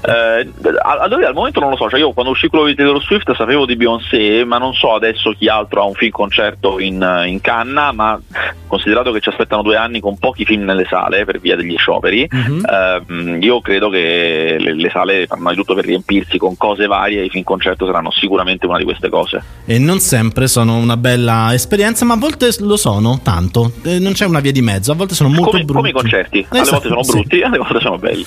Eh, 0.02 0.48
allora 0.82 1.28
al 1.28 1.34
momento 1.34 1.60
non 1.60 1.70
lo 1.70 1.76
so, 1.76 1.88
cioè 1.88 1.98
io 1.98 2.12
quando 2.12 2.32
uscì 2.32 2.48
quello 2.48 2.66
di 2.66 2.74
Taylor 2.74 3.02
Swift 3.02 3.34
sapevo 3.34 3.66
di 3.66 3.76
Beyoncé, 3.76 4.44
ma 4.44 4.58
non 4.58 4.72
so 4.74 4.94
adesso 4.94 5.32
chi 5.32 5.48
altro 5.48 5.82
ha 5.82 5.84
un 5.84 5.94
film 5.94 6.10
concerto 6.10 6.78
in, 6.78 7.24
in 7.26 7.40
canna, 7.40 7.92
ma 7.92 8.18
considerato 8.66 9.12
che 9.12 9.20
ci 9.20 9.28
aspettano 9.28 9.62
due 9.62 9.76
anni 9.76 10.00
con 10.00 10.18
pochi 10.18 10.44
film 10.44 10.64
nelle 10.64 10.86
sale 10.88 11.24
per 11.24 11.40
via 11.40 11.56
degli 11.56 11.76
scioperi, 11.76 12.28
mm-hmm. 12.34 12.64
eh, 12.64 13.38
io 13.40 13.60
credo 13.60 13.90
che 13.90 14.56
le, 14.58 14.74
le 14.74 14.90
sale 14.90 15.26
fanno 15.26 15.50
di 15.50 15.56
tutto 15.56 15.74
per 15.74 15.84
riempirsi 15.84 16.38
con 16.38 16.56
cose 16.56 16.86
varie 16.86 17.20
e 17.20 17.24
i 17.24 17.30
film 17.30 17.44
concerto 17.44 17.86
saranno 17.86 18.10
sicuramente 18.10 18.66
una 18.66 18.78
di 18.78 18.84
queste 18.84 19.08
cose. 19.08 19.42
E 19.66 19.78
non 19.78 19.98
sempre 19.98 20.46
sono 20.46 20.76
una 20.76 20.96
bella 20.96 21.52
esperienza, 21.52 22.04
ma 22.04 22.14
a 22.14 22.18
volte 22.18 22.48
lo 22.60 22.76
sono 22.76 23.20
tanto, 23.22 23.72
eh, 23.82 23.98
non 23.98 24.12
c'è 24.12 24.24
una 24.24 24.40
via 24.40 24.52
di 24.52 24.62
mezzo, 24.62 24.92
a 24.92 24.94
volte 24.94 25.14
sono 25.14 25.28
molto 25.28 25.50
come, 25.50 25.64
brutti. 25.64 25.76
Come 25.76 25.88
i 25.88 25.92
concerti, 25.92 26.46
alle 26.48 26.60
esatto, 26.60 26.88
volte 26.88 26.88
sono 26.88 27.18
brutti, 27.18 27.36
sì. 27.36 27.42
alle 27.44 27.58
volte 27.58 27.80
sono 27.80 27.98
belli. 27.98 28.26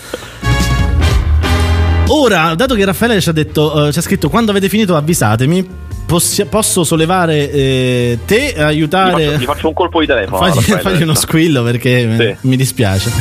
Ora, 2.08 2.54
dato 2.54 2.76
che 2.76 2.84
Raffaele 2.86 3.22
ci 3.22 3.30
ha 3.30 3.32
detto, 3.32 3.76
uh, 3.76 3.91
ci 3.91 3.97
ha 3.97 4.01
scritto 4.01 4.30
quando 4.30 4.51
avete 4.51 4.68
finito 4.70 4.95
avvisatemi, 4.95 5.66
possi- 6.06 6.45
posso 6.45 6.84
sollevare 6.84 7.49
eh, 7.49 8.20
te 8.26 8.49
e 8.49 8.62
aiutare. 8.62 9.24
Gli 9.24 9.26
faccio, 9.26 9.39
gli 9.39 9.45
faccio, 9.45 9.68
un 9.70 9.74
colpo 9.74 9.99
di 10.01 10.06
telefono. 10.06 10.38
Fagli, 10.38 10.62
fagli 10.62 11.01
uno 11.01 11.16
squillo 11.16 11.64
perché 11.64 12.38
sì. 12.41 12.47
mi 12.47 12.56
dispiace. 12.58 13.12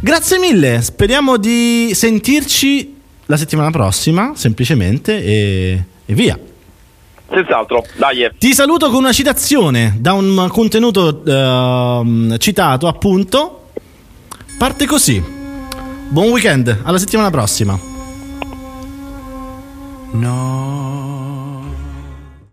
Grazie 0.00 0.38
mille, 0.38 0.82
speriamo 0.82 1.36
di 1.36 1.92
sentirci 1.94 2.96
la 3.26 3.36
settimana 3.36 3.70
prossima, 3.70 4.32
semplicemente, 4.34 5.24
e, 5.24 5.84
e 6.04 6.14
via. 6.14 6.38
Senz'altro, 7.30 7.84
dai. 7.96 8.28
Ti 8.36 8.52
saluto 8.52 8.90
con 8.90 8.98
una 8.98 9.12
citazione 9.12 9.96
da 9.98 10.12
un 10.12 10.48
contenuto 10.50 11.22
uh, 11.24 12.36
citato, 12.36 12.88
appunto. 12.88 13.68
Parte 14.58 14.86
così. 14.86 15.22
Buon 16.08 16.28
weekend, 16.28 16.80
alla 16.82 16.98
settimana 16.98 17.30
prossima. 17.30 17.92
No. 20.14 21.23